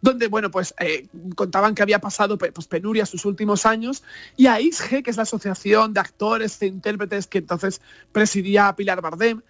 donde, 0.00 0.28
bueno, 0.28 0.50
pues 0.50 0.74
eh, 0.78 1.08
contaban 1.34 1.74
que 1.74 1.82
había 1.82 2.00
pasado 2.00 2.38
pues, 2.38 2.66
penuria 2.66 3.06
sus 3.06 3.24
últimos 3.24 3.66
años, 3.66 4.02
y 4.36 4.46
a 4.46 4.60
ISGE, 4.60 5.02
que 5.02 5.10
es 5.10 5.16
la 5.16 5.24
asociación 5.24 5.92
de 5.92 6.00
actores 6.00 6.60
e 6.62 6.66
intérpretes 6.66 7.26
que 7.26 7.38
entonces 7.38 7.80
presidía 8.12 8.74
Pilar 8.76 9.00
Bardem, 9.00 9.42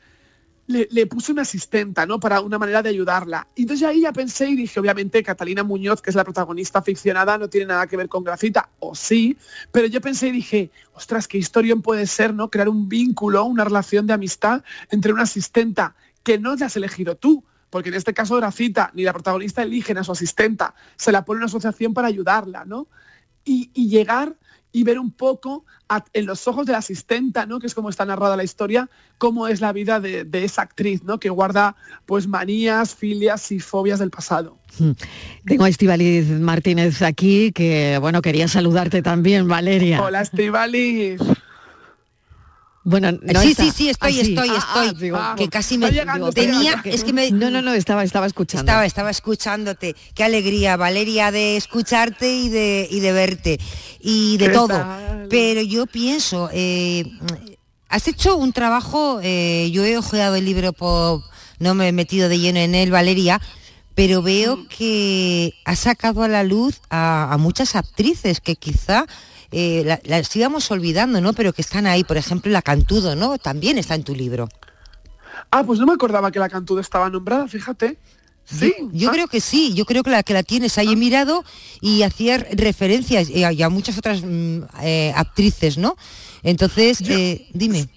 le, 0.66 0.86
le 0.92 1.06
puse 1.06 1.32
una 1.32 1.42
asistenta, 1.42 2.06
¿no? 2.06 2.20
Para 2.20 2.40
una 2.40 2.56
manera 2.56 2.80
de 2.80 2.90
ayudarla. 2.90 3.48
Y 3.56 3.62
entonces 3.62 3.88
ahí 3.88 4.02
ya 4.02 4.12
pensé 4.12 4.50
y 4.50 4.56
dije, 4.56 4.78
obviamente, 4.78 5.20
Catalina 5.22 5.64
Muñoz, 5.64 6.00
que 6.00 6.10
es 6.10 6.16
la 6.16 6.22
protagonista 6.22 6.80
ficcionada, 6.80 7.38
no 7.38 7.48
tiene 7.48 7.66
nada 7.66 7.88
que 7.88 7.96
ver 7.96 8.08
con 8.08 8.22
Gracita, 8.22 8.68
o 8.78 8.94
sí, 8.94 9.36
pero 9.72 9.88
yo 9.88 10.00
pensé 10.00 10.28
y 10.28 10.32
dije, 10.32 10.70
ostras, 10.92 11.26
qué 11.26 11.38
historión 11.38 11.82
puede 11.82 12.06
ser, 12.06 12.34
¿no? 12.34 12.50
Crear 12.50 12.68
un 12.68 12.88
vínculo, 12.88 13.44
una 13.44 13.64
relación 13.64 14.06
de 14.06 14.12
amistad 14.12 14.62
entre 14.90 15.12
una 15.12 15.22
asistenta 15.22 15.96
que 16.22 16.38
no 16.38 16.54
la 16.54 16.66
has 16.66 16.76
elegido 16.76 17.16
tú, 17.16 17.42
porque 17.70 17.88
en 17.88 17.94
este 17.94 18.12
caso 18.12 18.36
Gracita 18.36 18.90
ni 18.94 19.02
la 19.04 19.12
protagonista 19.12 19.62
eligen 19.62 19.96
a 19.98 20.04
su 20.04 20.12
asistenta, 20.12 20.74
se 20.96 21.12
la 21.12 21.24
pone 21.24 21.38
una 21.38 21.46
asociación 21.46 21.94
para 21.94 22.08
ayudarla, 22.08 22.64
¿no? 22.64 22.88
y, 23.44 23.70
y 23.72 23.88
llegar 23.88 24.36
y 24.72 24.84
ver 24.84 24.98
un 25.00 25.10
poco 25.10 25.64
a- 25.88 26.04
en 26.12 26.26
los 26.26 26.46
ojos 26.46 26.64
de 26.66 26.72
la 26.72 26.78
asistenta, 26.78 27.44
¿no? 27.46 27.58
que 27.58 27.66
es 27.66 27.74
como 27.74 27.88
está 27.88 28.04
narrada 28.04 28.36
la 28.36 28.44
historia, 28.44 28.88
cómo 29.18 29.48
es 29.48 29.60
la 29.60 29.72
vida 29.72 29.98
de, 29.98 30.24
de 30.24 30.44
esa 30.44 30.62
actriz, 30.62 31.02
¿no? 31.02 31.18
que 31.18 31.28
guarda 31.30 31.74
pues 32.06 32.28
manías, 32.28 32.94
filias 32.94 33.50
y 33.50 33.58
fobias 33.58 33.98
del 33.98 34.10
pasado. 34.10 34.58
Mm. 34.78 34.90
Tengo 35.46 35.64
a 35.64 35.68
Estibaliz 35.68 36.26
Martínez 36.28 37.02
aquí, 37.02 37.50
que 37.50 37.98
bueno, 38.00 38.22
quería 38.22 38.46
saludarte 38.46 39.02
también, 39.02 39.48
Valeria. 39.48 40.00
Hola, 40.02 40.20
Estivaliz. 40.20 41.20
Bueno, 42.82 43.12
no 43.12 43.42
sí, 43.42 43.50
está. 43.50 43.64
sí, 43.64 43.70
sí, 43.76 43.88
estoy, 43.90 44.18
Ah, 44.18 44.22
estoy, 44.22 44.48
Ah, 44.50 44.56
estoy. 44.58 44.88
ah, 44.88 44.92
digo, 44.98 45.18
que 45.36 45.48
casi 45.48 45.76
me 45.76 45.90
llegando, 45.90 46.32
tenía, 46.32 46.80
es 46.84 47.04
que 47.04 47.12
me 47.12 47.30
No, 47.30 47.50
no, 47.50 47.60
no, 47.60 47.74
estaba, 47.74 48.02
estaba 48.04 48.26
escuchando. 48.26 48.62
Estaba, 48.62 48.86
estaba 48.86 49.10
escuchándote. 49.10 49.94
Qué 50.14 50.24
alegría, 50.24 50.76
Valeria, 50.78 51.30
de 51.30 51.56
escucharte 51.58 52.32
y 52.34 52.48
de, 52.48 52.88
y 52.90 53.00
de 53.00 53.12
verte. 53.12 53.60
Y 54.00 54.38
de 54.38 54.46
¿Qué 54.46 54.52
todo. 54.52 54.68
tal? 54.68 55.26
Pero 55.28 55.60
yo 55.60 55.86
pienso, 55.86 56.48
eh, 56.54 57.04
has 57.90 58.08
hecho 58.08 58.36
un 58.38 58.52
trabajo, 58.54 59.20
eh, 59.22 59.68
yo 59.72 59.84
he 59.84 59.98
ojeado 59.98 60.36
el 60.36 60.46
libro, 60.46 60.72
por, 60.72 61.22
no 61.58 61.74
me 61.74 61.88
he 61.88 61.92
metido 61.92 62.30
de 62.30 62.38
lleno 62.38 62.60
en 62.60 62.74
él, 62.74 62.90
Valeria, 62.90 63.40
pero 63.94 64.22
veo 64.22 64.56
Mm. 64.56 64.66
que 64.68 65.52
has 65.66 65.80
sacado 65.80 66.22
a 66.22 66.28
la 66.28 66.44
luz 66.44 66.80
a, 66.88 67.30
a 67.30 67.36
muchas 67.36 67.76
actrices 67.76 68.40
que 68.40 68.56
quizá 68.56 69.04
eh, 69.52 69.82
la- 69.84 70.00
las 70.04 70.34
íbamos 70.36 70.70
olvidando, 70.70 71.20
¿no? 71.20 71.32
Pero 71.32 71.52
que 71.52 71.62
están 71.62 71.86
ahí, 71.86 72.04
por 72.04 72.16
ejemplo, 72.16 72.50
la 72.52 72.62
Cantudo, 72.62 73.16
¿no? 73.16 73.38
También 73.38 73.78
está 73.78 73.94
en 73.94 74.04
tu 74.04 74.14
libro. 74.14 74.48
Ah, 75.50 75.64
pues 75.64 75.78
no 75.80 75.86
me 75.86 75.92
acordaba 75.92 76.30
que 76.30 76.38
la 76.38 76.48
Cantudo 76.48 76.80
estaba 76.80 77.10
nombrada, 77.10 77.48
fíjate. 77.48 77.98
Sí. 78.44 78.74
Yo, 78.80 78.88
yo 78.92 79.10
creo 79.12 79.28
que 79.28 79.40
sí, 79.40 79.74
yo 79.74 79.84
creo 79.84 80.02
que 80.02 80.10
la 80.10 80.22
que 80.22 80.32
la 80.32 80.42
tienes 80.42 80.76
ahí 80.78 80.88
he 80.92 80.96
mirado 80.96 81.44
y 81.80 82.02
hacía 82.02 82.38
referencias 82.38 83.28
y 83.30 83.44
a, 83.44 83.52
y 83.52 83.62
a 83.62 83.68
muchas 83.68 83.96
otras 83.98 84.22
mm, 84.24 84.62
eh, 84.82 85.12
actrices, 85.14 85.78
¿no? 85.78 85.96
Entonces, 86.42 87.00
eh, 87.08 87.48
dime. 87.52 87.88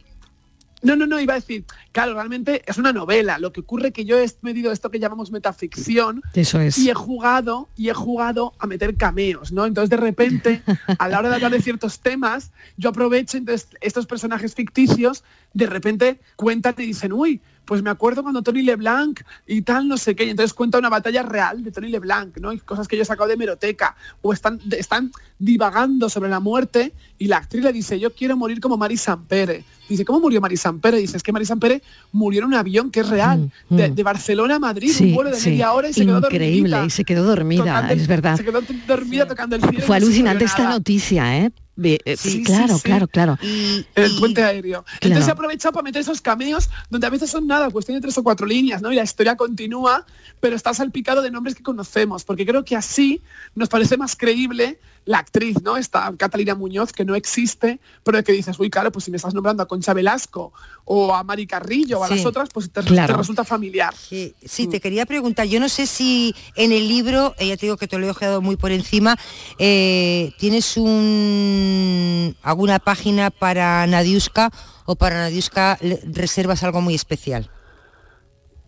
No, 0.83 0.95
no, 0.95 1.07
no, 1.07 1.19
iba 1.19 1.33
a 1.33 1.37
decir, 1.37 1.65
claro, 1.91 2.13
realmente 2.13 2.61
es 2.65 2.77
una 2.77 2.91
novela. 2.91 3.39
Lo 3.39 3.53
que 3.53 3.61
ocurre 3.61 3.91
que 3.91 4.05
yo 4.05 4.19
he 4.19 4.29
medido 4.41 4.71
esto 4.71 4.91
que 4.91 4.99
llamamos 4.99 5.31
metaficción 5.31 6.21
Eso 6.33 6.59
es. 6.59 6.77
y 6.77 6.89
he 6.89 6.93
jugado 6.93 7.69
y 7.75 7.89
he 7.89 7.93
jugado 7.93 8.53
a 8.59 8.67
meter 8.67 8.95
cameos, 8.95 9.51
¿no? 9.51 9.65
Entonces 9.65 9.89
de 9.89 9.97
repente, 9.97 10.61
a 10.99 11.07
la 11.07 11.19
hora 11.19 11.29
de 11.29 11.35
hablar 11.35 11.51
de 11.51 11.61
ciertos 11.61 11.99
temas, 11.99 12.51
yo 12.77 12.89
aprovecho 12.89 13.37
entonces 13.37 13.69
estos 13.81 14.05
personajes 14.05 14.55
ficticios 14.55 15.23
de 15.53 15.67
repente 15.67 16.19
cuentan 16.35 16.75
y 16.77 16.85
dicen, 16.85 17.13
uy, 17.13 17.41
pues 17.65 17.81
me 17.81 17.89
acuerdo 17.89 18.23
cuando 18.23 18.41
Tony 18.41 18.61
LeBlanc 18.61 19.21
y 19.47 19.61
tal, 19.61 19.87
no 19.87 19.97
sé 19.97 20.15
qué, 20.15 20.25
y 20.25 20.29
entonces 20.29 20.53
cuenta 20.53 20.77
una 20.79 20.89
batalla 20.89 21.23
real 21.23 21.63
de 21.63 21.71
Tony 21.71 21.87
LeBlanc, 21.89 22.37
¿no? 22.37 22.51
Y 22.53 22.59
cosas 22.59 22.87
que 22.87 22.95
yo 22.97 23.03
he 23.03 23.05
sacado 23.05 23.29
de 23.29 23.37
meroteca, 23.37 23.95
o 24.21 24.33
están, 24.33 24.59
están 24.77 25.11
divagando 25.39 26.09
sobre 26.09 26.29
la 26.29 26.39
muerte 26.39 26.93
y 27.17 27.27
la 27.27 27.37
actriz 27.37 27.63
le 27.63 27.73
dice, 27.73 27.99
yo 27.99 28.13
quiero 28.13 28.35
morir 28.37 28.59
como 28.59 28.77
Mari 28.77 28.97
Sampere. 28.97 29.63
Dice, 29.89 30.05
¿cómo 30.05 30.19
murió 30.21 30.39
Mari 30.41 30.57
Sampere? 30.57 30.97
Dice, 30.97 31.17
es 31.17 31.23
que 31.23 31.31
Mari 31.31 31.45
Sampere 31.45 31.81
murió 32.11 32.41
en 32.41 32.47
un 32.47 32.53
avión 32.53 32.89
que 32.91 33.01
es 33.01 33.09
real, 33.09 33.51
Mm, 33.69 33.75
de, 33.75 33.89
mm. 33.91 33.95
de 33.95 34.03
Barcelona 34.03 34.55
a 34.55 34.59
Madrid, 34.59 34.91
Sí, 34.91 35.05
un 35.09 35.15
vuelo 35.15 35.29
de 35.31 35.37
sí. 35.37 35.49
media 35.51 35.73
hora 35.73 35.89
y 35.89 35.93
se 35.93 36.05
quedó 36.05 36.17
Increíble, 36.19 36.69
dormidita. 36.69 36.85
y 36.85 36.89
se 36.89 37.03
quedó 37.05 37.23
dormida, 37.23 37.63
Tocando 37.65 37.93
es 37.93 38.07
verdad. 38.07 38.37
Se 38.37 38.43
quedó 38.45 38.61
dormida 38.87 39.27
tocando 39.27 39.55
el 39.55 39.61
cielo. 39.61 39.79
Fue 39.85 39.95
alucinante 39.97 40.45
esta 40.45 40.63
nada. 40.63 40.75
noticia, 40.75 41.37
¿eh? 41.37 41.51
Eh, 41.81 41.99
Sí, 42.17 42.29
sí, 42.29 42.43
claro, 42.43 42.75
sí. 42.77 42.83
claro, 42.83 43.07
claro. 43.07 43.37
En 43.41 43.85
el 43.95 44.15
puente 44.19 44.43
aéreo. 44.43 44.83
Claro. 44.83 44.97
Entonces 45.01 45.27
he 45.27 45.31
aprovechado 45.31 45.73
para 45.73 45.83
meter 45.83 46.01
esos 46.01 46.21
cameos 46.21 46.69
donde 46.89 47.07
a 47.07 47.09
veces 47.09 47.29
son 47.31 47.47
nada, 47.47 47.69
cuestión 47.71 47.97
de 47.97 48.01
tres 48.01 48.17
o 48.17 48.23
cuatro 48.23 48.45
líneas, 48.45 48.81
¿no? 48.81 48.91
Y 48.91 48.95
la 48.95 49.03
historia 49.03 49.35
continúa, 49.35 50.05
pero 50.39 50.55
está 50.55 50.73
salpicado 50.73 51.21
de 51.21 51.31
nombres 51.31 51.55
que 51.55 51.63
conocemos, 51.63 52.23
porque 52.23 52.45
creo 52.45 52.63
que 52.63 52.75
así 52.75 53.21
nos 53.55 53.69
parece 53.69 53.97
más 53.97 54.15
creíble 54.15 54.79
la 55.05 55.19
actriz, 55.19 55.61
¿no? 55.61 55.77
Esta 55.77 56.13
Catalina 56.17 56.55
Muñoz, 56.55 56.93
que 56.93 57.05
no 57.05 57.15
existe, 57.15 57.79
pero 58.03 58.23
que 58.23 58.31
dices, 58.31 58.57
uy, 58.59 58.69
claro, 58.69 58.91
pues 58.91 59.05
si 59.05 59.11
me 59.11 59.17
estás 59.17 59.33
nombrando 59.33 59.63
a 59.63 59.67
Concha 59.67 59.93
Velasco 59.93 60.53
o 60.85 61.13
a 61.13 61.23
Mari 61.23 61.45
Carrillo 61.47 61.99
o 61.99 62.03
a 62.03 62.07
Sí. 62.07 62.15
las 62.15 62.25
otras, 62.25 62.49
pues 62.53 62.71
te, 62.71 62.81
resulta 62.81 63.43
familiar. 63.43 63.93
Sí, 63.95 64.33
sí, 64.45 64.67
te 64.67 64.79
quería 64.79 65.05
preguntar, 65.05 65.47
yo 65.47 65.59
no 65.59 65.69
sé 65.69 65.87
si 65.87 66.35
en 66.55 66.71
el 66.71 66.87
libro, 66.87 67.35
eh, 67.37 67.47
ya 67.47 67.57
te 67.57 67.65
digo 67.65 67.77
que 67.77 67.87
te 67.87 67.97
lo 67.97 68.07
he 68.07 68.09
ojeado 68.09 68.41
muy 68.41 68.55
por 68.55 68.71
encima, 68.71 69.17
eh, 69.59 70.31
¿tienes 70.37 70.77
un, 70.77 72.35
alguna 72.41 72.79
página 72.79 73.29
para 73.29 73.85
Nadiuska 73.87 74.51
o 74.85 74.95
para 74.95 75.17
Nadiuska 75.17 75.77
reservas 76.05 76.63
algo 76.63 76.81
muy 76.81 76.95
especial? 76.95 77.49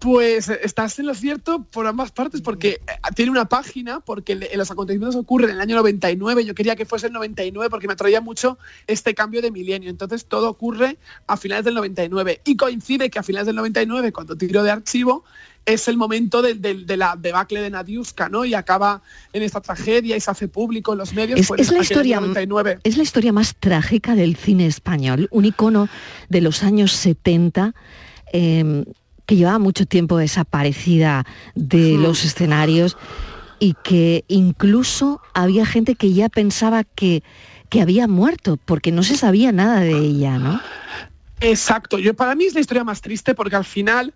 Pues 0.06 0.50
estás 0.50 1.00
en 1.00 1.08
lo 1.08 1.16
cierto 1.16 1.64
por 1.64 1.88
ambas 1.88 2.12
partes, 2.12 2.42
porque 2.42 2.74
eh, 2.74 2.80
tiene 3.16 3.32
una 3.32 3.46
página, 3.46 4.02
porque 4.02 4.36
los 4.54 4.70
acontecimientos 4.70 5.20
ocurren 5.20 5.50
en 5.50 5.56
el 5.56 5.62
año 5.64 5.76
99, 5.78 6.46
yo 6.46 6.54
quería 6.54 6.76
que 6.76 6.86
fuese 6.86 7.08
el 7.08 7.14
99 7.14 7.72
porque 7.72 7.88
me 7.88 7.94
atraía 7.94 8.22
mucho 8.22 8.60
este 8.86 9.16
cambio 9.16 9.42
de 9.42 9.50
milenio, 9.50 9.90
entonces 9.90 10.28
todo 10.28 10.48
ocurre 10.48 11.00
a 11.26 11.38
finales 11.38 11.66
del 11.66 11.74
99 11.74 12.40
y 12.46 12.56
coincide 12.56 13.10
que 13.10 13.18
a 13.18 13.24
finales 13.24 13.48
del 13.48 13.56
99, 13.56 14.12
cuando 14.12 14.36
tiro 14.38 14.62
de 14.62 14.70
archivo, 14.70 15.24
es 15.66 15.88
el 15.88 15.98
momento 15.98 16.44
del- 16.44 16.62
de, 16.62 16.98
la 16.98 17.16
debacle 17.20 17.62
de 17.62 17.72
Nadiuska, 17.72 18.30
¿no? 18.30 18.46
Y 18.46 18.54
acaba 18.54 19.02
en 19.34 19.42
esta 19.42 19.60
tragedia 19.60 20.16
y 20.16 20.20
se 20.20 20.30
hace 20.30 20.48
público 20.48 20.92
en 20.92 21.00
los 21.00 21.16
medios. 21.16 21.40
Es, 21.40 21.48
pues, 21.48 21.62
es 21.62 21.72
la 21.72 21.82
historia, 21.82 22.20
99. 22.20 22.78
es 22.84 22.98
la 22.98 23.02
historia 23.02 23.34
más 23.34 23.56
trágica 23.56 24.14
del 24.14 24.36
cine 24.36 24.68
español, 24.68 25.28
un 25.32 25.46
icono 25.46 25.90
de 26.30 26.42
los 26.42 26.62
años 26.62 26.92
70 26.92 27.74
eh, 28.34 28.86
que 29.26 29.36
llevaba 29.36 29.60
mucho 29.60 29.86
tiempo 29.86 30.18
desaparecida 30.18 31.26
de 31.56 31.98
los 31.98 32.24
escenarios 32.26 32.98
y 33.60 33.76
que 33.84 34.26
incluso 34.28 35.22
había 35.34 35.66
gente 35.66 35.96
que 35.96 36.14
ya 36.14 36.30
pensaba 36.30 36.84
que, 36.84 37.24
que 37.70 37.82
había 37.82 38.08
muerto 38.08 38.58
porque 38.64 38.92
no 38.92 39.04
se 39.04 39.16
sabía 39.18 39.52
nada 39.52 39.80
de 39.80 39.98
ella, 39.98 40.38
¿no? 40.38 40.60
Exacto, 41.42 41.98
yo 42.00 42.14
para 42.14 42.36
mí 42.36 42.46
es 42.46 42.54
la 42.54 42.62
historia 42.62 42.84
más 42.84 43.02
triste 43.02 43.36
porque 43.36 43.56
al 43.56 43.66
final 43.66 44.14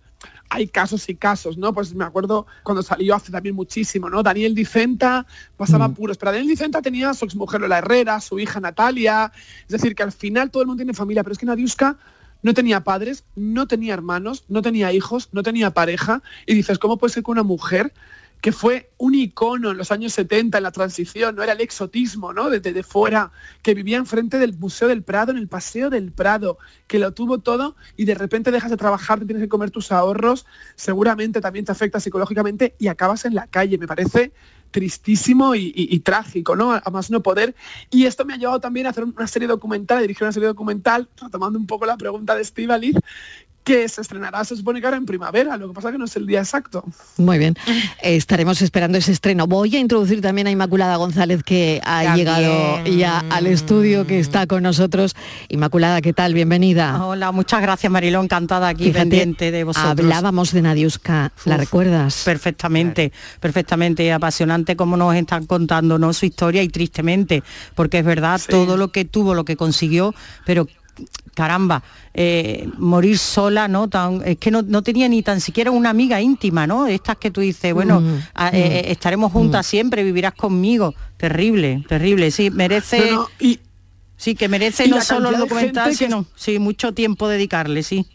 hay 0.49 0.67
casos 0.67 1.07
y 1.09 1.15
casos, 1.15 1.57
¿no? 1.57 1.73
Pues 1.73 1.93
me 1.93 2.03
acuerdo 2.03 2.47
cuando 2.63 2.81
salió 2.81 3.15
hace 3.15 3.31
también 3.31 3.55
muchísimo, 3.55 4.09
¿no? 4.09 4.23
Daniel 4.23 4.55
Dicenta 4.55 5.25
pasaba 5.55 5.87
Mm. 5.87 5.93
puros, 5.93 6.17
pero 6.17 6.31
Daniel 6.31 6.49
Dicenta 6.49 6.81
tenía 6.81 7.11
a 7.11 7.13
su 7.13 7.25
exmujer 7.25 7.61
Lola 7.61 7.77
Herrera, 7.77 8.19
su 8.19 8.39
hija 8.39 8.59
Natalia, 8.59 9.31
es 9.61 9.67
decir, 9.67 9.93
que 9.95 10.03
al 10.03 10.11
final 10.11 10.49
todo 10.49 10.63
el 10.63 10.67
mundo 10.67 10.81
tiene 10.81 10.93
familia, 10.93 11.23
pero 11.23 11.33
es 11.33 11.39
que 11.39 11.45
Nadiuska 11.45 11.97
no 12.41 12.53
tenía 12.53 12.83
padres, 12.83 13.23
no 13.35 13.67
tenía 13.67 13.93
hermanos, 13.93 14.45
no 14.47 14.61
tenía 14.61 14.93
hijos, 14.93 15.29
no 15.31 15.43
tenía 15.43 15.71
pareja, 15.71 16.21
y 16.45 16.53
dices, 16.53 16.79
¿cómo 16.79 16.97
puede 16.97 17.13
ser 17.13 17.23
que 17.23 17.31
una 17.31 17.43
mujer 17.43 17.93
que 18.41 18.51
fue 18.51 18.89
un 18.97 19.15
icono 19.15 19.71
en 19.71 19.77
los 19.77 19.91
años 19.91 20.13
70 20.13 20.57
en 20.57 20.63
la 20.63 20.71
transición, 20.71 21.35
no 21.35 21.43
era 21.43 21.53
el 21.53 21.61
exotismo, 21.61 22.31
¿no? 22.31 22.49
Desde 22.49 22.71
de 22.71 22.83
fuera, 22.83 23.31
que 23.61 23.73
vivía 23.73 23.97
enfrente 23.97 24.39
del 24.39 24.57
Museo 24.57 24.87
del 24.87 25.03
Prado, 25.03 25.31
en 25.31 25.37
el 25.37 25.47
Paseo 25.47 25.89
del 25.89 26.11
Prado, 26.11 26.57
que 26.87 26.99
lo 26.99 27.13
tuvo 27.13 27.39
todo 27.39 27.75
y 27.97 28.05
de 28.05 28.15
repente 28.15 28.51
dejas 28.51 28.71
de 28.71 28.77
trabajar, 28.77 29.19
te 29.19 29.25
tienes 29.25 29.43
que 29.43 29.49
comer 29.49 29.71
tus 29.71 29.91
ahorros, 29.91 30.45
seguramente 30.75 31.41
también 31.41 31.65
te 31.65 31.73
afecta 31.73 31.99
psicológicamente 31.99 32.75
y 32.79 32.87
acabas 32.87 33.25
en 33.25 33.35
la 33.35 33.47
calle. 33.47 33.77
Me 33.77 33.87
parece 33.87 34.31
tristísimo 34.71 35.55
y, 35.55 35.99
trágico, 35.99 36.55
¿no? 36.55 36.73
A 36.73 36.89
más 36.91 37.09
no 37.09 37.21
poder. 37.21 37.55
Y 37.89 38.05
esto 38.05 38.25
me 38.25 38.33
ha 38.33 38.37
llevado 38.37 38.59
también 38.59 38.87
a 38.87 38.89
hacer 38.89 39.03
una 39.03 39.27
serie 39.27 39.47
documental, 39.47 39.97
a 39.97 40.01
dirigir 40.01 40.23
una 40.23 40.31
serie 40.31 40.47
documental, 40.47 41.07
retomando 41.21 41.59
un 41.59 41.67
poco 41.67 41.85
la 41.85 41.97
pregunta 41.97 42.35
de 42.35 42.41
Estivaliz, 42.41 42.95
que 43.69 43.87
se 43.87 44.01
estrenará, 44.01 44.43
se 44.45 44.55
supone 44.55 44.79
que 44.81 44.87
ahora 44.87 44.97
en 44.97 45.05
primavera, 45.05 45.55
lo 45.55 45.67
que 45.67 45.75
pasa 45.75 45.91
que 45.91 45.99
no 45.99 46.05
es 46.05 46.15
el 46.15 46.25
día 46.25 46.39
exacto. 46.39 46.83
Muy 47.17 47.37
bien, 47.37 47.55
estaremos 48.01 48.63
esperando 48.63 48.97
ese 48.97 49.11
estreno. 49.11 49.45
Voy 49.45 49.75
a 49.75 49.79
introducir 49.79 50.21
también 50.21 50.47
a 50.47 50.51
Inmaculada 50.51 50.95
González 50.95 51.43
que 51.43 51.79
ha 51.85 52.03
También. 52.03 52.17
llegado 52.17 52.83
ya 52.85 53.19
al 53.29 53.45
estudio, 53.45 54.07
que 54.07 54.19
está 54.19 54.47
con 54.47 54.63
nosotros. 54.63 55.15
Inmaculada, 55.49 56.01
¿qué 56.01 56.13
tal? 56.13 56.33
Bienvenida. 56.33 57.05
Hola, 57.05 57.31
muchas 57.31 57.61
gracias 57.61 57.91
Marilón, 57.91 58.25
encantada 58.25 58.69
aquí 58.69 58.85
Fíjate, 58.85 59.01
pendiente 59.01 59.51
de 59.51 59.63
vosotros. 59.63 59.91
Hablábamos 59.91 60.51
de 60.51 60.63
Nadiuska, 60.63 61.31
¿la 61.45 61.53
Uf, 61.53 61.61
recuerdas? 61.61 62.23
Perfectamente, 62.25 63.11
perfectamente, 63.39 64.11
apasionante 64.11 64.75
como 64.75 64.97
nos 64.97 65.13
están 65.13 65.45
contando 65.45 65.99
¿no? 65.99 66.11
su 66.13 66.25
historia 66.25 66.63
y 66.63 66.69
tristemente, 66.69 67.43
porque 67.75 67.99
es 67.99 68.05
verdad 68.05 68.41
todo 68.49 68.77
lo 68.77 68.91
que 68.91 69.05
tuvo, 69.05 69.35
lo 69.35 69.45
que 69.45 69.55
consiguió, 69.55 70.15
pero 70.43 70.65
caramba, 71.33 71.83
eh, 72.13 72.67
morir 72.77 73.17
sola, 73.17 73.67
¿no? 73.67 73.87
Tan, 73.87 74.21
es 74.25 74.37
que 74.37 74.51
no, 74.51 74.61
no 74.61 74.81
tenía 74.81 75.07
ni 75.07 75.23
tan 75.23 75.39
siquiera 75.39 75.71
una 75.71 75.89
amiga 75.89 76.19
íntima, 76.21 76.67
¿no? 76.67 76.87
Estas 76.87 77.17
que 77.17 77.31
tú 77.31 77.41
dices, 77.41 77.73
bueno, 77.73 78.01
Mm, 78.01 78.17
a- 78.33 78.51
mm, 78.51 78.55
eh, 78.55 78.91
estaremos 78.91 79.31
juntas 79.31 79.65
siempre, 79.65 80.03
vivirás 80.03 80.33
conmigo. 80.33 80.93
Terrible, 81.17 81.83
terrible, 81.87 82.31
sí, 82.31 82.49
merece. 82.51 82.99
No, 83.11 83.21
no, 83.23 83.27
y, 83.39 83.59
sí, 84.17 84.35
que 84.35 84.49
merece 84.49 84.87
no 84.87 85.01
solo 85.01 85.29
el 85.29 85.37
documental, 85.37 85.91
que- 85.91 85.95
sino 85.97 86.25
sí, 86.35 86.59
mucho 86.59 86.93
tiempo 86.93 87.27
dedicarle, 87.29 87.83
sí. 87.83 88.05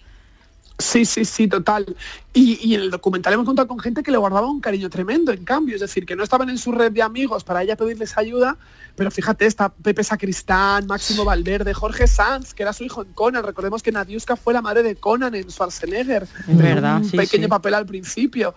Sí, 0.79 1.05
sí, 1.05 1.25
sí, 1.25 1.47
total. 1.47 1.97
Y, 2.33 2.59
y 2.61 2.75
en 2.75 2.81
el 2.81 2.91
documental 2.91 3.33
hemos 3.33 3.47
contado 3.47 3.69
con 3.69 3.79
gente 3.79 4.03
que 4.03 4.11
le 4.11 4.17
guardaba 4.17 4.51
un 4.51 4.61
cariño 4.61 4.91
tremendo, 4.91 5.31
en 5.31 5.45
cambio, 5.45 5.77
es 5.77 5.81
decir, 5.81 6.05
que 6.05 6.17
no 6.17 6.25
estaban 6.25 6.51
en 6.51 6.59
su 6.59 6.73
red 6.73 6.91
de 6.91 7.01
amigos 7.01 7.45
para 7.45 7.63
ella 7.63 7.77
pedirles 7.77 8.19
ayuda, 8.19 8.57
pero 8.97 9.13
fíjate, 9.13 9.47
está 9.47 9.69
Pepe 9.69 10.03
Sacristán, 10.03 10.87
Máximo 10.89 11.25
Valverde, 11.25 11.73
Jorge 11.75 12.09
Sanz, 12.09 12.55
que 12.55 12.65
era 12.65 12.73
su 12.73 12.83
hijo 12.83 13.03
en 13.03 13.13
Conan, 13.13 13.45
recordemos 13.45 13.85
que 13.85 13.93
Nadiuska 13.93 14.35
fue 14.35 14.53
la 14.53 14.63
madre 14.63 14.83
de 14.83 14.97
Conan 14.97 15.37
en 15.37 15.49
Schwarzenegger, 15.49 16.27
verdad, 16.49 16.99
un 16.99 17.05
sí, 17.05 17.17
pequeño 17.17 17.45
sí. 17.45 17.51
papel 17.51 17.75
al 17.75 17.87
principio. 17.87 18.55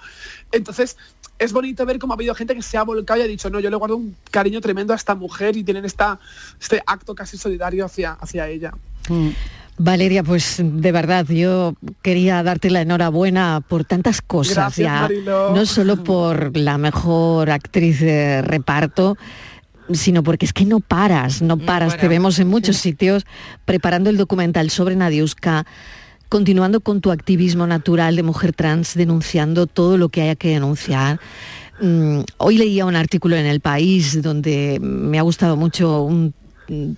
Entonces, 0.51 0.97
es 1.37 1.53
bonito 1.53 1.85
ver 1.85 1.99
cómo 1.99 2.13
ha 2.13 2.15
habido 2.15 2.33
gente 2.33 2.55
que 2.55 2.63
se 2.63 2.77
ha 2.77 2.83
volcado 2.83 3.19
y 3.19 3.23
ha 3.23 3.27
dicho, 3.27 3.49
no, 3.51 3.59
yo 3.59 3.69
le 3.69 3.75
guardo 3.75 3.95
un 3.95 4.15
cariño 4.31 4.59
tremendo 4.59 4.93
a 4.93 4.95
esta 4.95 5.13
mujer 5.13 5.55
y 5.55 5.63
tienen 5.63 5.85
esta, 5.85 6.19
este 6.59 6.81
acto 6.85 7.13
casi 7.13 7.37
solidario 7.37 7.85
hacia, 7.85 8.13
hacia 8.13 8.47
ella. 8.47 8.73
Mm. 9.07 9.29
Valeria, 9.77 10.23
pues 10.23 10.57
de 10.59 10.91
verdad 10.91 11.25
yo 11.27 11.75
quería 12.01 12.41
darte 12.41 12.71
la 12.71 12.81
enhorabuena 12.81 13.61
por 13.67 13.85
tantas 13.85 14.21
cosas 14.21 14.55
Gracias, 14.55 14.85
ya, 14.85 15.01
Mariló. 15.01 15.55
no 15.55 15.65
solo 15.65 16.03
por 16.03 16.57
la 16.57 16.77
mejor 16.77 17.51
actriz 17.51 17.99
de 17.99 18.41
reparto, 18.41 19.17
sino 19.93 20.23
porque 20.23 20.45
es 20.45 20.53
que 20.53 20.65
no 20.65 20.79
paras, 20.79 21.41
no 21.41 21.57
paras. 21.57 21.97
Te 21.97 22.07
vemos 22.07 22.39
en 22.39 22.47
muchos 22.47 22.77
sitios 22.77 23.25
preparando 23.65 24.09
el 24.09 24.17
documental 24.17 24.69
sobre 24.69 24.95
Nadiuska, 24.95 25.65
continuando 26.27 26.81
con 26.81 26.99
tu 26.99 27.11
activismo 27.11 27.67
natural 27.67 28.15
de 28.15 28.23
mujer 28.23 28.53
trans, 28.53 28.95
denunciando 28.95 29.67
todo 29.67 29.97
lo 29.97 30.09
que 30.09 30.23
haya 30.23 30.35
que 30.35 30.49
denunciar. 30.49 31.19
Mm, 31.79 32.21
Hoy 32.37 32.57
leía 32.57 32.85
un 32.85 32.95
artículo 32.95 33.35
en 33.35 33.45
El 33.45 33.61
País 33.61 34.21
donde 34.21 34.79
me 34.81 35.19
ha 35.19 35.21
gustado 35.21 35.55
mucho 35.55 36.01
un 36.01 36.33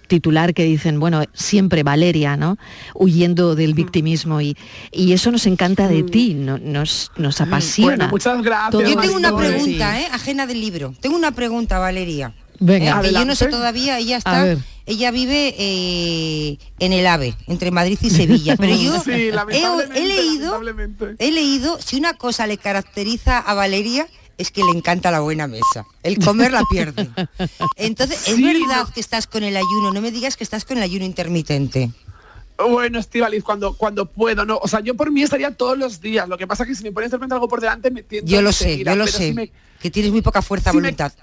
titular 0.08 0.54
que 0.54 0.64
dicen, 0.64 1.00
bueno, 1.00 1.24
siempre 1.34 1.84
Valeria, 1.84 2.38
¿no? 2.38 2.58
Huyendo 2.94 3.56
del 3.56 3.74
victimismo 3.74 4.42
y, 4.42 4.58
y 4.92 5.14
eso 5.14 5.32
nos 5.32 5.46
encanta 5.46 5.88
de 5.88 6.04
ti, 6.04 6.34
no- 6.34 6.58
nos, 6.58 7.12
nos 7.18 7.40
apasiona. 7.42 7.96
Bueno, 7.96 8.10
muchas 8.10 8.42
gracias. 8.42 8.72
Todo 8.72 8.82
Yo 8.82 8.98
tengo 8.98 9.16
una 9.16 9.36
pregunta, 9.36 10.00
¿eh? 10.02 10.08
ajena 10.12 10.48
del 10.48 10.62
libro. 10.62 10.94
Tengo 11.00 11.16
una 11.16 11.32
pregunta, 11.32 11.80
Valeria. 11.80 12.34
Venga. 12.60 13.00
Eh, 13.00 13.04
que 13.08 13.14
yo 13.14 13.24
no 13.26 13.36
sé 13.36 13.46
todavía, 13.48 14.00
ella 14.00 14.18
está, 14.18 14.58
ella 14.86 15.12
vive 15.12 15.56
eh, 15.58 16.58
en 16.80 16.92
el 16.94 17.08
AVE, 17.08 17.36
entre 17.48 17.72
Madrid 17.72 17.98
y 18.02 18.10
Sevilla. 18.10 18.58
Pero 18.58 18.76
yo 18.76 19.00
Sí, 19.06 19.12
he, 19.12 19.32
lamentablemente, 19.32 20.00
he 20.02 20.06
leído, 20.06 20.62
he 21.20 21.32
leído, 21.32 21.80
si 21.82 21.96
una 21.98 22.16
cosa 22.16 22.48
le 22.48 22.58
caracteriza 22.58 23.38
a 23.40 23.54
Valeria 23.54 24.08
es 24.40 24.50
que 24.52 24.64
le 24.64 24.72
encanta 24.72 25.12
la 25.12 25.20
buena 25.20 25.46
mesa. 25.48 25.86
El 26.02 26.18
comer 26.18 26.52
la 26.52 26.64
pierde. 26.72 27.10
Entonces, 27.76 28.28
es 28.28 28.36
Sí, 28.36 28.44
verdad 28.44 28.88
que 28.92 29.00
estás 29.02 29.28
con 29.28 29.44
el 29.44 29.56
ayuno, 29.56 29.92
no 29.94 30.02
me 30.02 30.12
digas 30.12 30.36
que 30.38 30.44
estás 30.44 30.66
con 30.66 30.78
el 30.78 30.84
ayuno 30.84 31.06
intermitente. 31.06 31.92
Bueno, 32.58 33.00
Estivaliz, 33.00 33.44
cuando, 33.44 33.74
cuando 33.74 34.06
puedo, 34.06 34.46
¿no? 34.46 34.58
O 34.62 34.68
sea, 34.68 34.80
yo 34.82 34.96
por 34.96 35.12
mí 35.12 35.22
estaría 35.24 35.52
todos 35.56 35.78
los 35.78 36.02
días. 36.02 36.28
Lo 36.28 36.38
que 36.38 36.48
pasa 36.48 36.64
es 36.64 36.70
que 36.70 36.76
si 36.76 36.84
me 36.84 36.92
pones 36.92 37.12
de 37.12 37.18
repente 37.18 37.34
algo 37.36 37.48
por 37.48 37.62
delante, 37.62 37.92
me 37.92 38.04
tiento 38.04 38.30
Yo 38.30 38.42
lo 38.42 38.52
sé, 38.52 38.84
yo 38.84 38.96
lo 38.96 39.08
sé. 39.08 39.28
si 39.30 39.34
me- 39.34 39.52
Que 39.80 39.90
tienes 39.92 40.12
muy 40.12 40.22
poca 40.22 40.42
fuerza 40.42 40.72
si 40.72 40.78
de 40.78 40.82
me- 40.82 40.88
voluntad. 40.88 41.14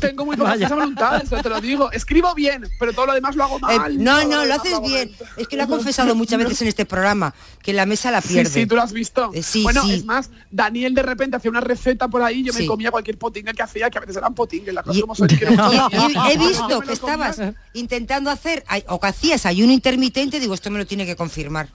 Tengo 0.00 0.24
muy 0.24 0.36
poca 0.36 0.56
de 0.56 0.66
voluntad, 0.66 1.22
eso 1.22 1.36
te 1.42 1.48
lo 1.48 1.60
digo. 1.60 1.90
Escribo 1.92 2.34
bien, 2.34 2.68
pero 2.78 2.92
todo 2.92 3.06
lo 3.06 3.14
demás 3.14 3.34
lo 3.36 3.44
hago 3.44 3.56
Eh, 3.70 3.78
mal. 3.78 4.02
no, 4.02 4.24
no, 4.24 4.44
lo 4.44 4.54
haces 4.54 4.80
bien. 4.82 5.10
mal. 5.18 5.28
Es 5.36 5.48
que 5.48 5.56
lo 5.56 5.64
ha 5.64 5.66
confesado 5.66 6.14
muchas 6.14 6.38
veces 6.38 6.62
en 6.62 6.68
este 6.68 6.84
programa, 6.86 7.34
que 7.62 7.72
la 7.72 7.86
mesa 7.86 8.10
la 8.10 8.20
pierde. 8.20 8.50
Sí, 8.50 8.60
sí, 8.60 8.66
tú 8.66 8.76
lo 8.76 8.82
has 8.82 8.92
visto. 8.92 9.30
Eh, 9.34 9.42
sí, 9.42 9.62
bueno, 9.62 9.82
sí. 9.84 9.94
es 9.94 10.04
más, 10.04 10.30
Daniel 10.50 10.94
de 10.94 11.02
repente 11.02 11.36
hacía 11.36 11.50
una 11.50 11.60
receta 11.60 12.08
por 12.08 12.22
ahí, 12.22 12.42
yo 12.42 12.52
me 12.52 12.66
comía 12.66 12.90
cualquier 12.90 13.18
potingue 13.18 13.52
que 13.54 13.62
hacía, 13.62 13.90
que 13.90 13.98
a 13.98 14.00
veces 14.02 14.16
eran 14.16 14.34
potingues, 14.34 14.72
las 14.74 14.84
cosas 14.84 14.98
Y- 14.98 15.00
como 15.00 15.14
son, 15.14 15.26
que 15.28 15.44
no- 15.50 15.70
y- 15.90 16.12
y 16.28 16.32
he 16.32 16.38
visto 16.48 16.80
que 16.80 16.92
estabas 16.92 17.40
intentando 17.74 18.30
hacer 18.30 18.64
o 18.88 19.00
que 19.00 19.06
hacías 19.06 19.46
ayuno 19.46 19.72
intermitente, 19.72 20.40
digo, 20.40 20.54
esto 20.54 20.70
me 20.70 20.78
lo 20.78 20.86
tiene 20.86 21.06
que 21.06 21.16
confirmar. 21.16 21.68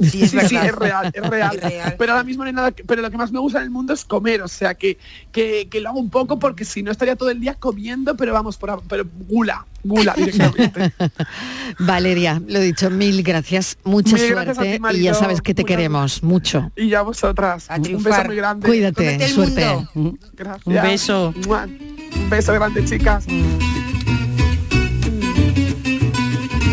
Sí, 0.00 0.22
es 0.22 0.30
Sí, 0.30 0.36
verdad. 0.36 0.48
sí, 0.48 0.56
es 0.56 0.74
real, 0.74 1.10
es 1.14 1.28
real. 1.28 1.56
Es 1.56 1.62
real. 1.62 1.94
Pero 1.98 2.12
ahora 2.12 2.24
mismo 2.24 2.42
no 2.44 2.48
hay 2.48 2.54
nada, 2.54 2.72
que- 2.72 2.84
pero 2.84 3.02
lo 3.02 3.10
que 3.10 3.16
más 3.16 3.30
me 3.32 3.38
gusta 3.38 3.58
en 3.58 3.64
el 3.64 3.70
mundo 3.70 3.92
es 3.92 4.04
comer, 4.04 4.42
o 4.42 4.48
sea 4.48 4.74
que, 4.74 4.98
que, 5.32 5.68
que 5.70 5.80
lo 5.80 5.90
hago 5.90 5.98
un 6.00 6.10
poco 6.10 6.38
porque 6.38 6.64
si 6.64 6.82
no 6.82 6.90
estaría 6.90 7.16
todo 7.16 7.30
el 7.30 7.40
día 7.40 7.54
comiendo, 7.54 8.16
pero 8.16 8.32
vamos, 8.32 8.56
por, 8.56 8.82
pero 8.88 9.04
gula, 9.28 9.66
gula 9.84 10.14
directamente. 10.16 10.92
Valeria, 11.78 12.40
lo 12.46 12.60
dicho, 12.60 12.90
mil 12.90 13.22
gracias, 13.22 13.78
mucha 13.84 14.16
Mil 14.16 14.30
gracias 14.30 14.56
suerte 14.56 14.80
ti, 14.90 14.96
y 14.98 15.02
ya 15.02 15.14
sabes 15.14 15.40
que 15.42 15.54
te 15.54 15.64
queremos 15.64 16.22
mucho. 16.22 16.70
y 16.76 16.88
ya 16.88 17.02
vosotras. 17.02 17.68
Un 17.70 18.02
beso 18.02 18.24
muy 18.24 18.36
grande. 18.36 18.66
Cuídate, 18.66 19.28
suerte. 19.28 19.66
mundo. 19.94 20.18
Gracias. 20.34 20.66
Un 20.66 20.74
beso. 20.74 21.34
Un 21.36 22.30
beso 22.30 22.52
grande, 22.54 22.84
chicas. 22.84 23.24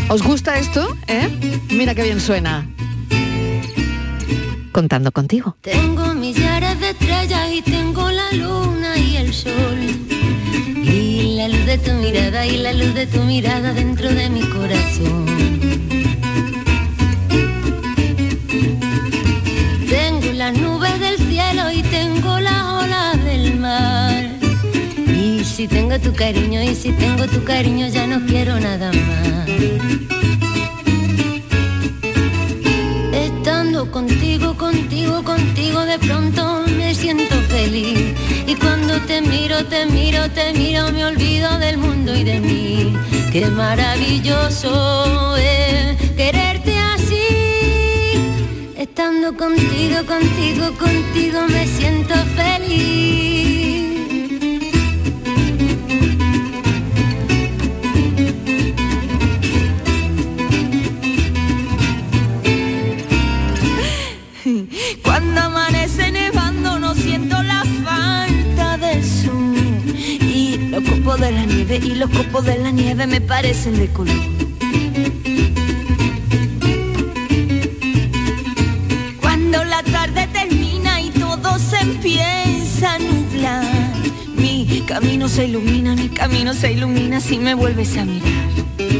¿Os 0.10 0.24
gusta 0.24 0.58
esto? 0.58 0.88
¿Eh? 1.08 1.28
Mira 1.72 1.94
qué 1.94 2.04
bien 2.04 2.22
suena. 2.22 2.66
Contando 4.78 5.12
contigo. 5.12 5.58
Tengo 5.62 6.14
millares 6.14 6.80
de 6.80 6.92
estrellas 6.92 7.52
y 7.52 7.64
tengo 7.64 8.12
la 8.12 8.32
luna 8.34 8.96
y 8.96 9.18
el 9.18 9.34
sol. 9.34 9.80
Y 10.84 11.36
la 11.36 11.48
luz 11.48 11.66
de 11.66 11.80
tu 11.80 11.94
mirada 11.94 12.46
y 12.46 12.58
la 12.58 12.74
luz 12.74 12.94
de 12.94 13.08
tu 13.08 13.18
mirada 13.24 13.74
dentro 13.74 14.08
de 14.08 14.30
mi 14.30 14.42
corazón. 14.42 15.26
Tengo 19.90 20.32
las 20.34 20.54
nubes 20.56 21.00
del 21.00 21.18
cielo 21.28 21.72
y 21.72 21.82
tengo 21.82 22.40
las 22.40 22.64
olas 22.84 23.26
del 23.26 23.60
mar. 23.60 24.30
Y 25.08 25.44
si 25.44 25.68
tengo 25.68 25.98
tu 25.98 26.14
cariño 26.14 26.62
y 26.62 26.76
si 26.76 26.92
tengo 26.92 27.26
tu 27.26 27.44
cariño 27.44 27.88
ya 27.88 28.06
no 28.06 28.24
quiero 28.28 28.60
nada 28.60 28.92
más. 28.92 30.17
Contigo, 33.86 34.58
contigo, 34.58 35.24
contigo, 35.24 35.86
de 35.86 36.00
pronto 36.00 36.66
me 36.78 36.96
siento 36.96 37.36
feliz. 37.48 38.16
Y 38.48 38.56
cuando 38.56 39.00
te 39.02 39.22
miro, 39.22 39.64
te 39.66 39.86
miro, 39.86 40.28
te 40.32 40.52
miro, 40.54 40.92
me 40.92 41.06
olvido 41.06 41.60
del 41.60 41.78
mundo 41.78 42.16
y 42.16 42.24
de 42.24 42.40
mí. 42.40 42.94
Qué 43.32 43.46
maravilloso 43.46 45.38
es 45.38 45.96
quererte 46.14 46.76
así. 46.76 48.18
Estando 48.76 49.38
contigo, 49.38 50.04
contigo, 50.08 50.74
contigo, 50.80 51.42
me 51.48 51.68
siento 51.68 52.16
feliz. 52.36 53.67
Los 70.80 70.90
copos 70.90 71.20
de 71.20 71.32
la 71.32 71.44
nieve 71.44 71.80
y 71.84 71.96
los 71.96 72.10
copos 72.12 72.46
de 72.46 72.60
la 72.60 72.70
nieve 72.70 73.08
me 73.08 73.20
parecen 73.20 73.78
de 73.80 73.88
color. 73.88 74.16
Cuando 79.20 79.64
la 79.64 79.82
tarde 79.82 80.28
termina 80.32 81.02
y 81.02 81.10
todo 81.10 81.58
se 81.58 81.78
empieza 81.78 82.94
a 82.94 83.00
nublar 83.00 83.66
Mi 84.36 84.84
camino 84.86 85.28
se 85.28 85.46
ilumina, 85.46 85.96
mi 85.96 86.10
camino 86.10 86.54
se 86.54 86.74
ilumina 86.74 87.22
si 87.22 87.40
me 87.40 87.56
vuelves 87.56 87.98
a 87.98 88.06
mirar 88.06 88.97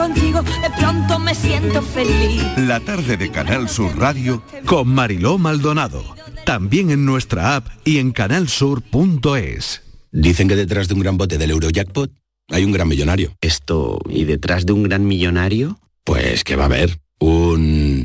contigo, 0.00 0.42
de 0.42 0.70
pronto 0.78 1.18
me 1.18 1.34
siento 1.34 1.82
feliz. 1.82 2.42
La 2.56 2.80
tarde 2.80 3.18
de 3.18 3.30
Canal 3.30 3.68
Sur 3.68 3.98
Radio 3.98 4.42
con 4.64 4.88
Mariló 4.88 5.36
Maldonado. 5.36 6.02
También 6.46 6.90
en 6.90 7.04
nuestra 7.04 7.56
app 7.56 7.66
y 7.84 7.98
en 7.98 8.12
canalsur.es. 8.12 9.82
Dicen 10.10 10.48
que 10.48 10.56
detrás 10.56 10.88
de 10.88 10.94
un 10.94 11.00
gran 11.00 11.18
bote 11.18 11.36
del 11.36 11.50
Eurojackpot 11.50 12.10
hay 12.48 12.64
un 12.64 12.72
gran 12.72 12.88
millonario. 12.88 13.34
Esto, 13.42 13.98
¿y 14.08 14.24
detrás 14.24 14.64
de 14.64 14.72
un 14.72 14.84
gran 14.84 15.06
millonario? 15.06 15.78
Pues 16.02 16.44
que 16.44 16.56
va 16.56 16.62
a 16.62 16.66
haber 16.66 16.98
un... 17.18 18.02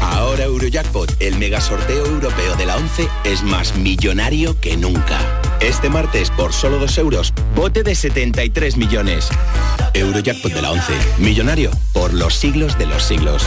Ahora 0.00 0.44
Eurojackpot, 0.44 1.20
el 1.20 1.36
mega 1.38 1.60
sorteo 1.60 2.06
europeo 2.06 2.56
de 2.56 2.64
la 2.64 2.76
11, 2.76 3.08
es 3.24 3.42
más 3.42 3.76
millonario 3.76 4.58
que 4.58 4.78
nunca. 4.78 5.45
Este 5.60 5.88
martes, 5.88 6.30
por 6.30 6.52
solo 6.52 6.78
2 6.78 6.98
euros, 6.98 7.32
bote 7.54 7.82
de 7.82 7.94
73 7.94 8.76
millones. 8.76 9.28
Eurojackpot 9.94 10.52
de 10.52 10.62
la 10.62 10.72
11, 10.72 10.92
millonario 11.18 11.70
por 11.92 12.12
los 12.12 12.34
siglos 12.34 12.78
de 12.78 12.86
los 12.86 13.02
siglos. 13.02 13.44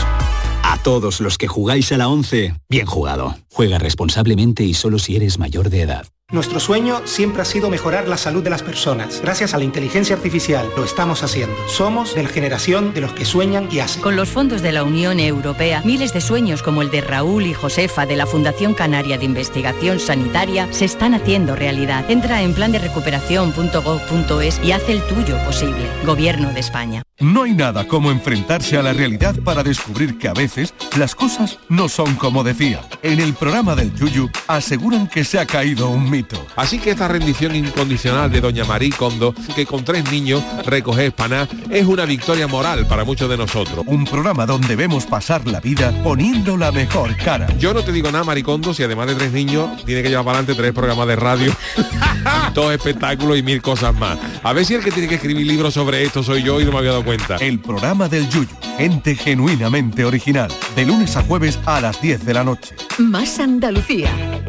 A 0.62 0.78
todos 0.82 1.20
los 1.20 1.38
que 1.38 1.48
jugáis 1.48 1.92
a 1.92 1.96
la 1.96 2.08
11, 2.08 2.54
bien 2.68 2.86
jugado. 2.86 3.36
Juega 3.50 3.78
responsablemente 3.78 4.64
y 4.64 4.74
solo 4.74 4.98
si 4.98 5.16
eres 5.16 5.38
mayor 5.38 5.70
de 5.70 5.82
edad. 5.82 6.06
Nuestro 6.32 6.60
sueño 6.60 7.02
siempre 7.06 7.42
ha 7.42 7.44
sido 7.44 7.70
mejorar 7.70 8.06
la 8.06 8.16
salud 8.16 8.44
de 8.44 8.50
las 8.50 8.62
personas. 8.62 9.20
Gracias 9.20 9.52
a 9.52 9.58
la 9.58 9.64
inteligencia 9.64 10.14
artificial 10.14 10.70
lo 10.76 10.84
estamos 10.84 11.24
haciendo. 11.24 11.56
Somos 11.68 12.14
de 12.14 12.22
la 12.22 12.28
generación 12.28 12.94
de 12.94 13.00
los 13.00 13.12
que 13.12 13.24
sueñan 13.24 13.68
y 13.70 13.80
hacen. 13.80 14.00
Con 14.00 14.14
los 14.14 14.28
fondos 14.28 14.62
de 14.62 14.70
la 14.70 14.84
Unión 14.84 15.18
Europea, 15.18 15.82
miles 15.84 16.12
de 16.12 16.20
sueños 16.20 16.62
como 16.62 16.82
el 16.82 16.90
de 16.92 17.00
Raúl 17.00 17.46
y 17.46 17.54
Josefa 17.54 18.06
de 18.06 18.14
la 18.14 18.26
Fundación 18.26 18.74
Canaria 18.74 19.18
de 19.18 19.24
Investigación 19.24 19.98
Sanitaria 19.98 20.68
se 20.72 20.84
están 20.84 21.14
haciendo 21.14 21.56
realidad. 21.56 22.08
Entra 22.08 22.42
en 22.42 22.54
plan 22.54 22.70
de 22.70 22.78
recuperación.gov.es 22.78 24.60
y 24.62 24.70
haz 24.70 24.88
el 24.88 25.02
tuyo 25.02 25.36
posible. 25.44 25.84
Gobierno 26.04 26.52
de 26.52 26.60
España. 26.60 27.02
No 27.18 27.42
hay 27.42 27.52
nada 27.52 27.86
como 27.86 28.10
enfrentarse 28.10 28.78
a 28.78 28.82
la 28.82 28.92
realidad 28.92 29.34
para 29.44 29.62
descubrir 29.62 30.16
que 30.16 30.28
a 30.28 30.32
veces 30.32 30.72
las 30.96 31.14
cosas 31.14 31.58
no 31.68 31.88
son 31.88 32.14
como 32.14 32.44
decía. 32.44 32.80
En 33.02 33.20
el 33.20 33.34
programa 33.34 33.74
del 33.74 33.94
Yuyu 33.94 34.30
aseguran 34.46 35.06
que 35.06 35.24
se 35.24 35.38
ha 35.38 35.44
caído 35.44 35.90
un 35.90 36.08
mito. 36.08 36.19
Así 36.56 36.78
que 36.78 36.90
esta 36.90 37.08
rendición 37.08 37.54
incondicional 37.54 38.30
de 38.30 38.40
doña 38.40 38.64
Marí 38.64 38.90
Kondo, 38.90 39.34
que 39.54 39.66
con 39.66 39.84
tres 39.84 40.10
niños 40.10 40.42
recoge 40.66 41.06
espaná, 41.06 41.48
es 41.70 41.86
una 41.86 42.04
victoria 42.04 42.46
moral 42.46 42.86
para 42.86 43.04
muchos 43.04 43.28
de 43.28 43.36
nosotros. 43.36 43.84
Un 43.86 44.04
programa 44.04 44.46
donde 44.46 44.76
vemos 44.76 45.06
pasar 45.06 45.46
la 45.46 45.60
vida 45.60 45.92
poniendo 46.02 46.56
la 46.56 46.72
mejor 46.72 47.16
cara. 47.16 47.46
Yo 47.58 47.72
no 47.74 47.82
te 47.82 47.92
digo 47.92 48.10
nada, 48.10 48.24
Maricondo, 48.24 48.74
si 48.74 48.82
además 48.82 49.08
de 49.08 49.14
tres 49.14 49.32
niños, 49.32 49.84
tiene 49.84 50.02
que 50.02 50.08
llevar 50.08 50.24
para 50.24 50.38
adelante 50.38 50.60
tres 50.60 50.72
programas 50.72 51.06
de 51.06 51.16
radio, 51.16 51.52
dos 52.54 52.72
espectáculos 52.72 53.38
y 53.38 53.42
mil 53.42 53.62
cosas 53.62 53.94
más. 53.94 54.18
A 54.42 54.52
ver 54.52 54.64
si 54.64 54.74
el 54.74 54.84
que 54.84 54.90
tiene 54.90 55.08
que 55.08 55.16
escribir 55.16 55.46
libros 55.46 55.74
sobre 55.74 56.02
esto 56.04 56.22
soy 56.22 56.42
yo 56.42 56.60
y 56.60 56.64
no 56.64 56.72
me 56.72 56.78
había 56.78 56.90
dado 56.90 57.04
cuenta. 57.04 57.36
El 57.36 57.58
programa 57.60 58.08
del 58.08 58.28
Yuyu, 58.28 58.48
gente 58.76 59.14
genuinamente 59.14 60.04
original, 60.04 60.50
de 60.76 60.86
lunes 60.86 61.16
a 61.16 61.22
jueves 61.22 61.58
a 61.66 61.80
las 61.80 62.00
10 62.00 62.24
de 62.24 62.34
la 62.34 62.44
noche. 62.44 62.74
Más 62.98 63.38
Andalucía, 63.38 64.10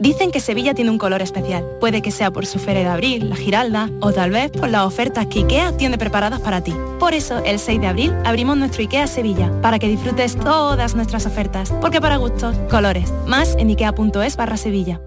Dicen 0.00 0.30
que 0.30 0.40
Sevilla 0.40 0.72
tiene 0.72 0.90
un 0.90 0.96
color 0.96 1.20
especial. 1.20 1.62
Puede 1.78 2.00
que 2.00 2.10
sea 2.10 2.30
por 2.30 2.46
su 2.46 2.58
feria 2.58 2.84
de 2.84 2.88
abril, 2.88 3.28
la 3.28 3.36
Giralda, 3.36 3.90
o 4.00 4.14
tal 4.14 4.30
vez 4.30 4.50
por 4.50 4.70
las 4.70 4.86
ofertas 4.86 5.26
que 5.26 5.40
IKEA 5.40 5.76
tiene 5.76 5.98
preparadas 5.98 6.40
para 6.40 6.62
ti. 6.62 6.72
Por 6.98 7.12
eso, 7.12 7.44
el 7.44 7.58
6 7.58 7.82
de 7.82 7.86
abril 7.86 8.14
abrimos 8.24 8.56
nuestro 8.56 8.80
IKEA 8.80 9.06
Sevilla, 9.06 9.52
para 9.60 9.78
que 9.78 9.88
disfrutes 9.88 10.36
todas 10.36 10.94
nuestras 10.94 11.26
ofertas. 11.26 11.70
Porque 11.82 12.00
para 12.00 12.16
gustos, 12.16 12.56
colores. 12.70 13.12
Más 13.26 13.54
en 13.58 13.68
ikea.es 13.68 14.38
barra 14.38 14.56
Sevilla. 14.56 15.02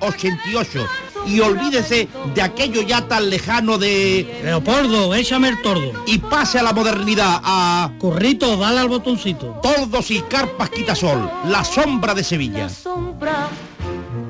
88 0.00 0.86
y 1.26 1.40
olvídese 1.40 2.08
de 2.34 2.42
aquello 2.42 2.82
ya 2.82 3.06
tan 3.06 3.28
lejano 3.30 3.78
de... 3.78 4.40
Leopoldo, 4.44 5.14
échame 5.14 5.48
el 5.48 5.62
tordo. 5.62 5.92
Y 6.06 6.18
pase 6.18 6.58
a 6.58 6.62
la 6.62 6.72
modernidad, 6.72 7.40
a... 7.42 7.92
Corrito, 7.98 8.56
dale 8.56 8.80
al 8.80 8.88
botoncito. 8.88 9.60
Tordos 9.62 10.10
y 10.10 10.20
carpas 10.22 10.70
quitasol, 10.70 11.30
la 11.46 11.64
sombra 11.64 12.14
de 12.14 12.24
Sevilla. 12.24 12.68
Sombra, 12.68 13.48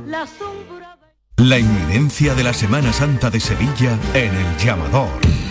la 0.07 0.27
sombra. 0.27 0.99
La 1.37 1.59
inminencia 1.59 2.35
de 2.35 2.44
la 2.44 2.53
Semana 2.53 2.92
Santa 2.92 3.31
de 3.31 3.40
Sevilla 3.40 3.99
en 4.14 4.35
el 4.35 4.57
llamador. 4.59 5.09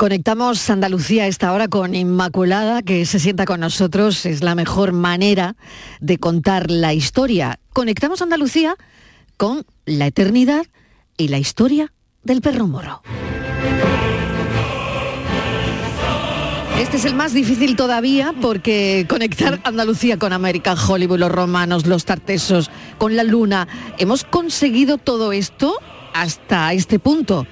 Conectamos 0.00 0.70
Andalucía 0.70 1.24
a 1.24 1.26
esta 1.26 1.52
hora 1.52 1.68
con 1.68 1.94
Inmaculada, 1.94 2.80
que 2.80 3.04
se 3.04 3.18
sienta 3.18 3.44
con 3.44 3.60
nosotros. 3.60 4.24
Es 4.24 4.42
la 4.42 4.54
mejor 4.54 4.92
manera 4.92 5.56
de 6.00 6.16
contar 6.16 6.70
la 6.70 6.94
historia. 6.94 7.60
Conectamos 7.74 8.22
Andalucía 8.22 8.76
con 9.36 9.66
la 9.84 10.06
eternidad 10.06 10.64
y 11.18 11.28
la 11.28 11.36
historia 11.36 11.92
del 12.22 12.40
perro 12.40 12.66
moro. 12.66 13.02
Este 16.78 16.96
es 16.96 17.04
el 17.04 17.14
más 17.14 17.34
difícil 17.34 17.76
todavía 17.76 18.32
porque 18.40 19.04
conectar 19.06 19.60
Andalucía 19.64 20.18
con 20.18 20.32
América, 20.32 20.76
Hollywood, 20.76 21.18
los 21.18 21.30
romanos, 21.30 21.84
los 21.84 22.06
tartesos, 22.06 22.70
con 22.96 23.16
la 23.16 23.22
luna. 23.22 23.68
Hemos 23.98 24.24
conseguido 24.24 24.96
todo 24.96 25.32
esto 25.32 25.74
hasta 26.14 26.72
este 26.72 26.98
punto, 26.98 27.46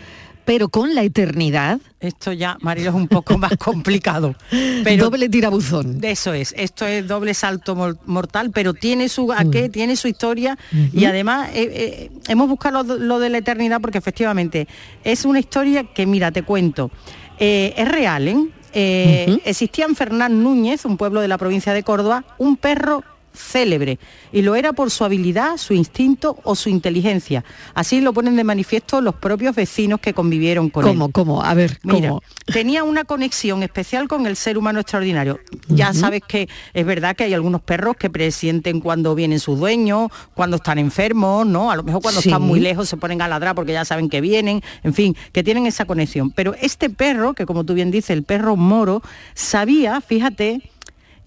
pero 0.49 0.71
con 0.71 0.95
la 0.95 1.03
eternidad. 1.03 1.79
Esto 2.01 2.33
ya, 2.33 2.57
Marilo, 2.63 2.89
es 2.89 2.95
un 2.97 3.07
poco 3.07 3.37
más 3.37 3.53
complicado. 3.59 4.35
Pero 4.83 5.05
Doble 5.11 5.29
tirabuzón. 5.29 6.01
De 6.01 6.13
eso 6.13 6.33
es, 6.33 6.55
esto 6.57 6.87
es 6.87 7.07
doble 7.07 7.35
salto 7.35 7.77
mor- 7.77 7.99
mortal, 8.07 8.51
pero 8.51 8.73
tiene 8.73 9.11
su 9.11 9.31
a 9.31 9.45
qué, 9.51 9.69
tiene 9.69 9.95
su 9.95 10.09
historia 10.09 10.57
y 10.95 11.05
además 11.05 11.51
eh, 11.53 11.69
eh, 11.71 12.11
hemos 12.29 12.49
buscado 12.49 12.83
lo, 12.83 12.97
lo 12.97 13.19
de 13.19 13.29
la 13.29 13.37
eternidad 13.39 13.79
porque 13.83 13.99
efectivamente 13.99 14.67
es 15.05 15.27
una 15.27 15.39
historia 15.39 15.85
que, 15.85 16.07
mira, 16.07 16.33
te 16.33 16.43
cuento, 16.45 16.91
eh, 17.39 17.75
es 17.77 17.87
real, 17.87 18.29
¿eh? 18.29 18.37
Eh, 18.73 19.39
Existía 19.45 19.85
en 19.85 19.97
Fernán 19.97 20.43
Núñez, 20.43 20.87
un 20.87 20.97
pueblo 20.97 21.21
de 21.21 21.29
la 21.29 21.37
provincia 21.37 21.75
de 21.75 21.83
Córdoba, 21.83 22.25
un 22.39 22.57
perro 22.57 23.05
célebre 23.39 23.99
y 24.33 24.43
lo 24.43 24.55
era 24.57 24.73
por 24.73 24.91
su 24.91 25.05
habilidad, 25.05 25.57
su 25.57 25.73
instinto 25.75 26.37
o 26.43 26.55
su 26.55 26.69
inteligencia. 26.69 27.45
Así 27.75 28.01
lo 28.01 28.13
ponen 28.13 28.37
de 28.37 28.45
manifiesto 28.45 29.01
los 29.01 29.15
propios 29.15 29.55
vecinos 29.55 30.01
que 30.01 30.13
convivieron 30.15 30.69
con 30.71 30.85
él. 30.85 30.91
¿Cómo, 30.91 31.11
cómo? 31.11 31.43
A 31.43 31.55
ver, 31.55 31.79
Mira, 31.85 32.09
¿cómo? 32.09 32.23
tenía 32.47 32.85
una 32.85 33.05
conexión 33.05 33.63
especial 33.63 34.09
con 34.09 34.27
el 34.27 34.37
ser 34.37 34.59
humano 34.59 34.81
extraordinario. 34.81 35.39
Ya 35.69 35.93
sabes 35.95 36.23
que 36.27 36.49
es 36.75 36.85
verdad 36.87 37.15
que 37.17 37.25
hay 37.25 37.35
algunos 37.35 37.63
perros 37.63 37.97
que 37.97 38.11
presienten 38.11 38.81
cuando 38.81 39.15
vienen 39.15 39.39
sus 39.41 39.59
dueños, 39.59 40.11
cuando 40.35 40.57
están 40.57 40.79
enfermos, 40.79 41.47
¿no? 41.47 41.71
A 41.71 41.77
lo 41.77 41.83
mejor 41.83 42.03
cuando 42.03 42.21
Sí. 42.21 42.29
están 42.29 42.43
muy 42.43 42.61
lejos 42.61 42.89
se 42.89 42.97
ponen 42.97 43.23
a 43.23 43.29
ladrar 43.29 43.55
porque 43.55 43.73
ya 43.73 43.85
saben 43.85 44.09
que 44.09 44.21
vienen, 44.21 44.63
en 44.83 44.95
fin, 44.95 45.17
que 45.33 45.43
tienen 45.45 45.67
esa 45.67 45.85
conexión. 45.85 46.31
Pero 46.33 46.55
este 46.61 46.91
perro, 46.91 47.35
que 47.35 47.47
como 47.47 47.65
tú 47.65 47.75
bien 47.75 47.91
dices, 47.91 48.11
el 48.11 48.25
perro 48.25 48.57
moro, 48.57 49.03
sabía, 49.35 50.01
fíjate, 50.01 50.63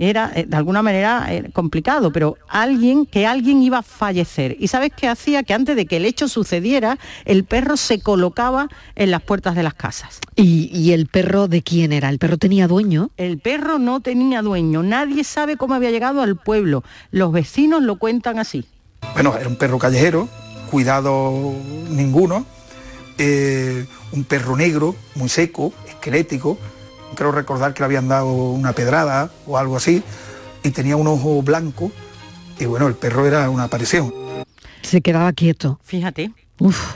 era 0.02 0.32
eh, 0.36 0.46
de 0.48 0.58
alguna 0.58 0.82
manera 0.82 1.28
eh, 1.30 1.52
complicado, 1.54 2.12
pero 2.12 2.36
alguien 2.48 3.06
que 3.06 3.28
alguien 3.28 3.62
iba 3.62 3.78
a 3.78 3.84
fallecer. 3.84 4.58
¿Y 4.60 4.68
sabes 4.68 4.92
qué 4.96 5.08
hacía? 5.08 5.44
Que 5.44 5.54
antes 5.54 5.76
de 5.76 5.86
que 5.86 5.98
el 5.98 6.06
hecho 6.06 6.28
sucediera, 6.28 6.98
el 7.26 7.44
perro 7.44 7.78
se 7.78 8.02
colocaba 8.02 8.68
en 8.96 9.12
las 9.12 9.22
puertas 9.22 9.56
de 9.56 9.64
las 9.64 9.76
casas. 9.76 10.20
¿Y, 10.36 10.72
y 10.74 10.94
el 10.94 11.06
perro 11.06 11.48
de 11.48 11.62
quién 11.62 11.94
era? 11.94 12.10
¿El 12.10 12.18
perro 12.18 12.38
tenía 12.38 12.68
dueño? 12.68 13.12
El 13.16 13.38
perro 13.38 13.78
no 13.78 14.02
tenía 14.02 14.42
dueño, 14.42 14.82
nadie 14.82 15.24
sabe 15.24 15.56
cómo 15.56 15.76
había 15.76 15.92
llegado 15.92 16.24
al 16.24 16.36
pueblo. 16.36 16.84
Los 17.12 17.32
vecinos 17.32 17.84
lo 17.84 17.98
cuentan 17.98 18.40
así. 18.40 18.66
Bueno, 19.14 19.36
era 19.38 19.48
un 19.48 19.56
perro 19.56 19.78
callejero, 19.78 20.28
cuidado 20.72 21.54
ninguno, 21.90 22.46
eh, 23.18 23.86
un 24.14 24.24
perro 24.24 24.56
negro, 24.56 24.96
muy 25.14 25.30
seco, 25.30 25.74
esquelético, 25.88 26.58
creo 27.16 27.32
recordar 27.32 27.74
que 27.74 27.82
le 27.82 27.86
habían 27.86 28.08
dado 28.08 28.32
una 28.32 28.74
pedrada 28.74 29.30
o 29.48 29.58
algo 29.58 29.78
así, 29.78 30.04
y 30.64 30.72
tenía 30.72 30.96
un 30.96 31.08
ojo 31.08 31.42
blanco, 31.42 31.92
y 32.60 32.66
bueno, 32.66 32.88
el 32.88 32.96
perro 32.96 33.26
era 33.26 33.50
una 33.50 33.64
aparición. 33.64 34.14
Se 34.82 35.02
quedaba 35.02 35.32
quieto. 35.34 35.80
Fíjate, 35.84 36.32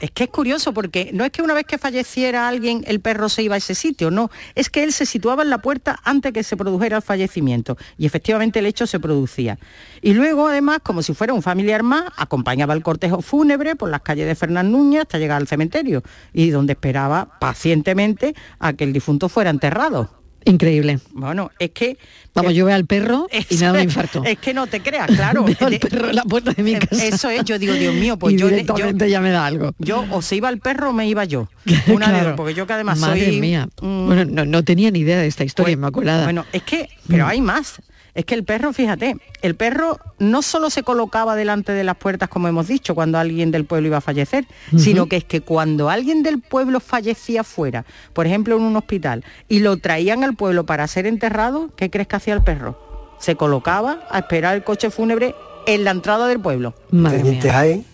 Es 0.02 0.12
que 0.12 0.26
es 0.26 0.30
curioso 0.30 0.74
porque 0.74 1.10
no 1.14 1.26
es 1.26 1.32
que 1.32 1.42
una 1.42 1.54
vez 1.54 1.66
que 1.66 1.78
falleciera 1.78 2.48
alguien 2.48 2.84
el 2.88 3.00
perro 3.00 3.30
se 3.30 3.42
iba 3.42 3.56
a 3.56 3.58
ese 3.58 3.74
sitio, 3.74 4.12
no, 4.12 4.30
es 4.54 4.70
que 4.70 4.84
él 4.84 4.94
se 4.94 5.06
situaba 5.06 5.44
en 5.44 5.50
la 5.50 5.60
puerta 5.60 6.00
antes 6.04 6.34
que 6.34 6.44
se 6.44 6.56
produjera 6.56 6.98
el 6.98 7.02
fallecimiento 7.02 7.78
y 7.98 8.06
efectivamente 8.06 8.60
el 8.60 8.68
hecho 8.68 8.86
se 8.86 9.00
producía. 9.00 9.58
Y 10.02 10.14
luego 10.14 10.48
además, 10.48 10.80
como 10.84 11.02
si 11.02 11.14
fuera 11.14 11.34
un 11.34 11.42
familiar 11.42 11.82
más, 11.82 12.06
acompañaba 12.18 12.74
el 12.74 12.84
cortejo 12.84 13.22
fúnebre 13.22 13.76
por 13.76 13.90
las 13.90 14.02
calles 14.02 14.28
de 14.28 14.36
Fernán 14.36 14.72
Núñez 14.72 15.02
hasta 15.02 15.18
llegar 15.18 15.42
al 15.42 15.48
cementerio 15.48 16.04
y 16.32 16.50
donde 16.50 16.74
esperaba 16.74 17.40
pacientemente 17.40 18.36
a 18.60 18.74
que 18.74 18.84
el 18.84 18.94
difunto 18.94 19.30
fuera 19.30 19.50
enterrado. 19.50 20.25
Increíble. 20.46 21.00
Bueno, 21.12 21.52
es 21.60 21.72
que... 21.72 21.98
Vamos, 22.36 22.54
yo 22.54 22.66
veo 22.66 22.76
al 22.76 22.86
perro 22.86 23.28
y 23.50 23.56
nada 23.56 23.74
me 23.74 23.84
infarto. 23.84 24.22
Es 24.26 24.38
que 24.40 24.54
no 24.54 24.68
te 24.68 24.82
creas, 24.82 25.08
claro. 25.08 25.44
Veo 25.46 25.56
al 25.62 25.80
perro 25.80 26.10
en 26.10 26.16
la 26.18 26.24
puerta 26.24 26.52
de 26.52 26.64
mi 26.64 26.76
casa. 26.76 27.06
Eso 27.06 27.30
es, 27.30 27.46
yo 27.46 27.58
digo, 27.58 27.74
Dios 27.74 27.96
mío, 27.96 28.18
pues 28.18 28.34
Y 28.34 28.38
yo, 28.38 28.50
directamente 28.50 29.10
ya 29.10 29.22
me 29.22 29.32
da 29.32 29.46
algo. 29.46 29.74
Yo 29.80 30.06
o 30.12 30.22
se 30.22 30.36
iba 30.36 30.50
el 30.50 30.60
perro 30.60 30.90
o 30.90 30.94
me 30.94 31.08
iba 31.08 31.24
yo. 31.24 31.48
Una 31.88 32.08
Claro. 32.10 32.28
dos, 32.30 32.36
porque 32.38 32.54
yo 32.54 32.68
que 32.68 32.74
además 32.74 33.00
Madre 33.00 33.26
soy... 33.28 33.40
mía. 33.40 33.70
mm, 33.82 34.06
Bueno, 34.08 34.26
no, 34.26 34.46
no 34.46 34.64
tenía 34.64 34.92
ni 34.92 35.00
idea 35.00 35.18
de 35.20 35.28
esta 35.28 35.46
historia, 35.46 35.72
Inmaculada. 35.74 36.26
Bueno, 36.26 36.46
es 36.52 36.64
que, 36.64 36.90
pero 37.08 37.26
Mm. 37.26 37.30
hay 37.30 37.42
más. 37.42 37.82
Es 38.16 38.24
que 38.26 38.34
el 38.34 38.46
perro, 38.46 38.72
fíjate, 38.72 39.18
el 39.42 39.56
perro 39.56 40.00
no 40.20 40.42
solo 40.42 40.70
se 40.70 40.84
colocaba 40.84 41.36
delante 41.36 41.74
de 41.74 41.84
las 41.84 41.98
puertas, 41.98 42.30
como 42.30 42.48
hemos 42.48 42.66
dicho, 42.68 42.96
cuando 42.96 43.18
alguien 43.18 43.52
del 43.52 43.66
pueblo 43.66 43.88
iba 43.88 43.98
a 43.98 44.02
fallecer, 44.02 44.46
sino 44.78 45.08
que 45.08 45.18
es 45.18 45.26
que 45.26 45.42
cuando 45.42 45.90
alguien 45.90 46.24
del 46.24 46.40
pueblo 46.40 46.80
fallecía 46.80 47.44
fuera, 47.44 47.84
por 48.14 48.26
ejemplo 48.26 48.56
en 48.56 48.64
un 48.64 48.76
hospital, 48.78 49.26
y 49.50 49.60
lo 49.60 49.76
traían 49.78 50.24
al 50.24 50.34
pueblo 50.36 50.66
para 50.66 50.88
ser 50.88 51.06
enterrado, 51.08 51.72
¿qué 51.76 51.90
crees 51.90 52.08
que 52.08 52.16
hacía 52.16 52.34
el 52.34 52.42
perro? 52.42 52.80
Se 53.20 53.36
colocaba 53.36 54.00
a 54.10 54.20
esperar 54.20 54.56
el 54.56 54.64
coche 54.64 54.90
fúnebre 54.90 55.36
en 55.68 55.84
la 55.84 55.92
entrada 55.92 56.28
del 56.28 56.40
pueblo. 56.40 56.74
Teniente 57.12 57.50
Jaén 57.52 57.86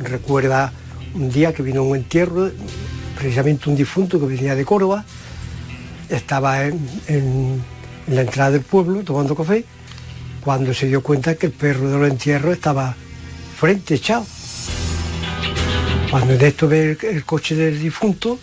recuerda 0.00 0.72
un 1.14 1.28
día 1.30 1.52
que 1.52 1.62
vino 1.64 1.82
un 1.82 1.96
entierro, 1.96 2.50
precisamente 3.18 3.68
un 3.68 3.74
difunto 3.74 4.20
que 4.20 4.26
venía 4.26 4.54
de 4.54 4.64
Córdoba, 4.64 5.04
estaba 6.08 6.62
en, 6.64 6.78
en- 7.08 7.75
en 8.06 8.14
la 8.14 8.22
entrada 8.22 8.52
del 8.52 8.62
pueblo 8.62 9.02
tomando 9.02 9.34
café, 9.34 9.64
cuando 10.42 10.72
se 10.72 10.86
dio 10.86 11.02
cuenta 11.02 11.34
que 11.34 11.46
el 11.46 11.52
perro 11.52 11.90
de 11.90 11.98
los 11.98 12.08
entierros 12.08 12.54
estaba 12.54 12.94
frente, 13.56 13.94
echado. 13.94 14.24
Cuando 16.10 16.34
en 16.34 16.40
esto 16.42 16.68
ve 16.68 16.96
el, 17.02 17.24
coche 17.24 17.56
del 17.56 17.80
difunto, 17.80 18.38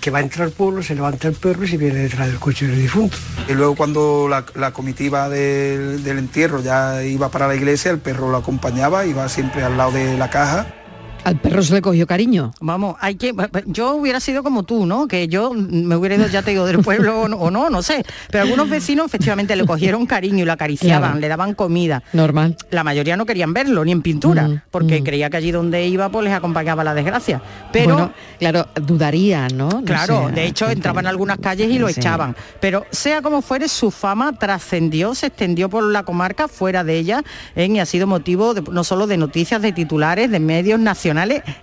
que 0.00 0.10
va 0.10 0.18
a 0.18 0.22
entrar 0.22 0.46
al 0.46 0.52
pueblo, 0.52 0.82
se 0.82 0.94
levanta 0.94 1.28
el 1.28 1.34
perro 1.34 1.64
y 1.64 1.68
se 1.68 1.76
viene 1.76 1.98
detrás 1.98 2.28
del 2.28 2.38
coche 2.38 2.66
del 2.68 2.80
difunto. 2.80 3.16
Y 3.48 3.54
luego 3.54 3.74
cuando 3.74 4.28
la, 4.28 4.44
la 4.54 4.72
comitiva 4.72 5.28
del, 5.28 6.04
del 6.04 6.18
entierro 6.18 6.62
ya 6.62 7.02
iba 7.02 7.28
para 7.28 7.48
la 7.48 7.56
iglesia, 7.56 7.90
el 7.90 7.98
perro 7.98 8.30
lo 8.30 8.36
acompañaba, 8.36 9.04
iba 9.04 9.28
siempre 9.28 9.64
al 9.64 9.76
lado 9.76 9.92
de 9.92 10.16
la 10.16 10.30
caja. 10.30 10.81
Al 11.24 11.36
perro 11.40 11.62
se 11.62 11.72
le 11.74 11.82
cogió 11.82 12.06
cariño. 12.06 12.52
Vamos, 12.60 12.96
hay 13.00 13.14
que. 13.14 13.32
Yo 13.66 13.94
hubiera 13.94 14.18
sido 14.18 14.42
como 14.42 14.64
tú, 14.64 14.86
¿no? 14.86 15.06
Que 15.06 15.28
yo 15.28 15.52
me 15.54 15.94
hubiera 15.96 16.16
ido, 16.16 16.26
ya 16.26 16.42
te 16.42 16.50
digo, 16.50 16.66
del 16.66 16.78
pueblo 16.80 17.22
o 17.22 17.28
no, 17.28 17.36
o 17.36 17.50
no, 17.50 17.70
no 17.70 17.80
sé. 17.82 18.04
Pero 18.30 18.42
algunos 18.44 18.68
vecinos 18.68 19.06
efectivamente 19.06 19.54
le 19.54 19.64
cogieron 19.64 20.04
cariño 20.06 20.42
y 20.42 20.44
lo 20.46 20.52
acariciaban, 20.52 21.02
Claro. 21.10 21.20
le 21.20 21.28
daban 21.28 21.54
comida. 21.54 22.02
Normal. 22.12 22.56
La 22.70 22.82
mayoría 22.82 23.16
no 23.16 23.24
querían 23.24 23.52
verlo, 23.52 23.84
ni 23.84 23.92
en 23.92 24.02
pintura, 24.02 24.64
porque 24.72 25.02
creía 25.04 25.30
que 25.30 25.36
allí 25.36 25.52
donde 25.52 25.86
iba 25.86 26.08
pues 26.08 26.24
les 26.24 26.32
acompañaba 26.34 26.82
la 26.82 26.94
desgracia. 26.94 27.40
Pero 27.72 27.94
Bueno, 27.94 28.12
claro, 28.40 28.66
dudaría, 28.82 29.46
¿no? 29.48 29.68
No 29.68 29.82
Claro, 29.84 30.28
de 30.34 30.46
hecho 30.46 30.68
entraban 30.70 31.06
a 31.06 31.10
algunas 31.10 31.38
calles 31.38 31.70
y 31.70 31.78
lo 31.78 31.88
Sí. 31.88 32.00
echaban. 32.00 32.34
Pero 32.60 32.84
sea 32.90 33.22
como 33.22 33.42
fuere, 33.42 33.68
su 33.68 33.90
fama 33.92 34.32
trascendió, 34.38 35.14
se 35.14 35.26
extendió 35.26 35.68
por 35.68 35.84
la 35.84 36.02
comarca, 36.02 36.48
fuera 36.48 36.82
de 36.82 36.98
ella, 36.98 37.22
¿eh? 37.54 37.66
y 37.66 37.78
ha 37.78 37.86
sido 37.86 38.06
motivo 38.08 38.54
de- 38.54 38.62
no 38.72 38.82
solo 38.82 39.06
de 39.06 39.16
noticias, 39.18 39.62
de 39.62 39.72
titulares, 39.72 40.30
de 40.30 40.40
medios 40.40 40.80
nacionales 40.80 41.11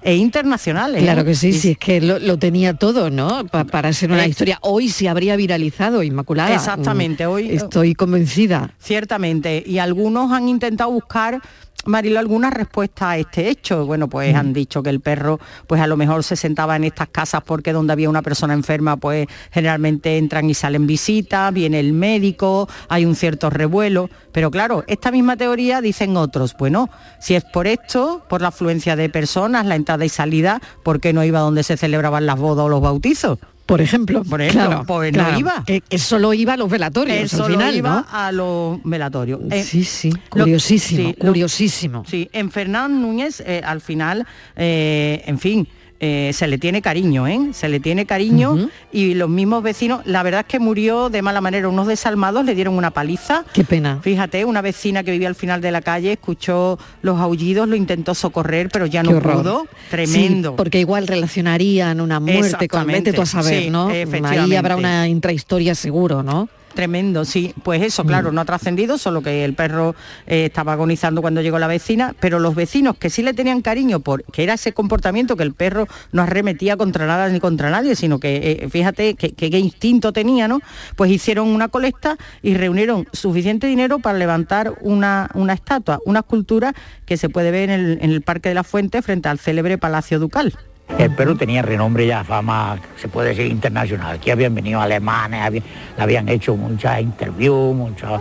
e 0.02 0.16
internacionales. 0.16 1.02
Claro 1.02 1.22
¿eh? 1.22 1.26
que 1.26 1.36
sí, 1.36 1.54
sí, 1.54 1.72
es 1.72 1.78
que 1.78 2.02
lo, 2.02 2.20
lo 2.20 2.38
tenía 2.38 2.74
todo, 2.74 3.10
¿no? 3.10 3.46
Pa- 3.48 3.64
para 3.66 3.92
ser 3.94 4.12
una 4.12 4.26
historia. 4.28 4.58
Hoy 4.62 4.90
se 4.90 5.10
habría 5.10 5.36
viralizado, 5.36 6.04
Inmaculada. 6.04 6.54
Exactamente, 6.56 7.26
Mm, 7.28 7.30
hoy- 7.32 7.50
Estoy 7.52 7.94
convencida. 7.96 8.74
Ciertamente, 8.80 9.64
y 9.66 9.78
algunos 9.80 10.32
han 10.32 10.50
intentado 10.50 10.92
buscar 10.92 11.42
Marilo, 11.86 12.20
alguna 12.20 12.50
respuesta 12.50 13.12
a 13.12 13.18
este 13.18 13.50
hecho. 13.50 13.86
Bueno, 13.86 14.08
Mm. 14.08 14.10
pues 14.10 14.36
han 14.36 14.54
dicho 14.54 14.84
que 14.84 14.90
el 14.90 15.00
perro, 15.00 15.40
pues 15.66 15.82
a 15.82 15.88
lo 15.88 15.96
mejor 15.98 16.24
se 16.24 16.36
sentaba 16.36 16.76
en 16.76 16.84
estas 16.84 17.08
casas 17.10 17.42
porque 17.46 17.72
donde 17.74 17.94
había 17.94 18.10
una 18.10 18.22
persona 18.22 18.54
enferma, 18.54 18.98
pues 18.98 19.28
generalmente 19.52 20.18
entran 20.18 20.50
y 20.50 20.54
salen 20.54 20.86
visitas, 20.88 21.54
viene 21.54 21.80
el 21.80 21.94
médico, 21.94 22.68
hay 22.90 23.06
un 23.06 23.16
cierto 23.16 23.50
revuelo. 23.50 24.10
Pero 24.32 24.52
claro, 24.52 24.84
esta 24.88 25.10
misma 25.12 25.38
teoría 25.38 25.82
dicen 25.82 26.18
otros. 26.18 26.54
Bueno, 26.60 26.90
si 27.20 27.36
es 27.36 27.44
por 27.46 27.66
esto, 27.66 28.24
por 28.30 28.42
la 28.42 28.50
afluencia 28.50 28.96
de 28.96 29.10
personas, 29.10 29.66
la 29.66 29.76
entrada 29.76 30.04
y 30.06 30.10
salida, 30.10 30.62
¿por 30.84 31.00
qué 31.00 31.14
no 31.14 31.24
iba 31.24 31.40
donde 31.40 31.64
se 31.64 31.78
celebraban 31.78 32.26
las 32.26 32.38
bodas 32.38 32.66
o 32.66 32.70
los 32.70 32.82
bautizos? 32.82 33.40
Por 33.70 33.82
ejemplo, 33.82 34.24
Por 34.24 34.42
ejemplo, 34.42 34.68
claro, 34.68 34.84
pues 34.86 35.12
claro, 35.14 35.32
no 35.34 35.40
iba. 35.40 35.64
Que, 35.66 35.82
que 35.82 35.98
solo 36.00 36.34
iba 36.34 36.54
a 36.54 36.58
los 36.58 36.70
velatorios 36.70 37.16
Él 37.16 37.24
al 37.24 37.30
solo 37.30 37.46
final, 37.56 37.76
iba 37.76 37.90
¿no? 38.02 38.06
a 38.12 38.32
los 38.32 38.80
velatorios. 38.84 39.40
Eh, 39.52 39.64
Sí, 39.64 39.84
sí, 39.84 40.10
lo- 40.12 40.20
curiosísimo, 40.44 41.10
sí, 41.10 41.16
lo- 41.20 41.28
curiosísimo. 41.28 42.04
Sí, 42.08 42.28
en 42.34 42.50
Fernán 42.52 43.00
Núñez, 43.02 43.42
eh, 43.46 43.62
al 43.64 43.80
final, 43.82 44.26
eh, 44.56 45.22
en 45.28 45.38
fin, 45.38 45.68
eh, 46.00 46.32
se 46.34 46.48
le 46.48 46.58
tiene 46.58 46.82
cariño, 46.82 47.28
¿eh? 47.28 47.50
Se 47.52 47.68
le 47.68 47.80
tiene 47.80 48.06
cariño 48.06 48.70
y 48.92 49.16
los 49.16 49.30
mismos 49.30 49.64
vecinos, 49.64 50.02
la 50.06 50.24
verdad 50.24 50.42
es 50.42 50.48
que 50.48 50.60
murió 50.60 51.10
de 51.10 51.22
mala 51.22 51.42
manera, 51.42 51.68
unos 51.68 51.88
desalmados 51.88 52.46
le 52.46 52.56
dieron 52.56 52.76
una 52.76 52.92
paliza. 52.92 53.44
Qué 53.54 53.64
pena. 53.64 54.00
Fíjate, 54.02 54.46
una 54.46 54.62
vecina 54.62 55.04
que 55.04 55.12
vivía 55.12 55.28
al 55.28 55.36
final 55.36 55.62
de 55.62 55.72
la 55.72 55.82
calle 55.82 56.14
escuchó 56.14 56.80
los 57.02 57.20
aullidos, 57.20 57.68
lo 57.68 57.76
intentó 57.76 58.16
socorrer, 58.16 58.70
pero 58.72 58.86
ya 58.86 59.04
no 59.04 59.12
horror. 59.18 59.38
pudo. 59.42 59.68
Tremendo. 59.90 60.52
Sí, 60.52 60.56
porque 60.58 60.80
igual 60.80 61.08
relacionarían 61.08 62.00
una 62.00 62.20
muerte 62.20 62.68
con 62.68 62.88
vete 62.88 63.12
tú 63.12 63.22
a 63.22 63.26
saber, 63.26 63.64
sí, 63.64 63.70
¿no? 63.70 63.90
Ahí 63.90 64.56
habrá 64.56 64.76
una 64.76 65.08
intrahistoria 65.08 65.76
seguro, 65.76 66.24
¿no? 66.24 66.48
Tremendo, 66.74 67.26
sí. 67.26 67.54
Pues 67.64 67.82
eso, 67.82 68.04
Mm. 68.04 68.08
claro, 68.08 68.32
no 68.32 68.40
ha 68.42 68.46
trascendido, 68.46 68.98
solo 68.98 69.22
que 69.22 69.44
el 69.44 69.54
perro 69.54 69.96
eh, 70.28 70.46
estaba 70.46 70.74
agonizando 70.74 71.22
cuando 71.22 71.42
llegó 71.42 71.60
la 71.60 71.68
vecina, 71.68 72.16
pero 72.20 72.40
los 72.40 72.56
vecinos 72.56 72.96
que 72.98 73.10
sí 73.10 73.22
le 73.24 73.34
tenían 73.34 73.62
cariño 73.62 74.00
por 74.00 74.24
que 74.26 74.44
era 74.44 74.54
ese 74.54 74.72
comportamiento 74.72 75.36
que 75.36 75.44
el 75.44 75.54
perro 75.54 75.88
no 76.12 76.22
arremetía 76.22 76.78
contra 76.78 77.06
nada 77.08 77.28
ni 77.30 77.40
contra 77.40 77.70
nadie, 77.70 77.96
sino 77.96 78.20
que 78.20 78.60
eh, 78.64 78.70
fíjate 78.70 79.16
que- 79.16 79.34
que 79.34 79.50
qué 79.50 79.60
instinto 79.60 80.14
tenía, 80.14 80.48
¿no? 80.48 80.62
Pues 80.96 81.12
hicieron 81.12 81.48
una 81.48 81.68
colecta 81.70 82.18
y 82.44 82.54
reunieron 82.54 83.08
suficiente 83.14 83.68
dinero 83.68 84.00
para 84.00 84.18
levantar 84.18 84.74
una, 84.82 85.30
una 85.34 85.54
estatua, 85.54 86.00
una 86.06 86.20
escultura 86.20 86.74
que 87.06 87.18
se 87.18 87.30
puede 87.30 87.52
ver 87.52 87.72
en 87.72 87.80
el, 87.80 87.98
en 88.02 88.12
el 88.12 88.22
Parque 88.22 88.50
de 88.50 88.56
la 88.56 88.64
Fuente 88.64 89.02
frente 89.02 89.28
al 89.28 89.40
célebre 89.40 89.78
Palacio 89.78 90.20
Ducal. 90.20 90.54
El 90.98 91.16
Perú 91.16 91.36
tenía 91.36 91.62
renombre 91.62 92.06
ya, 92.06 92.24
fama, 92.24 92.78
se 92.98 93.08
puede 93.08 93.30
decir 93.30 93.46
internacional. 93.48 94.16
Aquí 94.16 94.32
habían 94.32 94.54
venido 94.54 94.82
alemanes, 94.82 95.64
habían, 95.98 96.28
hecho 96.28 96.56
muchas 96.56 97.02
interviews, 97.02 97.76
muchos 97.76 98.20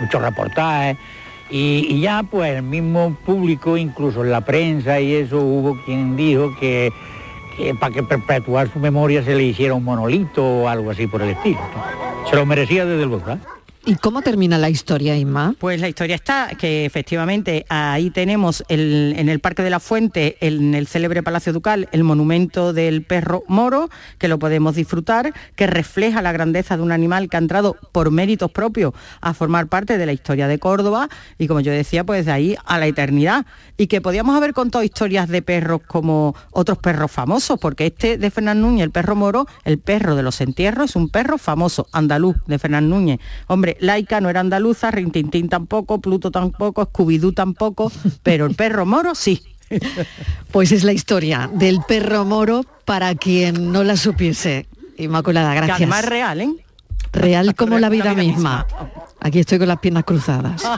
muchos 0.00 0.22
reportajes. 0.22 0.96
Y, 1.48 2.00
ya 2.00 2.24
pues 2.24 2.56
el 2.56 2.62
mismo 2.62 3.16
público, 3.24 3.76
incluso 3.76 4.24
en 4.24 4.32
la 4.32 4.40
prensa 4.40 5.00
y 5.00 5.14
eso, 5.14 5.38
hubo 5.38 5.76
quien 5.84 6.16
dijo 6.16 6.56
que, 6.58 6.92
para 7.78 7.94
que 7.94 8.02
perpetuar 8.02 8.72
su 8.72 8.80
memoria 8.80 9.22
se 9.22 9.34
le 9.34 9.44
hiciera 9.44 9.74
un 9.74 9.84
monolito 9.84 10.44
o 10.44 10.68
algo 10.68 10.90
así 10.90 11.06
por 11.06 11.22
el 11.22 11.30
estilo. 11.30 11.60
Se 12.28 12.34
lo 12.34 12.44
merecía 12.46 12.84
desde 12.84 13.06
luego. 13.06 13.38
¿Y 13.88 13.94
cómo 13.94 14.20
termina 14.20 14.58
la 14.58 14.68
historia, 14.68 15.16
Inma? 15.16 15.54
Pues 15.60 15.80
la 15.80 15.88
historia 15.88 16.16
está 16.16 16.48
que 16.58 16.84
efectivamente 16.86 17.64
ahí 17.68 18.10
tenemos 18.10 18.64
el- 18.66 19.14
en 19.16 19.28
el 19.28 19.38
Parque 19.38 19.62
de 19.62 19.70
la 19.70 19.78
Fuente, 19.78 20.36
en 20.40 20.74
el 20.74 20.88
célebre 20.88 21.22
Palacio 21.22 21.52
Ducal, 21.52 21.88
el 21.92 22.02
monumento 22.02 22.72
del 22.72 23.02
perro 23.04 23.44
moro, 23.46 23.88
que 24.18 24.26
lo 24.26 24.40
podemos 24.40 24.74
disfrutar, 24.74 25.32
que 25.54 25.68
refleja 25.68 26.20
la 26.20 26.32
grandeza 26.32 26.76
de 26.76 26.82
un 26.82 26.90
animal 26.90 27.28
que 27.28 27.36
ha 27.36 27.38
entrado 27.38 27.76
por 27.92 28.10
méritos 28.10 28.50
propios 28.50 28.92
a 29.20 29.34
formar 29.34 29.68
parte 29.68 29.98
de 29.98 30.06
la 30.06 30.12
historia 30.12 30.48
de 30.48 30.58
Córdoba 30.58 31.08
y 31.38 31.46
como 31.46 31.60
yo 31.60 31.70
decía, 31.70 32.02
pues 32.02 32.26
de 32.26 32.32
ahí 32.32 32.56
a 32.64 32.80
la 32.80 32.88
eternidad. 32.88 33.46
Y 33.76 33.86
que 33.86 34.00
podíamos 34.00 34.36
haber 34.36 34.52
contado 34.52 34.82
historias 34.82 35.28
de 35.28 35.42
perros 35.42 35.82
como 35.86 36.34
otros 36.50 36.78
perros 36.78 37.12
famosos, 37.12 37.56
porque 37.60 37.86
este 37.86 38.18
de 38.18 38.30
Fernán 38.32 38.62
Núñez, 38.62 38.82
el 38.82 38.90
perro 38.90 39.14
moro, 39.14 39.46
el 39.64 39.78
perro 39.78 40.16
de 40.16 40.24
los 40.24 40.40
entierros, 40.40 40.90
es 40.90 40.96
un 40.96 41.08
perro 41.08 41.38
famoso, 41.38 41.86
andaluz, 41.92 42.34
de 42.48 42.58
Fernán 42.58 42.90
Núñez. 42.90 43.20
Hombre, 43.46 43.75
Laika 43.80 44.20
no 44.20 44.28
era 44.28 44.40
andaluza, 44.40 44.90
Rintintín 44.90 45.48
tampoco, 45.48 46.00
Pluto 46.00 46.30
tampoco, 46.30 46.86
Scooby-Doo 46.86 47.34
tampoco, 47.34 47.92
pero 48.22 48.46
el 48.46 48.54
perro 48.54 48.86
moro 48.86 49.14
sí. 49.14 49.42
Pues 50.52 50.72
es 50.72 50.84
la 50.84 50.92
historia 50.92 51.50
del 51.52 51.80
perro 51.86 52.24
moro 52.24 52.64
para 52.84 53.14
quien 53.14 53.72
no 53.72 53.82
la 53.84 53.96
supiese. 53.96 54.66
Inmaculada, 54.96 55.50
Que 55.50 55.56
gracias. 55.56 55.76
además 55.76 56.04
es 56.04 56.08
real, 56.08 56.40
¿eh? 56.40 56.54
Real 57.12 57.54
como 57.54 57.78
la 57.78 57.88
vida 57.88 58.14
misma. 58.14 58.66
Aquí 59.20 59.40
estoy 59.40 59.58
con 59.58 59.68
las 59.68 59.78
piernas 59.78 60.04
cruzadas. 60.04 60.62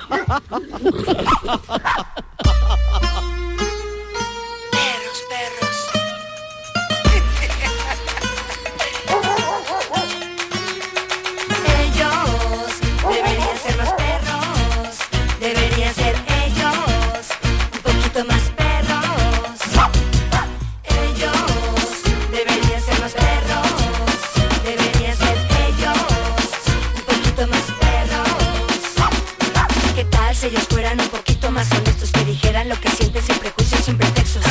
lo 32.69 32.79
que 32.79 32.91
sienten 32.91 33.23
sin 33.23 33.37
prejuicios, 33.37 33.85
sin 33.85 33.97
pretextos. 33.97 34.43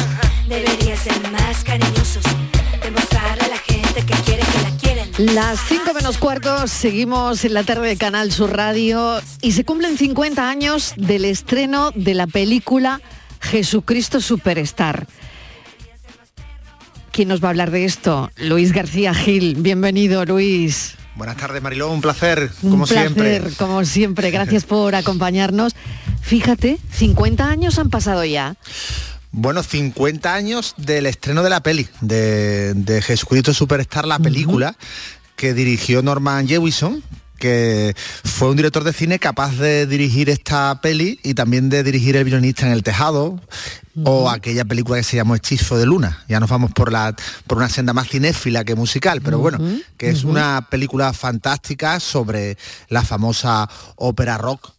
Deberían 0.49 0.97
ser 0.97 1.31
más 1.31 1.63
cariñosos, 1.63 2.23
demostrarle 2.81 3.43
a 3.43 3.47
la 3.47 3.57
gente 3.57 4.05
que 4.05 4.13
quiere 4.23 4.43
que 4.43 4.61
la 4.63 4.77
quieren. 4.77 5.35
Las 5.35 5.59
5 5.67 5.93
menos 5.93 6.17
cuartos, 6.17 6.71
seguimos 6.71 7.45
en 7.45 7.53
la 7.53 7.63
tarde 7.63 7.89
de 7.89 7.97
Canal 7.97 8.31
Sur 8.31 8.55
Radio 8.55 9.21
y 9.41 9.51
se 9.51 9.63
cumplen 9.65 9.97
50 9.97 10.49
años 10.49 10.93
del 10.97 11.25
estreno 11.25 11.91
de 11.93 12.15
la 12.15 12.25
película 12.25 13.01
Jesucristo 13.39 14.19
Superstar. 14.19 15.05
¿Quién 17.11 17.27
nos 17.27 17.43
va 17.43 17.47
a 17.47 17.51
hablar 17.51 17.69
de 17.69 17.85
esto? 17.85 18.31
Luis 18.37 18.71
García 18.73 19.13
Gil. 19.13 19.55
Bienvenido, 19.55 20.25
Luis. 20.25 20.96
Buenas 21.17 21.37
tardes, 21.37 21.63
Mariló, 21.63 21.91
un 21.91 21.99
placer, 21.99 22.51
Un 22.61 22.69
como 22.69 22.85
placer, 22.85 23.11
siempre. 23.11 23.51
como 23.57 23.83
siempre. 23.85 24.29
Gracias 24.29 24.65
por 24.65 24.93
acompañarnos. 24.93 25.73
Fíjate, 26.21 26.77
50 26.91 27.49
años 27.49 27.79
han 27.79 27.89
pasado 27.89 28.23
ya. 28.23 28.55
Bueno, 29.31 29.63
50 29.63 30.31
años 30.31 30.75
del 30.77 31.07
estreno 31.07 31.41
de 31.41 31.49
la 31.49 31.61
peli, 31.61 31.87
de, 32.01 32.75
de 32.75 33.01
Jesucristo 33.01 33.51
Superstar, 33.53 34.05
la 34.05 34.19
película, 34.19 34.75
que 35.35 35.55
dirigió 35.55 36.03
Norman 36.03 36.47
Jewison, 36.47 37.03
que 37.37 37.95
fue 38.23 38.49
un 38.49 38.57
director 38.57 38.83
de 38.83 38.93
cine 38.93 39.19
capaz 39.19 39.55
de 39.55 39.85
dirigir 39.85 40.29
esta 40.29 40.81
peli 40.81 41.19
y 41.23 41.33
también 41.33 41.69
de 41.69 41.83
dirigir 41.83 42.15
El 42.15 42.25
violinista 42.25 42.65
en 42.65 42.73
el 42.73 42.83
tejado 42.83 43.39
o 44.03 44.29
aquella 44.29 44.65
película 44.65 44.97
que 44.97 45.03
se 45.03 45.17
llamó 45.17 45.35
Hechizo 45.35 45.77
de 45.77 45.85
Luna. 45.85 46.23
Ya 46.27 46.39
nos 46.39 46.49
vamos 46.49 46.71
por, 46.71 46.91
la, 46.91 47.15
por 47.47 47.57
una 47.57 47.69
senda 47.69 47.93
más 47.93 48.09
cinéfila 48.09 48.63
que 48.63 48.75
musical, 48.75 49.21
pero 49.21 49.39
bueno, 49.39 49.59
que 49.97 50.09
es 50.09 50.23
una 50.23 50.67
película 50.69 51.13
fantástica 51.13 51.99
sobre 51.99 52.57
la 52.89 53.03
famosa 53.03 53.67
ópera 53.95 54.37
rock 54.37 54.76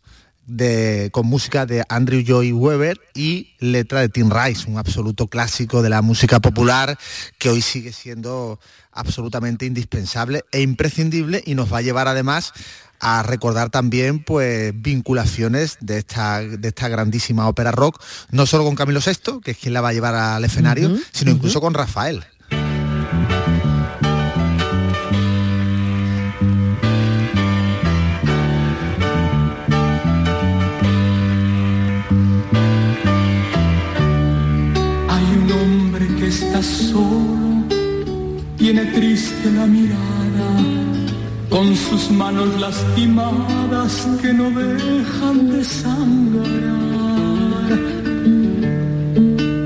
de, 0.49 1.11
con 1.12 1.26
música 1.26 1.66
de 1.66 1.84
Andrew 1.88 2.22
Joy 2.26 2.53
Weber 2.53 3.01
y 3.14 3.55
letra 3.61 4.01
de 4.01 4.09
Tim 4.09 4.30
Rice, 4.30 4.68
un 4.68 4.78
absoluto 4.78 5.28
clásico 5.28 5.82
de 5.82 5.90
la 5.90 6.03
música 6.03 6.40
popular 6.40 6.99
que 7.38 7.51
hoy 7.51 7.61
sigue 7.61 7.92
siendo 7.92 8.59
absolutamente 8.90 9.66
indispensable 9.66 10.44
e 10.51 10.62
imprescindible 10.62 11.42
y 11.46 11.55
nos 11.55 11.72
va 11.72 11.78
a 11.78 11.82
llevar 11.82 12.09
además 12.09 12.53
a 13.01 13.22
recordar 13.22 13.70
también 13.70 14.24
pues 14.24 14.72
vinculaciones 14.74 15.78
de 15.80 15.99
esta, 15.99 16.40
de 16.40 16.68
esta 16.68 16.88
grandísima 16.88 17.46
ópera 17.46 17.70
rock, 17.70 18.03
no 18.30 18.46
solo 18.46 18.64
con 18.64 18.74
Camilo 18.74 19.01
VI, 19.05 19.40
que 19.42 19.53
es 19.53 19.59
quien 19.59 19.74
la 19.74 19.80
va 19.80 19.90
a 19.90 19.92
llevar 19.92 20.14
al 20.14 20.44
escenario, 20.44 20.96
sino 21.12 21.30
incluso 21.30 21.61
con 21.61 21.74
Rafael. 21.74 22.24
Solo, 36.62 37.64
tiene 38.56 38.84
triste 38.86 39.50
la 39.52 39.66
mirada, 39.66 40.48
con 41.48 41.74
sus 41.76 42.11
manos 42.11 42.59
lastimadas 42.61 44.06
que 44.20 44.32
no 44.32 44.50
dejan 44.50 45.50
de 45.50 45.64
sangrar. 45.64 46.98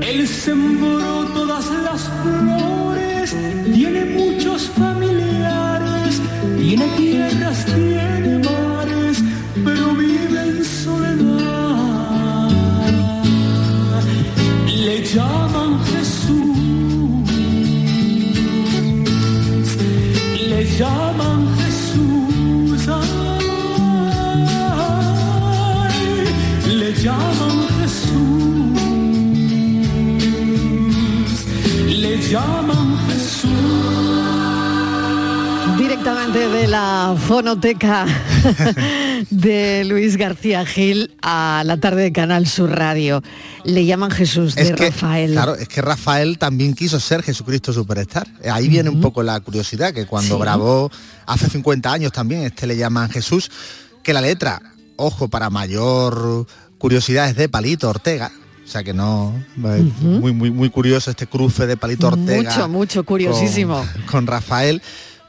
Él 0.09 0.27
sembró 0.27 1.25
todas 1.33 1.65
las 1.83 2.01
flores, 2.21 3.35
tiene 3.73 4.05
muchos 4.05 4.69
familiares, 4.69 6.21
tiene 6.59 6.87
tierras, 6.97 7.65
tiene 7.65 8.39
mares, 8.39 9.23
pero 9.65 9.95
vive 9.95 10.41
en 10.47 10.63
soledad. 10.63 12.49
Le 14.85 15.03
llaman 15.03 15.52
le 20.73 20.79
llaman 20.79 21.41
Jesús, 21.59 22.87
ay, 22.87 23.45
le 26.79 26.89
llaman 27.03 27.57
Jesús, 27.79 28.73
Directamente 36.13 36.47
de 36.61 36.67
la 36.67 37.15
fonoteca 37.27 38.05
de 39.31 39.83
Luis 39.85 40.15
García 40.15 40.63
Gil 40.63 41.11
a 41.23 41.63
la 41.65 41.77
tarde 41.77 42.03
de 42.03 42.11
Canal 42.11 42.45
Sur 42.45 42.69
Radio. 42.69 43.23
Le 43.63 43.83
llaman 43.87 44.11
Jesús 44.11 44.53
de 44.53 44.61
Es 44.61 44.71
que, 44.73 44.91
Rafael. 44.91 45.31
Claro, 45.31 45.55
es 45.55 45.67
que 45.67 45.81
Rafael 45.81 46.37
también 46.37 46.75
quiso 46.75 46.99
ser 46.99 47.23
Jesucristo 47.23 47.73
Superstar. 47.73 48.27
Eh, 48.43 48.51
Ahí 48.51 48.67
viene 48.67 48.91
un 48.91 49.01
poco 49.01 49.23
la 49.23 49.39
curiosidad, 49.39 49.91
que 49.91 50.05
cuando 50.05 50.35
Sí. 50.35 50.41
grabó 50.41 50.91
hace 51.25 51.49
50 51.49 51.91
años 51.91 52.11
también, 52.11 52.43
este 52.43 52.67
le 52.67 52.77
llaman 52.77 53.09
Jesús, 53.09 53.49
que 54.03 54.13
la 54.13 54.21
letra, 54.21 54.61
ojo, 54.97 55.29
para 55.29 55.49
mayor 55.49 56.45
curiosidad 56.77 57.27
es 57.27 57.35
de 57.35 57.49
Palito 57.49 57.89
Ortega. 57.89 58.31
O 58.63 58.67
sea 58.67 58.83
que 58.83 58.93
no, 58.93 59.33
eh, 59.65 59.91
muy, 60.01 60.31
muy, 60.31 60.51
muy 60.51 60.69
curioso 60.69 61.09
este 61.09 61.25
cruce 61.25 61.65
de 61.65 61.75
Palito 61.75 62.07
Ortega. 62.07 62.51
Mucho, 62.51 62.69
mucho, 62.69 63.03
curiosísimo. 63.03 63.77
Con, 63.95 64.01
con 64.05 64.27
Rafael. 64.27 64.79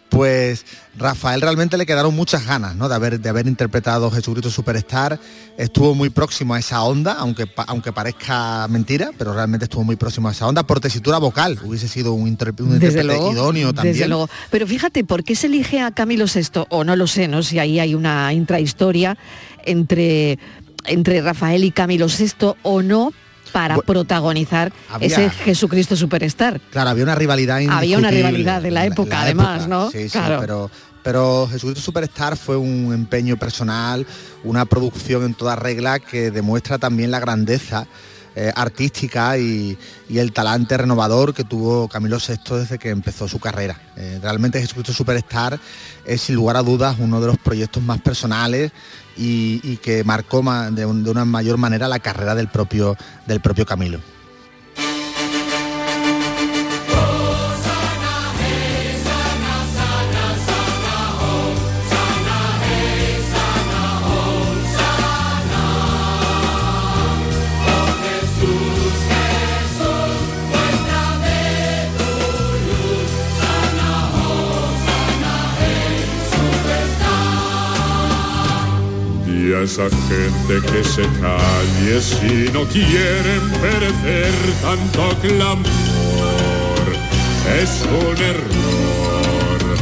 Pues 0.09 0.65
Rafael 0.97 1.41
realmente 1.41 1.77
le 1.77 1.87
quedaron 1.87 2.15
muchas 2.15 2.47
ganas 2.47 2.77
¿no? 2.77 2.89
de, 2.89 2.95
haber, 2.95 3.19
de 3.19 3.29
haber 3.29 3.49
interpretado 3.49 4.11
Jesucristo 4.11 4.51
Superstar. 4.51 5.19
Estuvo 5.59 5.95
muy 5.95 6.11
próximo 6.11 6.55
a 6.55 6.59
esa 6.59 6.83
onda, 6.85 7.15
aunque, 7.15 7.47
aunque 7.67 7.93
parezca 7.93 8.69
mentira, 8.69 9.11
pero 9.19 9.35
realmente 9.35 9.65
estuvo 9.65 9.83
muy 9.83 9.97
próximo 9.97 10.29
a 10.29 10.33
esa 10.33 10.47
onda. 10.47 10.63
Por 10.63 10.79
tesitura 10.79 11.19
vocal, 11.19 11.59
hubiese 11.65 11.89
sido 11.89 12.13
un, 12.13 12.23
un 12.23 12.29
intérprete 12.29 12.63
idóneo 13.33 13.75
también. 13.75 13.95
desde 13.95 14.09
luego. 14.09 14.29
Pero 14.51 14.67
fíjate, 14.67 15.05
¿por 15.05 15.25
qué 15.25 15.35
se 15.35 15.49
elige 15.49 15.81
a 15.81 15.91
Camilo 15.91 16.27
VI? 16.27 16.65
O 16.69 16.85
no 16.85 16.95
lo 16.95 17.07
sé, 17.07 17.27
no 17.27 17.43
si 17.43 17.59
ahí 17.59 17.81
hay 17.81 17.95
una 17.95 18.33
intrahistoria 18.33 19.19
entre, 19.65 20.39
entre 20.87 21.23
Rafael 21.23 21.65
y 21.65 21.73
Camilo 21.73 22.07
VI 22.07 22.55
o 22.63 22.83
no 22.83 23.13
para 23.55 23.77
protagonizar 23.79 24.73
había- 24.91 25.07
ese 25.07 25.31
Jesucristo 25.31 25.95
Superstar. 25.95 26.61
Claro, 26.73 26.91
había 26.91 27.05
una 27.05 27.15
rivalidad 27.15 27.61
Había 27.71 27.99
una 27.99 28.11
rivalidad 28.11 28.61
de 28.61 28.73
la 28.73 28.85
época, 28.85 29.23
además, 29.23 29.61
época, 29.63 29.69
¿no? 29.69 29.91
Sí, 29.93 30.09
sí, 30.09 30.19
Claro. 30.19 30.41
pero, 30.41 30.71
pero 31.05 31.47
Jesucristo 31.49 31.81
Superstar 31.81 32.37
fue 32.37 32.57
un 32.57 32.93
empeño 32.93 33.37
personal, 33.37 34.05
una 34.43 34.65
producción 34.65 35.23
en 35.23 35.35
toda 35.35 35.55
regla 35.55 36.01
que 36.01 36.33
demuestra 36.33 36.79
también 36.79 37.13
la 37.13 37.21
grandeza 37.21 37.87
eh, 38.37 38.51
artística 38.57 39.39
y, 39.39 39.79
y 40.09 40.19
el 40.19 40.33
talante 40.33 40.77
renovador 40.77 41.33
que 41.33 41.45
tuvo 41.45 41.87
Camilo 41.87 42.19
VI 42.19 42.57
desde 42.57 42.79
que 42.81 42.89
empezó 42.91 43.29
su 43.29 43.39
carrera. 43.39 43.81
Eh, 43.97 44.19
realmente 44.21 44.61
Jesucristo 44.61 44.93
Superstar 44.93 45.61
es 46.05 46.21
sin 46.23 46.35
lugar 46.35 46.57
a 46.57 46.63
dudas 46.65 46.97
uno 46.99 47.21
de 47.21 47.29
los 47.29 47.39
proyectos 47.39 47.81
más 47.85 48.01
personales 48.01 48.73
y, 49.17 49.77
que 49.79 50.05
marcó 50.05 50.43
ma- 50.43 50.71
de, 50.71 50.83
de 50.87 51.11
una 51.11 51.25
mayor 51.25 51.57
manera 51.59 51.89
la 51.89 51.99
carrera 51.99 52.35
del 52.35 52.49
propio, 52.49 52.97
del 53.27 53.41
propio 53.41 53.67
Camilo. 53.67 54.01
Y 79.47 79.53
a 79.53 79.61
esa 79.63 79.83
gente 79.91 80.67
que 80.73 80.83
se 80.85 81.03
calle 81.21 82.01
si 82.01 82.51
no 82.53 82.65
quieren 82.67 83.43
perecer 83.61 84.33
tanto 84.63 85.19
clamor. 85.21 85.67
Es 87.61 87.83
un 87.83 88.17
error. 88.23 89.77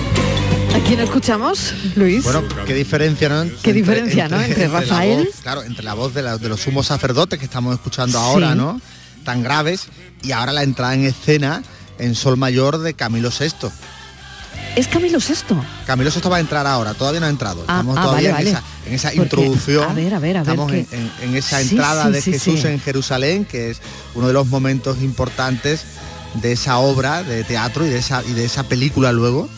¿A 0.75 0.79
quién 0.85 0.99
escuchamos, 1.01 1.75
Luis? 1.95 2.25
Bueno, 2.25 2.43
qué 2.67 2.75
diferencia, 2.75 3.29
¿no? 3.29 3.45
Qué 3.63 3.73
diferencia, 3.73 4.29
¿no? 4.29 4.41
Entre 4.41 4.67
Rafael. 4.67 5.27
voz, 5.27 5.37
claro, 5.43 5.63
entre 5.63 5.85
la 5.85 5.95
voz 5.95 6.13
de, 6.13 6.23
la- 6.23 6.39
de 6.39 6.49
los 6.49 6.61
sumos 6.61 6.87
sacerdotes 6.87 7.39
que 7.39 7.45
estamos 7.45 7.75
escuchando 7.75 8.19
ahora. 8.19 8.55
¿no? 8.57 8.81
Tan 9.25 9.43
graves, 9.45 9.87
y 10.25 10.33
ahora 10.33 10.53
la 10.53 10.65
entrada 10.65 10.95
en 10.95 11.05
escena 11.05 11.63
en 11.99 12.17
Sol 12.17 12.37
Mayor 12.37 12.79
de 12.79 12.95
Camilo 12.95 13.29
VI. 13.31 13.69
Es 14.77 14.89
Camilo 14.89 15.19
VI. 15.19 15.57
Camilo 15.87 16.11
VI 16.11 16.29
va 16.31 16.37
a 16.37 16.41
entrar 16.41 16.67
ahora, 16.67 16.95
todavía 16.95 17.21
no 17.21 17.27
ha 17.27 17.29
entrado. 17.31 17.61
Ah, 17.69 17.79
Estamos 17.81 17.97
ah, 17.99 18.03
todavía 18.03 18.33
vale, 18.33 18.49
en, 18.51 18.55
vale. 18.55 18.67
esa, 18.83 18.89
en 18.89 18.95
esa 18.95 19.09
Porque, 19.09 19.23
introducción. 19.23 19.91
a 19.91 19.93
ver, 19.93 20.15
a 20.15 20.19
ver, 20.19 20.37
a 20.39 20.43
ver, 20.43 20.51
Estamos 20.51 20.73
en, 20.73 20.87
que- 20.87 20.97
en- 20.97 21.13
en 21.23 21.37
esa 21.37 21.61
Sí, 21.63 21.69
entrada 21.71 22.07
sí, 22.07 22.11
de 22.13 22.23
sí, 22.23 22.33
Jesús 22.33 22.61
sí. 22.61 22.67
en 22.69 22.81
Jerusalén, 22.81 23.45
que 23.45 23.71
es 23.71 23.81
uno 24.15 24.27
de 24.29 24.33
los 24.33 24.47
momentos 24.47 25.03
importantes 25.03 25.83
de 26.35 26.53
esa 26.53 26.79
obra 26.79 27.23
de 27.23 27.45
teatro 27.45 27.85
y 27.87 27.91
de 27.91 27.99
esa, 27.99 28.23
y 28.25 28.33
de 28.33 28.45
esa 28.47 28.63
película 28.63 29.13
luego 29.13 29.49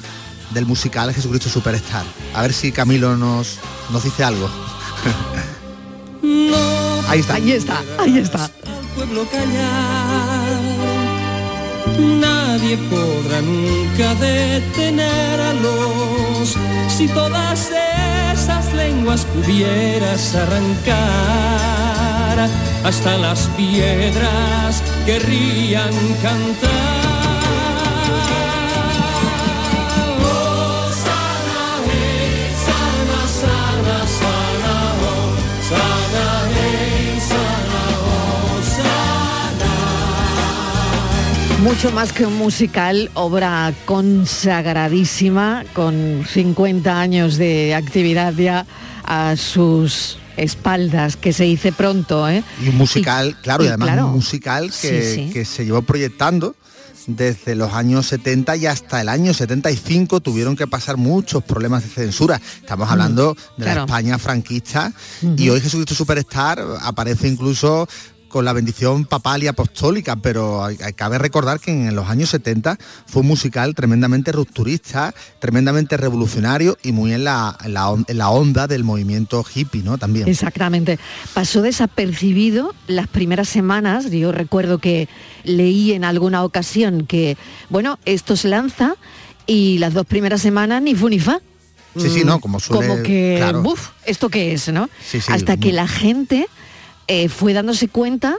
del 0.50 0.66
musical 0.66 1.12
Jesucristo 1.14 1.48
Superstar. 1.48 2.04
A 2.34 2.42
ver 2.42 2.52
si 2.52 2.72
Camilo 2.72 3.16
nos, 3.16 3.58
nos 3.90 4.02
dice 4.02 4.24
algo. 4.24 4.50
No 6.22 7.00
Ahí 7.08 7.20
está. 7.20 7.34
Ahí 7.34 7.52
está, 7.52 7.82
ahí 7.98 8.18
está. 8.18 8.50
pueblo 8.96 9.24
callar. 9.30 10.13
Nadie 11.98 12.76
podrá 12.90 13.40
nunca 13.42 14.14
detener 14.14 15.40
a 15.40 15.52
los 15.54 16.56
si 16.88 17.08
todas 17.08 17.70
esas 18.32 18.72
lenguas 18.74 19.24
pudieras 19.26 20.34
arrancar. 20.34 20.94
Hasta 22.84 23.16
las 23.18 23.48
piedras 23.56 24.82
querrían 25.06 25.92
cantar. 26.22 27.13
Mucho 41.64 41.90
más 41.92 42.12
que 42.12 42.26
un 42.26 42.36
musical, 42.36 43.10
obra 43.14 43.72
consagradísima, 43.86 45.64
con 45.72 46.22
50 46.30 47.00
años 47.00 47.38
de 47.38 47.74
actividad 47.74 48.34
ya 48.34 48.66
a 49.02 49.34
sus 49.36 50.18
espaldas, 50.36 51.16
que 51.16 51.32
se 51.32 51.44
dice 51.44 51.72
pronto, 51.72 52.28
¿eh? 52.28 52.44
Y 52.62 52.68
un 52.68 52.76
musical, 52.76 53.38
claro, 53.42 53.64
y 53.64 53.66
y 53.66 53.68
además 53.70 53.88
claro. 53.88 54.06
un 54.08 54.12
musical 54.12 54.66
que, 54.66 55.02
Sí, 55.02 55.14
sí. 55.14 55.30
que 55.32 55.46
se 55.46 55.64
llevó 55.64 55.80
proyectando 55.80 56.54
desde 57.06 57.54
los 57.54 57.72
años 57.72 58.06
70 58.06 58.56
y 58.56 58.66
hasta 58.66 59.00
el 59.00 59.08
año 59.08 59.32
75 59.32 60.20
tuvieron 60.20 60.56
que 60.56 60.66
pasar 60.66 60.98
muchos 60.98 61.42
problemas 61.44 61.82
de 61.82 61.88
censura. 61.88 62.40
Estamos 62.60 62.90
hablando 62.90 63.36
de 63.56 63.64
la. 63.64 63.80
España 63.80 64.18
franquista 64.18 64.92
y 65.36 65.48
hoy 65.48 65.60
Jesucristo 65.62 65.94
Superstar 65.94 66.62
aparece 66.82 67.28
incluso 67.28 67.88
con 68.34 68.44
la 68.44 68.52
bendición 68.52 69.04
papal 69.04 69.44
y 69.44 69.46
apostólica, 69.46 70.16
pero 70.16 70.64
hay- 70.64 70.76
hay- 70.82 70.92
cabe 70.94 71.18
recordar 71.18 71.60
que 71.60 71.70
en 71.70 71.94
los 71.94 72.08
años 72.08 72.30
70 72.30 72.76
fue 73.06 73.22
un 73.22 73.28
musical 73.28 73.76
tremendamente 73.76 74.32
rupturista, 74.32 75.14
tremendamente 75.38 75.96
revolucionario 75.96 76.76
y 76.82 76.90
muy 76.90 77.12
en 77.12 77.22
la, 77.22 77.56
en 77.64 77.74
la 77.74 77.88
on- 77.90 78.04
en 78.08 78.18
la 78.18 78.30
onda 78.30 78.66
del 78.66 78.82
movimiento 78.82 79.44
hippie, 79.54 79.84
¿no? 79.84 79.98
También. 79.98 80.26
Exactamente. 80.26 80.98
Pasó 81.32 81.62
desapercibido 81.62 82.74
las 82.88 83.06
primeras 83.06 83.48
semanas. 83.48 84.10
Yo 84.10 84.32
recuerdo 84.32 84.78
que 84.78 85.08
leí 85.44 85.92
en 85.92 86.02
alguna 86.02 86.42
ocasión 86.42 87.06
que, 87.06 87.36
bueno, 87.70 88.00
esto 88.04 88.34
se 88.36 88.48
lanza 88.48 88.96
y 89.46 89.78
las 89.78 89.94
dos 89.94 90.06
primeras 90.06 90.40
semanas 90.42 90.82
ni 90.82 90.96
fu 90.96 91.08
ni 91.08 91.20
fa. 91.20 91.38
Sí, 91.96 92.10
sí, 92.10 92.24
Mm, 92.24 92.26
no, 92.26 92.40
como 92.40 92.58
suele- 92.58 92.88
Como 92.88 93.02
que, 93.04 93.36
claro. 93.38 93.62
buf, 93.62 93.90
¿esto 94.04 94.28
qué 94.28 94.52
es, 94.54 94.66
no? 94.72 94.90
Sí, 95.08 95.20
sí, 95.20 95.32
Hasta 95.32 95.56
que 95.56 95.70
mm. 95.70 95.76
la 95.76 95.86
gente 95.86 96.48
eh, 97.08 97.28
fue 97.28 97.52
dándose 97.52 97.88
cuenta 97.88 98.36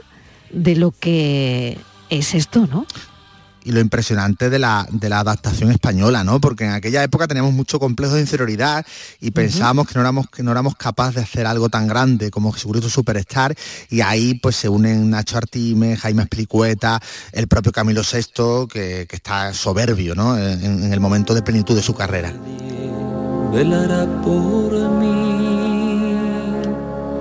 de 0.50 0.76
lo 0.76 0.92
que 0.92 1.78
es 2.10 2.34
esto, 2.34 2.66
¿no? 2.66 2.86
y 3.66 3.72
lo 3.72 3.80
impresionante 3.80 4.48
de 4.48 4.60
la, 4.60 4.86
de 4.92 5.08
la 5.08 5.18
adaptación 5.18 5.72
española, 5.72 6.22
¿no? 6.22 6.40
Porque 6.40 6.64
en 6.64 6.70
aquella 6.70 7.02
época 7.02 7.26
teníamos 7.26 7.52
mucho 7.52 7.80
complejo 7.80 8.14
de 8.14 8.20
inferioridad 8.20 8.86
y 9.20 9.32
pensábamos 9.32 9.88
que 9.88 9.94
no 9.94 10.02
éramos 10.02 10.30
que 10.30 10.44
no 10.44 10.52
éramos 10.52 10.76
capaces 10.76 11.16
de 11.16 11.22
hacer 11.22 11.46
algo 11.46 11.68
tan 11.68 11.88
grande 11.88 12.30
como 12.30 12.52
Jesucristo 12.52 12.88
Superstar 12.88 13.56
y 13.90 14.02
ahí 14.02 14.34
pues 14.34 14.54
se 14.54 14.68
unen 14.68 15.10
Nacho 15.10 15.36
Artime, 15.36 15.96
Jaime 15.96 16.22
Esplicueta, 16.22 17.00
el 17.32 17.48
propio 17.48 17.72
Camilo 17.72 18.02
VI 18.02 18.68
que, 18.72 19.06
que 19.08 19.16
está 19.16 19.52
soberbio, 19.52 20.14
¿no? 20.14 20.38
En, 20.38 20.84
en 20.84 20.92
el 20.92 21.00
momento 21.00 21.34
de 21.34 21.42
plenitud 21.42 21.74
de 21.74 21.82
su 21.82 21.92
carrera. 21.92 22.32
velará 23.52 24.06
por 24.22 24.72
mí 25.00 25.40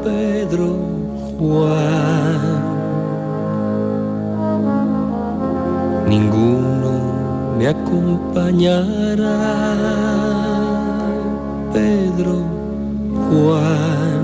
Pedro 0.04 0.95
Juan. 1.38 2.64
Ninguno 6.08 6.92
me 7.58 7.68
acompañará, 7.68 9.38
Pedro 11.74 12.36
Juan. 13.28 14.24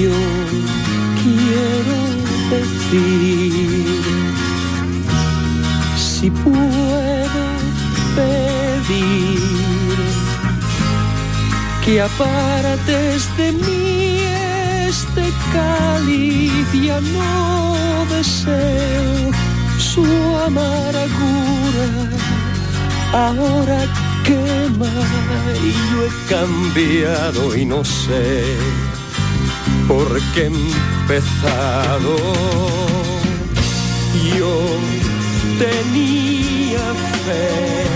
Yo 0.00 0.18
quiero 1.22 1.96
decir 2.50 3.35
que 11.86 12.00
apartes 12.00 13.36
de 13.36 13.52
mí 13.52 14.18
este 14.88 15.24
cáliz 15.52 16.66
ya 16.72 17.00
no 17.00 18.04
deseo 18.10 19.30
su 19.78 20.04
amargura. 20.44 21.88
Ahora 23.12 23.78
quema 24.24 24.94
y 25.62 25.70
yo 25.88 25.98
he 26.06 26.10
cambiado 26.28 27.56
y 27.56 27.64
no 27.64 27.84
sé 27.84 28.56
por 29.86 30.20
qué 30.34 30.42
he 30.42 30.46
empezado. 30.46 32.16
Yo 34.36 34.54
tenía 35.60 36.84
fe 37.24 37.95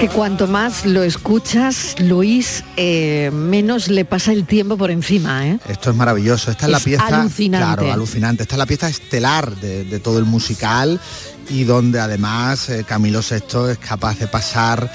que 0.00 0.08
cuanto 0.08 0.46
más 0.46 0.86
lo 0.86 1.02
escuchas, 1.02 1.94
Luis, 1.98 2.64
eh, 2.78 3.30
menos 3.34 3.88
le 3.88 4.06
pasa 4.06 4.32
el 4.32 4.46
tiempo 4.46 4.78
por 4.78 4.90
encima, 4.90 5.46
¿eh? 5.46 5.58
Esto 5.68 5.90
es 5.90 5.96
maravilloso. 5.96 6.50
Esta 6.50 6.64
es, 6.64 6.72
la 6.72 6.80
pieza. 6.80 7.06
alucinante. 7.06 7.66
Claro, 7.66 7.92
alucinante. 7.92 8.44
Esta 8.44 8.54
es 8.54 8.58
la 8.58 8.64
pieza 8.64 8.88
estelar 8.88 9.54
de, 9.56 9.84
de 9.84 10.00
todo 10.00 10.18
el 10.18 10.24
musical 10.24 10.98
y 11.50 11.64
donde 11.64 12.00
además 12.00 12.70
eh, 12.70 12.84
Camilo 12.84 13.20
VI 13.20 13.72
es 13.72 13.78
capaz 13.78 14.18
de 14.18 14.26
pasar 14.26 14.90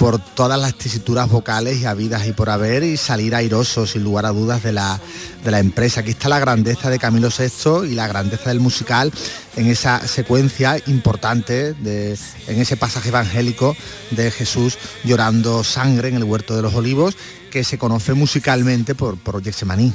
por 0.00 0.18
todas 0.18 0.58
las 0.58 0.76
tesituras 0.76 1.28
vocales 1.28 1.82
y 1.82 1.84
habidas 1.84 2.26
y 2.26 2.32
por 2.32 2.48
haber 2.48 2.84
y 2.84 2.96
salir 2.96 3.34
airoso 3.34 3.86
sin 3.86 4.02
lugar 4.02 4.24
a 4.24 4.30
dudas 4.30 4.62
de 4.62 4.72
la, 4.72 4.98
de 5.44 5.50
la 5.50 5.58
empresa. 5.58 6.00
Aquí 6.00 6.12
está 6.12 6.30
la 6.30 6.38
grandeza 6.38 6.88
de 6.88 6.98
Camilo 6.98 7.28
VI 7.28 7.86
y 7.86 7.94
la 7.94 8.08
grandeza 8.08 8.48
del 8.48 8.60
musical 8.60 9.12
en 9.56 9.66
esa 9.66 10.08
secuencia 10.08 10.78
importante, 10.86 11.74
de, 11.74 12.16
en 12.46 12.60
ese 12.62 12.78
pasaje 12.78 13.10
evangélico 13.10 13.76
de 14.10 14.30
Jesús 14.30 14.78
llorando 15.04 15.62
sangre 15.64 16.08
en 16.08 16.16
el 16.16 16.24
huerto 16.24 16.56
de 16.56 16.62
los 16.62 16.74
olivos 16.74 17.18
que 17.50 17.62
se 17.62 17.76
conoce 17.76 18.14
musicalmente 18.14 18.94
por, 18.94 19.18
por 19.18 19.44
Getsemaní. 19.44 19.92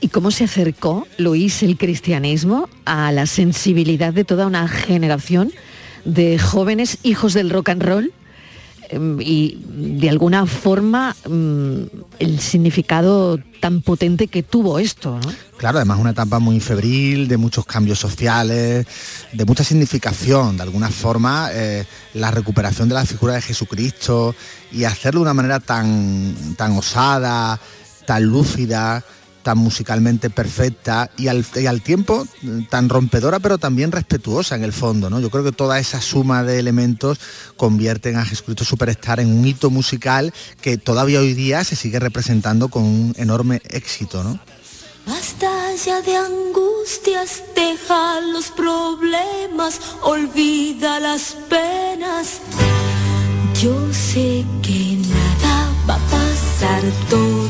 ¿Y 0.00 0.08
cómo 0.08 0.30
se 0.30 0.44
acercó, 0.44 1.06
Luis, 1.18 1.62
el 1.62 1.76
cristianismo 1.76 2.70
a 2.86 3.12
la 3.12 3.26
sensibilidad 3.26 4.14
de 4.14 4.24
toda 4.24 4.46
una 4.46 4.68
generación 4.68 5.52
de 6.06 6.38
jóvenes 6.38 6.96
hijos 7.02 7.34
del 7.34 7.50
rock 7.50 7.68
and 7.68 7.82
roll? 7.82 8.12
Em, 8.92 9.18
Y 9.20 9.58
de 10.00 10.10
alguna 10.10 10.44
forma 10.44 11.16
mm, 11.26 11.82
el 12.18 12.40
significado 12.40 13.38
tan 13.60 13.80
potente 13.80 14.28
que 14.28 14.42
tuvo 14.42 14.78
esto, 14.78 15.18
¿no? 15.18 15.32
Claro, 15.56 15.78
además 15.78 15.98
una 15.98 16.10
etapa 16.10 16.38
muy 16.38 16.60
febril, 16.60 17.26
de 17.26 17.38
muchos 17.38 17.64
cambios 17.64 17.98
sociales, 17.98 18.86
de 19.32 19.44
mucha 19.46 19.64
significación, 19.64 20.56
de 20.58 20.64
alguna 20.64 20.90
forma, 20.90 21.48
eh, 21.52 21.86
la 22.14 22.30
recuperación 22.30 22.88
de 22.88 22.96
la 22.96 23.06
figura 23.06 23.34
de 23.34 23.40
Jesucristo 23.40 24.34
y 24.70 24.84
hacerlo 24.84 25.20
de 25.20 25.22
una 25.22 25.34
manera 25.34 25.60
tan, 25.60 26.54
tan 26.58 26.72
osada, 26.72 27.58
tan 28.04 28.24
lúcida, 28.24 29.02
tan 29.42 29.58
musicalmente 29.58 30.30
perfecta 30.30 31.10
y 31.16 31.28
al, 31.28 31.44
y 31.54 31.66
al 31.66 31.82
tiempo 31.82 32.26
eh, 32.42 32.66
tan 32.70 32.88
rompedora 32.88 33.40
pero 33.40 33.58
también 33.58 33.92
respetuosa 33.92 34.54
en 34.54 34.64
el 34.64 34.72
fondo. 34.72 35.10
¿no? 35.10 35.20
Yo 35.20 35.30
creo 35.30 35.44
que 35.44 35.52
toda 35.52 35.78
esa 35.78 36.00
suma 36.00 36.42
de 36.42 36.58
elementos 36.58 37.18
convierten 37.56 38.16
a 38.16 38.24
Jesucristo 38.24 38.64
Superstar 38.64 39.20
en 39.20 39.32
un 39.32 39.46
hito 39.46 39.70
musical 39.70 40.32
que 40.60 40.78
todavía 40.78 41.20
hoy 41.20 41.34
día 41.34 41.64
se 41.64 41.76
sigue 41.76 41.98
representando 41.98 42.68
con 42.68 42.84
un 42.84 43.14
enorme 43.16 43.60
éxito. 43.68 44.22
¿no? 44.24 44.38
Basta 45.06 45.74
ya 45.84 46.00
de 46.00 46.16
angustias, 46.16 47.42
deja 47.56 48.20
los 48.20 48.50
problemas, 48.50 49.80
olvida 50.02 51.00
las 51.00 51.36
penas. 51.48 52.40
Yo 53.60 53.74
sé 53.92 54.44
que 54.62 54.98
nada 55.08 55.70
va 55.88 55.94
a 55.94 55.98
pasar, 56.10 56.82
todo. 57.10 57.41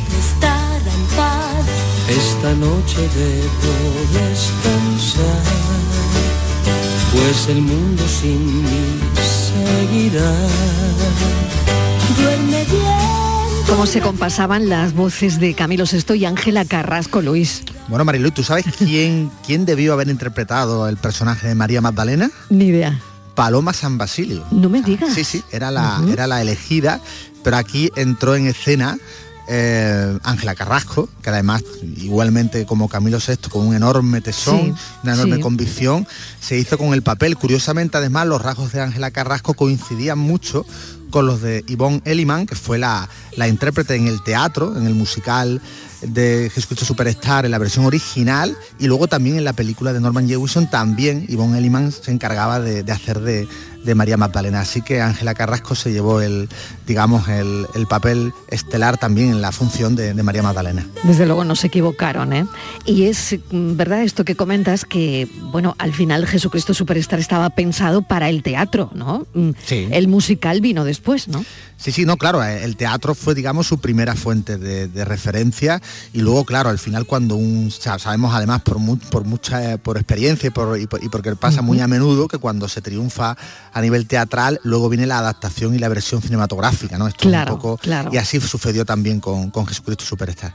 Esta 2.42 2.56
noche 2.56 3.08
debo 3.14 4.18
descansar, 4.18 5.42
pues 7.12 7.48
el 7.48 7.62
mundo 7.62 8.02
sin 8.08 8.64
mí 8.64 8.98
seguirá. 9.14 10.34
Duerme 12.20 12.64
bien. 12.64 13.64
¿Cómo 13.68 13.86
se 13.86 14.00
compasaban 14.00 14.68
las 14.68 14.92
voces 14.92 15.38
de 15.38 15.54
Camilo 15.54 15.84
VI 15.84 16.14
y 16.14 16.24
Ángela 16.24 16.64
Carrasco, 16.64 17.22
Luis? 17.22 17.62
Bueno, 17.86 18.04
Marilu, 18.04 18.32
¿tú 18.32 18.42
sabes 18.42 18.64
quién, 18.76 19.30
quién 19.46 19.64
debió 19.64 19.92
haber 19.92 20.08
interpretado 20.08 20.88
el 20.88 20.96
personaje 20.96 21.46
de 21.46 21.54
María 21.54 21.80
Magdalena? 21.80 22.28
Ni 22.50 22.64
idea. 22.64 22.98
Paloma 23.36 23.72
San 23.72 23.98
Basilio. 23.98 24.44
No 24.50 24.68
me 24.68 24.82
digas. 24.82 25.14
Sí, 25.14 25.22
sí, 25.22 25.44
era 25.52 25.70
la, 25.70 26.02
era 26.10 26.26
la 26.26 26.42
elegida, 26.42 27.00
pero 27.44 27.56
aquí 27.56 27.92
entró 27.94 28.34
en 28.34 28.48
escena 28.48 28.98
eh, 29.48 30.18
Ángela 30.22 30.54
Carrasco, 30.54 31.08
que 31.22 31.30
además, 31.30 31.62
igualmente 31.96 32.64
como 32.66 32.88
Camilo 32.88 33.18
VI, 33.18 33.48
con 33.50 33.66
un 33.66 33.74
enorme 33.74 34.20
tesón, 34.20 34.74
Sí, 34.74 34.74
una 35.02 35.14
enorme 35.14 35.36
sí. 35.36 35.42
convicción, 35.42 36.06
se 36.40 36.58
hizo 36.58 36.78
con 36.78 36.94
el 36.94 37.02
papel. 37.02 37.36
Curiosamente, 37.36 37.96
además, 37.98 38.26
los 38.26 38.42
rasgos 38.42 38.72
de 38.72 38.80
Ángela 38.80 39.10
Carrasco 39.10 39.54
coincidían 39.54 40.18
mucho 40.18 40.64
con 41.10 41.26
los 41.26 41.42
de 41.42 41.64
Yvonne 41.66 42.00
Elliman, 42.04 42.46
que 42.46 42.54
fue 42.54 42.78
la, 42.78 43.08
la 43.36 43.46
intérprete 43.48 43.94
en 43.96 44.06
el 44.08 44.22
teatro, 44.22 44.76
en 44.76 44.86
el 44.86 44.94
musical 44.94 45.60
de 46.02 46.50
Jesucristo 46.52 46.84
Superstar, 46.84 47.44
en 47.44 47.50
la 47.50 47.58
versión 47.58 47.84
original, 47.84 48.56
y 48.78 48.86
luego 48.86 49.08
también 49.08 49.36
en 49.36 49.44
la 49.44 49.52
película 49.52 49.92
de 49.92 50.00
Norman 50.00 50.28
Jewison, 50.28 50.68
también 50.68 51.26
Yvonne 51.26 51.58
Elliman 51.58 51.92
se 51.92 52.10
encargaba 52.10 52.60
de, 52.60 52.82
de 52.82 52.92
hacer 52.92 53.20
de, 53.20 53.48
de 53.84 53.94
María 53.94 54.16
Magdalena. 54.16 54.60
Así 54.60 54.82
que 54.82 55.00
Ángela 55.00 55.34
Carrasco 55.34 55.74
se 55.74 55.92
llevó 55.92 56.20
el, 56.20 56.48
digamos, 56.86 57.28
el, 57.28 57.66
el 57.74 57.86
papel 57.86 58.32
estelar 58.48 58.98
también 58.98 59.30
en 59.30 59.40
la 59.40 59.52
función 59.52 59.94
de, 59.94 60.14
de 60.14 60.22
María 60.22 60.42
Magdalena. 60.42 60.86
Desde 61.04 61.26
luego 61.26 61.44
no 61.44 61.56
se 61.56 61.68
equivocaron, 61.68 62.32
¿eh? 62.32 62.46
Y 62.84 63.04
es 63.04 63.36
verdad 63.50 64.02
esto 64.02 64.24
que 64.24 64.34
comentas 64.34 64.84
que, 64.84 65.28
bueno, 65.50 65.74
al 65.78 65.92
final 65.92 66.26
Jesucristo 66.26 66.74
Superstar 66.74 67.18
estaba 67.18 67.50
pensado 67.50 68.02
para 68.02 68.28
el 68.28 68.42
teatro, 68.42 68.90
¿no? 68.94 69.26
Sí. 69.64 69.88
El 69.90 70.08
musical 70.08 70.60
vino 70.60 70.84
después, 70.84 71.28
¿no? 71.28 71.44
Sí, 71.82 71.90
sí, 71.90 72.04
no, 72.04 72.16
claro, 72.16 72.44
eh, 72.44 72.62
el 72.62 72.76
teatro 72.76 73.12
fue, 73.12 73.34
digamos, 73.34 73.66
su 73.66 73.78
primera 73.80 74.14
fuente 74.14 74.56
de, 74.56 74.86
de 74.86 75.04
referencia 75.04 75.82
y 76.12 76.20
luego, 76.20 76.44
claro, 76.44 76.70
al 76.70 76.78
final 76.78 77.06
cuando 77.06 77.34
un, 77.34 77.72
sa- 77.72 77.98
sabemos 77.98 78.32
además 78.32 78.62
por, 78.62 78.78
mu- 78.78 78.98
por 78.98 79.24
mucha, 79.24 79.72
eh, 79.72 79.78
por 79.78 79.96
experiencia 79.96 80.46
y, 80.46 80.50
por, 80.50 80.78
y, 80.78 80.86
por- 80.86 81.02
y 81.02 81.08
porque 81.08 81.34
pasa 81.34 81.60
muy 81.60 81.80
a 81.80 81.88
menudo 81.88 82.28
que 82.28 82.38
cuando 82.38 82.68
se 82.68 82.82
triunfa 82.82 83.36
a 83.72 83.80
nivel 83.80 84.06
teatral, 84.06 84.60
luego 84.62 84.88
viene 84.90 85.06
la 85.06 85.18
adaptación 85.18 85.74
y 85.74 85.78
la 85.78 85.88
versión 85.88 86.22
cinematográfica, 86.22 86.98
¿no? 86.98 87.08
Esto 87.08 87.24
es 87.24 87.28
Claro, 87.30 87.54
un 87.54 87.58
poco, 87.58 87.78
claro. 87.78 88.10
y 88.12 88.16
así 88.18 88.40
sucedió 88.40 88.84
también 88.84 89.18
con, 89.18 89.50
con 89.50 89.66
Jesucristo 89.66 90.04
Superstar. 90.04 90.54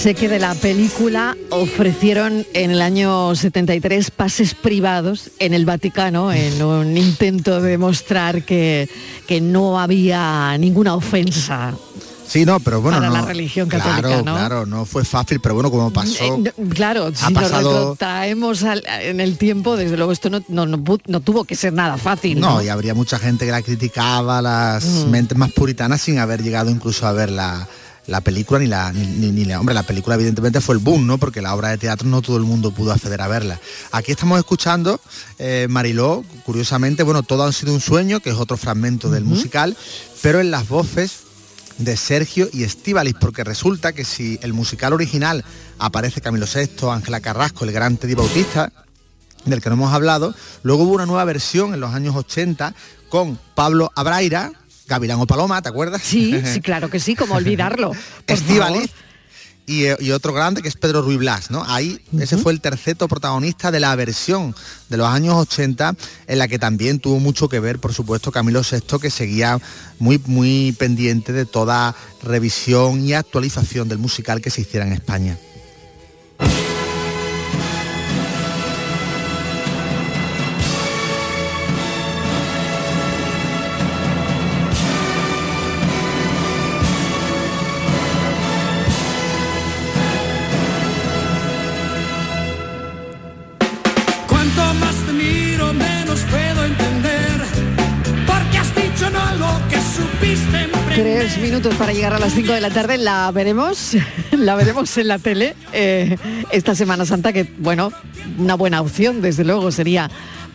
Sé 0.00 0.14
que 0.14 0.28
de 0.30 0.38
la 0.38 0.54
película 0.54 1.36
ofrecieron 1.50 2.46
en 2.54 2.70
el 2.70 2.80
año 2.80 3.34
73 3.36 4.10
pases 4.10 4.54
privados 4.54 5.30
en 5.38 5.52
el 5.52 5.66
Vaticano 5.66 6.32
en 6.32 6.62
un 6.62 6.96
intento 6.96 7.60
de 7.60 7.72
demostrar 7.72 8.42
que, 8.44 8.88
que 9.28 9.42
no 9.42 9.78
había 9.78 10.56
ninguna 10.58 10.94
ofensa. 10.94 11.74
Sí, 12.26 12.46
no, 12.46 12.60
pero 12.60 12.80
bueno, 12.80 12.96
Para 12.98 13.08
no, 13.10 13.14
la 13.16 13.22
religión 13.26 13.68
católica, 13.68 14.00
claro, 14.08 14.22
¿no? 14.24 14.34
Claro, 14.36 14.64
no 14.66 14.84
fue 14.86 15.04
fácil, 15.04 15.38
pero 15.40 15.54
bueno, 15.54 15.70
como 15.70 15.92
pasó, 15.92 16.24
Eh, 16.24 16.52
no, 16.56 16.68
claro, 16.70 17.12
si 17.14 17.34
pasado- 17.34 17.88
nos 17.88 17.98
traemos 17.98 18.62
en 19.02 19.20
el 19.20 19.36
tiempo, 19.36 19.76
desde 19.76 19.96
luego 19.98 20.12
esto 20.12 20.30
no, 20.30 20.40
no, 20.48 20.64
no 20.64 20.78
pu- 20.78 21.02
no 21.08 21.20
tuvo 21.20 21.44
que 21.44 21.56
ser 21.56 21.72
nada 21.74 21.98
fácil. 21.98 22.40
No, 22.40 22.54
No, 22.54 22.62
y 22.62 22.68
habría 22.68 22.94
mucha 22.94 23.18
gente 23.18 23.44
que 23.44 23.50
la 23.50 23.60
criticaba, 23.62 24.40
las 24.40 24.84
Mm. 24.84 25.10
mentes 25.10 25.36
más 25.36 25.52
puritanas, 25.52 26.00
sin 26.00 26.18
haber 26.20 26.42
llegado 26.42 26.70
incluso 26.70 27.04
a 27.06 27.12
ver 27.12 27.30
la, 27.30 27.66
la 28.10 28.20
película 28.20 28.58
ni 28.58 28.66
la 28.66 28.92
ni, 28.92 29.06
ni- 29.06 29.30
ni 29.30 29.44
la 29.46 29.58
hombre 29.60 29.74
la 29.74 29.84
película 29.84 30.16
evidentemente 30.16 30.60
fue 30.60 30.74
el 30.74 30.80
boom 30.80 31.06
no 31.06 31.16
porque 31.16 31.40
la 31.40 31.54
obra 31.54 31.68
de 31.70 31.78
teatro 31.78 32.06
no 32.08 32.20
todo 32.20 32.36
el 32.36 32.42
mundo 32.42 32.72
pudo 32.72 32.92
acceder 32.92 33.20
a 33.22 33.28
verla. 33.28 33.58
Aquí 33.92 34.12
estamos 34.12 34.38
escuchando 34.38 35.00
eh, 35.38 35.66
Mariló 35.70 36.24
curiosamente 36.44 37.02
bueno 37.04 37.22
todo 37.22 37.44
ha 37.44 37.52
sido 37.52 37.72
un 37.72 37.80
sueño 37.80 38.20
que 38.20 38.30
es 38.30 38.36
otro 38.36 38.56
fragmento 38.56 39.10
del 39.10 39.24
musical 39.24 39.76
pero 40.22 40.40
en 40.40 40.50
las 40.50 40.68
voces 40.68 41.20
de 41.78 41.96
Sergio 41.96 42.46
y 42.52 42.64
Estíbalis, 42.64 43.14
porque 43.18 43.42
resulta 43.42 43.94
que 43.94 44.04
si 44.04 44.38
el 44.42 44.52
musical 44.52 44.92
original 44.92 45.42
aparece 45.78 46.20
Camilo 46.20 46.44
VI, 46.44 46.90
Ángela 46.90 47.20
Carrasco, 47.20 47.64
el 47.64 47.72
gran 47.72 47.96
Teddy 47.96 48.12
Bautista, 48.12 48.70
del 49.46 49.62
que 49.62 49.70
no 49.70 49.76
hemos 49.76 49.94
hablado, 49.94 50.34
luego 50.62 50.82
hubo 50.82 50.92
una 50.92 51.06
nueva 51.06 51.24
versión 51.24 51.72
en 51.72 51.80
los 51.80 51.94
años 51.94 52.14
80 52.16 52.74
con 53.08 53.38
Pablo 53.54 53.90
Abraira, 53.96 54.52
Gavilán 54.90 55.20
o 55.20 55.26
Paloma, 55.26 55.62
¿te 55.62 55.68
acuerdas? 55.68 56.02
Sí, 56.02 56.34
sí, 56.44 56.60
claro 56.68 56.90
que 56.90 56.98
sí, 56.98 57.14
como 57.14 57.36
olvidarlo. 57.36 57.90
por 57.92 57.98
Estíbaliz 58.26 58.90
y, 59.66 59.84
eh, 59.84 59.96
y 60.00 60.10
otro 60.10 60.32
grande 60.32 60.62
que 60.62 60.68
es 60.68 60.74
Pedro 60.74 61.00
Ruiz 61.00 61.18
Blas, 61.18 61.52
¿no? 61.52 61.64
Ahí 61.64 62.00
ese 62.18 62.36
fue 62.36 62.52
el 62.52 62.60
terceto 62.60 63.06
protagonista 63.06 63.70
de 63.70 63.78
la 63.78 63.94
versión 63.94 64.54
de 64.88 64.96
los 64.96 65.06
años 65.06 65.36
80 65.36 65.94
en 66.26 66.38
la 66.38 66.48
que 66.48 66.58
también 66.58 66.98
tuvo 66.98 67.20
mucho 67.20 67.48
que 67.48 67.60
ver, 67.60 67.78
por 67.78 67.94
supuesto, 67.94 68.32
Camilo 68.32 68.62
VI 68.68 68.98
que 69.00 69.10
seguía 69.10 69.60
muy 70.00 70.20
muy 70.26 70.72
pendiente 70.72 71.32
de 71.32 71.46
toda 71.46 71.94
revisión 72.22 73.06
y 73.06 73.12
actualización 73.12 73.88
del 73.88 73.98
musical 73.98 74.40
que 74.40 74.50
se 74.50 74.62
hiciera 74.62 74.84
en 74.84 74.92
España. 74.92 75.38
Tres 101.00 101.38
minutos 101.38 101.74
para 101.76 101.94
llegar 101.94 102.12
a 102.12 102.18
las 102.18 102.34
5 102.34 102.52
de 102.52 102.60
la 102.60 102.68
tarde, 102.68 102.98
la 102.98 103.30
veremos, 103.30 103.96
la 104.32 104.54
veremos 104.54 104.94
en 104.98 105.08
la 105.08 105.18
tele 105.18 105.56
eh, 105.72 106.18
esta 106.50 106.74
Semana 106.74 107.06
Santa, 107.06 107.32
que 107.32 107.50
bueno, 107.56 107.90
una 108.36 108.54
buena 108.54 108.82
opción, 108.82 109.22
desde 109.22 109.44
luego, 109.44 109.72
sería 109.72 110.10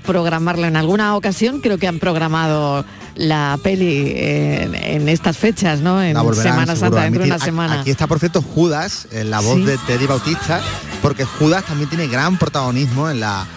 programarlo 0.05 0.67
en 0.67 0.75
alguna 0.75 1.15
ocasión. 1.15 1.61
Creo 1.61 1.79
que 1.79 1.87
han 1.87 1.97
programado 1.97 2.85
la 3.15 3.57
peli 3.63 4.13
en, 4.17 4.75
en 4.75 5.09
estas 5.09 5.35
fechas, 5.35 5.79
¿no? 5.79 5.99
En 6.03 6.13
volverán, 6.15 6.53
Semana 6.53 6.75
Santa, 6.75 7.01
dentro 7.01 7.23
de 7.23 7.29
una 7.29 7.39
semana. 7.39 7.81
Aquí 7.81 7.89
está, 7.89 8.05
por 8.05 8.19
cierto, 8.19 8.43
Judas, 8.43 9.07
en 9.11 9.31
la 9.31 9.39
voz 9.39 9.55
Sí. 9.55 9.63
de 9.63 9.79
Teddy 9.87 10.05
Bautista, 10.05 10.61
porque 11.01 11.25
Judas 11.25 11.65
también 11.65 11.89
tiene 11.89 12.05
gran 12.05 12.37
protagonismo 12.37 13.09
en 13.09 13.19
la, 13.19 13.47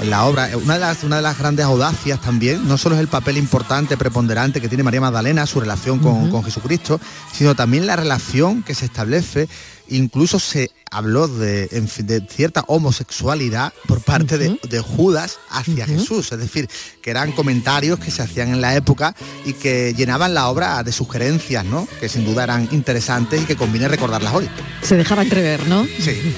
en 0.00 0.10
la 0.10 0.24
obra. 0.24 0.50
Una 0.56 0.74
de, 0.74 0.80
las, 0.80 1.04
una 1.04 1.16
de 1.16 1.22
las 1.22 1.38
grandes 1.38 1.64
audacias 1.64 2.20
también, 2.20 2.66
no 2.66 2.78
solo 2.78 2.94
es 2.94 3.00
el 3.00 3.08
papel 3.08 3.36
importante, 3.36 3.96
preponderante 3.96 4.60
que 4.60 4.68
tiene 4.68 4.84
María 4.84 5.00
Magdalena, 5.00 5.46
su 5.46 5.60
relación 5.60 5.98
con, 5.98 6.44
Jesucristo, 6.44 7.00
sino 7.32 7.54
también 7.54 7.86
la 7.86 7.96
relación 7.96 8.62
que 8.62 8.74
se 8.74 8.86
establece. 8.86 9.48
Incluso 9.90 10.38
se 10.38 10.70
habló 10.90 11.28
de, 11.28 11.68
en 11.72 11.88
fin, 11.88 12.06
de 12.06 12.20
cierta 12.20 12.62
homosexualidad 12.66 13.72
por 13.86 14.02
parte 14.02 14.36
de, 14.36 14.58
de 14.68 14.80
Judas 14.80 15.38
hacia. 15.50 15.86
Jesús. 15.86 16.30
Es 16.32 16.38
decir, 16.38 16.68
que 17.00 17.10
eran 17.10 17.32
comentarios 17.32 17.98
que 17.98 18.10
se 18.10 18.22
hacían 18.22 18.50
en 18.50 18.60
la 18.60 18.76
época 18.76 19.14
y 19.46 19.54
que 19.54 19.94
llenaban 19.94 20.34
la 20.34 20.48
obra 20.48 20.82
de 20.82 20.92
sugerencias, 20.92 21.64
¿no? 21.64 21.88
Que 22.00 22.08
sin 22.08 22.24
duda 22.26 22.44
eran 22.44 22.68
interesantes 22.72 23.42
y 23.42 23.44
que 23.44 23.56
conviene 23.56 23.88
recordarlas 23.88 24.34
hoy. 24.34 24.48
Se 24.82 24.96
dejaba 24.96 25.22
entrever, 25.22 25.66
¿no? 25.66 25.86
Sí. 25.86 26.34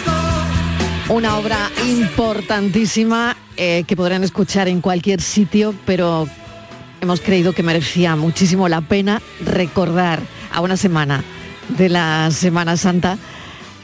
Una 1.11 1.37
obra 1.37 1.69
importantísima 1.85 3.35
eh, 3.57 3.83
que 3.85 3.97
podrán 3.97 4.23
escuchar 4.23 4.69
en 4.69 4.79
cualquier 4.79 5.21
sitio, 5.21 5.75
pero 5.85 6.25
hemos 7.01 7.19
creído 7.19 7.51
que 7.51 7.63
merecía 7.63 8.15
muchísimo 8.15 8.69
la 8.69 8.79
pena 8.79 9.21
recordar 9.43 10.21
a 10.53 10.61
una 10.61 10.77
semana 10.77 11.21
de 11.67 11.89
la 11.89 12.31
Semana 12.31 12.77
Santa 12.77 13.17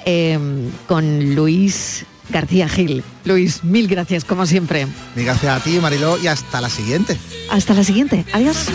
eh, 0.06 0.40
con 0.88 1.36
Luis 1.36 2.06
García 2.30 2.70
Gil. 2.70 3.04
Luis, 3.26 3.62
mil 3.62 3.90
gracias 3.90 4.24
como 4.24 4.46
siempre. 4.46 4.88
Mil 5.14 5.26
gracias 5.26 5.52
a 5.52 5.62
ti, 5.62 5.80
Mariló, 5.82 6.18
y 6.18 6.28
hasta 6.28 6.62
la 6.62 6.70
siguiente. 6.70 7.18
Hasta 7.52 7.74
la 7.74 7.84
siguiente. 7.84 8.26
Adiós. 8.32 8.68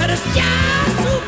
Mesías 0.00 0.30
y 0.34 0.40
eres 0.40 1.19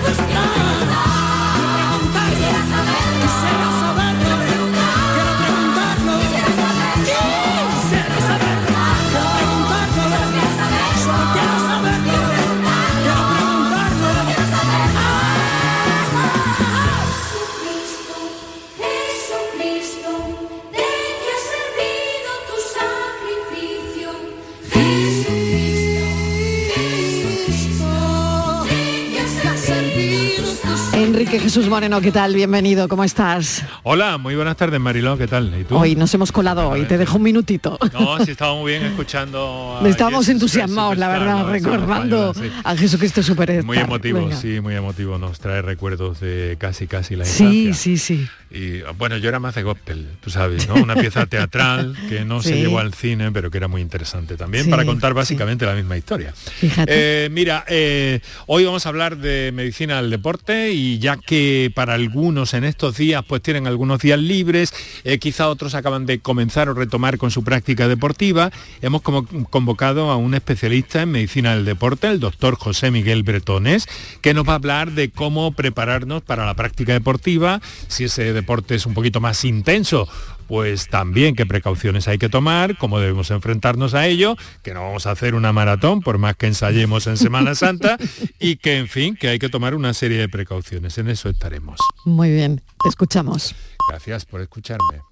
Jesús 31.53 31.69
Moreno, 31.69 32.01
¿qué 32.01 32.11
tal? 32.11 32.35
Bienvenido, 32.35 32.89
¿cómo 32.89 33.05
estás? 33.05 33.63
Hola, 33.83 34.17
muy 34.17 34.35
buenas 34.35 34.57
tardes 34.57 34.81
Mariló, 34.81 35.19
¿qué 35.19 35.27
tal? 35.29 35.53
¿Y 35.61 35.65
tú? 35.65 35.77
Hoy 35.77 35.95
nos 35.97 36.15
hemos 36.15 36.33
colado 36.33 36.67
hoy, 36.71 36.87
te 36.87 36.97
dejo 36.97 37.19
un 37.19 37.25
minutito. 37.25 37.79
No, 37.93 38.25
sí, 38.25 38.31
estaba 38.31 38.55
muy 38.55 38.73
bien 38.73 38.85
escuchando. 38.85 39.79
a 39.85 39.87
Estábamos 39.87 40.27
entusiasmados, 40.31 40.97
la 40.97 41.09
verdad, 41.09 41.41
¿no? 41.41 41.47
Sí, 41.49 41.53
recordando 41.53 42.33
sí. 42.33 42.51
a 42.65 42.75
Jesucristo 42.75 43.23
Superstar. 43.23 43.65
Muy 43.67 43.77
emotivo, 43.77 44.21
Venga. 44.21 44.35
sí, 44.41 44.61
muy 44.63 44.75
emotivo. 44.75 45.19
Nos 45.19 45.41
trae 45.41 45.61
recuerdos 45.61 46.21
de 46.21 46.57
casi, 46.59 46.87
casi 46.87 47.17
la 47.17 47.27
Sí, 47.27 47.45
infancia. 47.65 47.75
sí, 47.75 47.99
sí. 47.99 48.29
Y 48.55 48.81
bueno, 48.99 49.17
yo 49.19 49.29
era 49.29 49.39
más 49.39 49.55
de 49.55 49.63
gospel, 49.63 50.09
tú 50.23 50.31
sabes, 50.31 50.69
¿no? 50.69 50.75
Una 50.77 50.95
pieza 50.95 51.25
teatral 51.27 51.97
que 52.09 52.25
no 52.25 52.43
se 52.43 52.51
Sí. 52.51 52.55
llevó 52.61 52.79
al 52.79 52.93
cine, 52.95 53.31
pero 53.33 53.51
que 53.51 53.59
era 53.59 53.69
muy 53.69 53.81
interesante 53.83 54.37
también 54.37 54.65
Sí, 54.65 54.71
para 54.71 54.85
contar 54.87 55.13
básicamente 55.15 55.65
la 55.67 55.75
misma 55.75 55.97
historia. 55.99 56.33
Fíjate. 56.35 56.91
Eh, 57.27 57.29
mira, 57.31 57.65
eh, 57.69 58.21
hoy 58.47 58.65
vamos 58.65 58.85
a 58.87 58.89
hablar 58.91 59.17
de 59.19 59.53
medicina 59.55 60.01
del 60.03 60.11
deporte 60.11 60.71
y 60.73 60.99
ya 60.99 61.17
que 61.43 61.73
para 61.75 61.95
algunos 61.95 62.55
en 62.55 62.63
estos 62.63 62.97
días 62.97 63.25
pues 63.27 63.43
tienen 63.43 63.67
algunos 63.67 63.99
días 64.01 64.21
libres, 64.21 64.73
eh, 65.03 65.19
quizá 65.19 65.49
otros 65.49 65.75
acaban 65.75 66.07
de 66.07 66.21
comenzar 66.21 66.69
o 66.69 66.75
retomar 66.75 67.19
con 67.19 67.33
su 67.33 67.43
práctica 67.43 67.89
deportiva, 67.89 68.53
hemos 68.81 69.03
como- 69.03 69.27
convocado 69.51 70.11
a 70.13 70.17
un 70.17 70.35
especialista 70.35 71.03
en 71.03 71.11
medicina 71.11 71.55
del 71.57 71.65
deporte, 71.65 72.07
el 72.07 72.21
doctor 72.21 72.55
José 72.57 72.93
Miguel 72.93 73.25
Bretones, 73.25 73.89
que 74.21 74.35
nos 74.35 74.47
va 74.47 74.53
a 74.53 74.57
hablar 74.57 74.93
de 74.93 75.11
cómo 75.11 75.51
prepararnos 75.53 76.23
para 76.23 76.47
la 76.47 76.55
práctica 76.55 76.93
deportiva, 76.93 77.61
si 77.89 78.05
ese 78.05 78.33
deporte 78.33 78.77
es 78.77 78.87
un 78.87 78.95
poquito 78.95 79.21
más 79.21 79.45
intenso, 79.45 80.09
pues 80.47 80.89
también 80.89 81.35
qué 81.35 81.47
precauciones 81.47 82.09
hay 82.09 82.19
que 82.19 82.29
tomar, 82.29 82.77
cómo 82.79 82.99
debemos 82.99 83.31
enfrentarnos 83.31 83.95
a 83.95 84.07
ello, 84.07 84.37
que 84.63 84.75
no 84.75 84.83
vamos 84.83 85.07
a 85.07 85.13
hacer 85.13 85.35
una 85.35 85.53
maratón 85.53 86.01
por 86.01 86.19
más 86.19 86.37
que 86.37 86.47
ensayemos 86.47 87.07
en 87.07 87.17
Semana 87.17 87.55
Santa 87.55 87.97
y 88.39 88.57
que 88.57 88.79
en 88.79 88.89
fin, 88.89 89.17
que 89.17 89.29
hay 89.29 89.39
que 89.39 89.49
tomar 89.49 89.75
una 89.75 89.95
serie 89.95 90.19
de 90.19 90.29
precauciones. 90.29 90.99
En 90.99 91.09
eso 91.09 91.29
estaremos. 91.29 91.79
Muy 92.05 92.31
bien, 92.31 92.63
te 92.83 92.89
escuchamos. 92.89 93.55
Gracias 93.89 94.25
por 94.25 94.41
escucharme. 94.41 95.12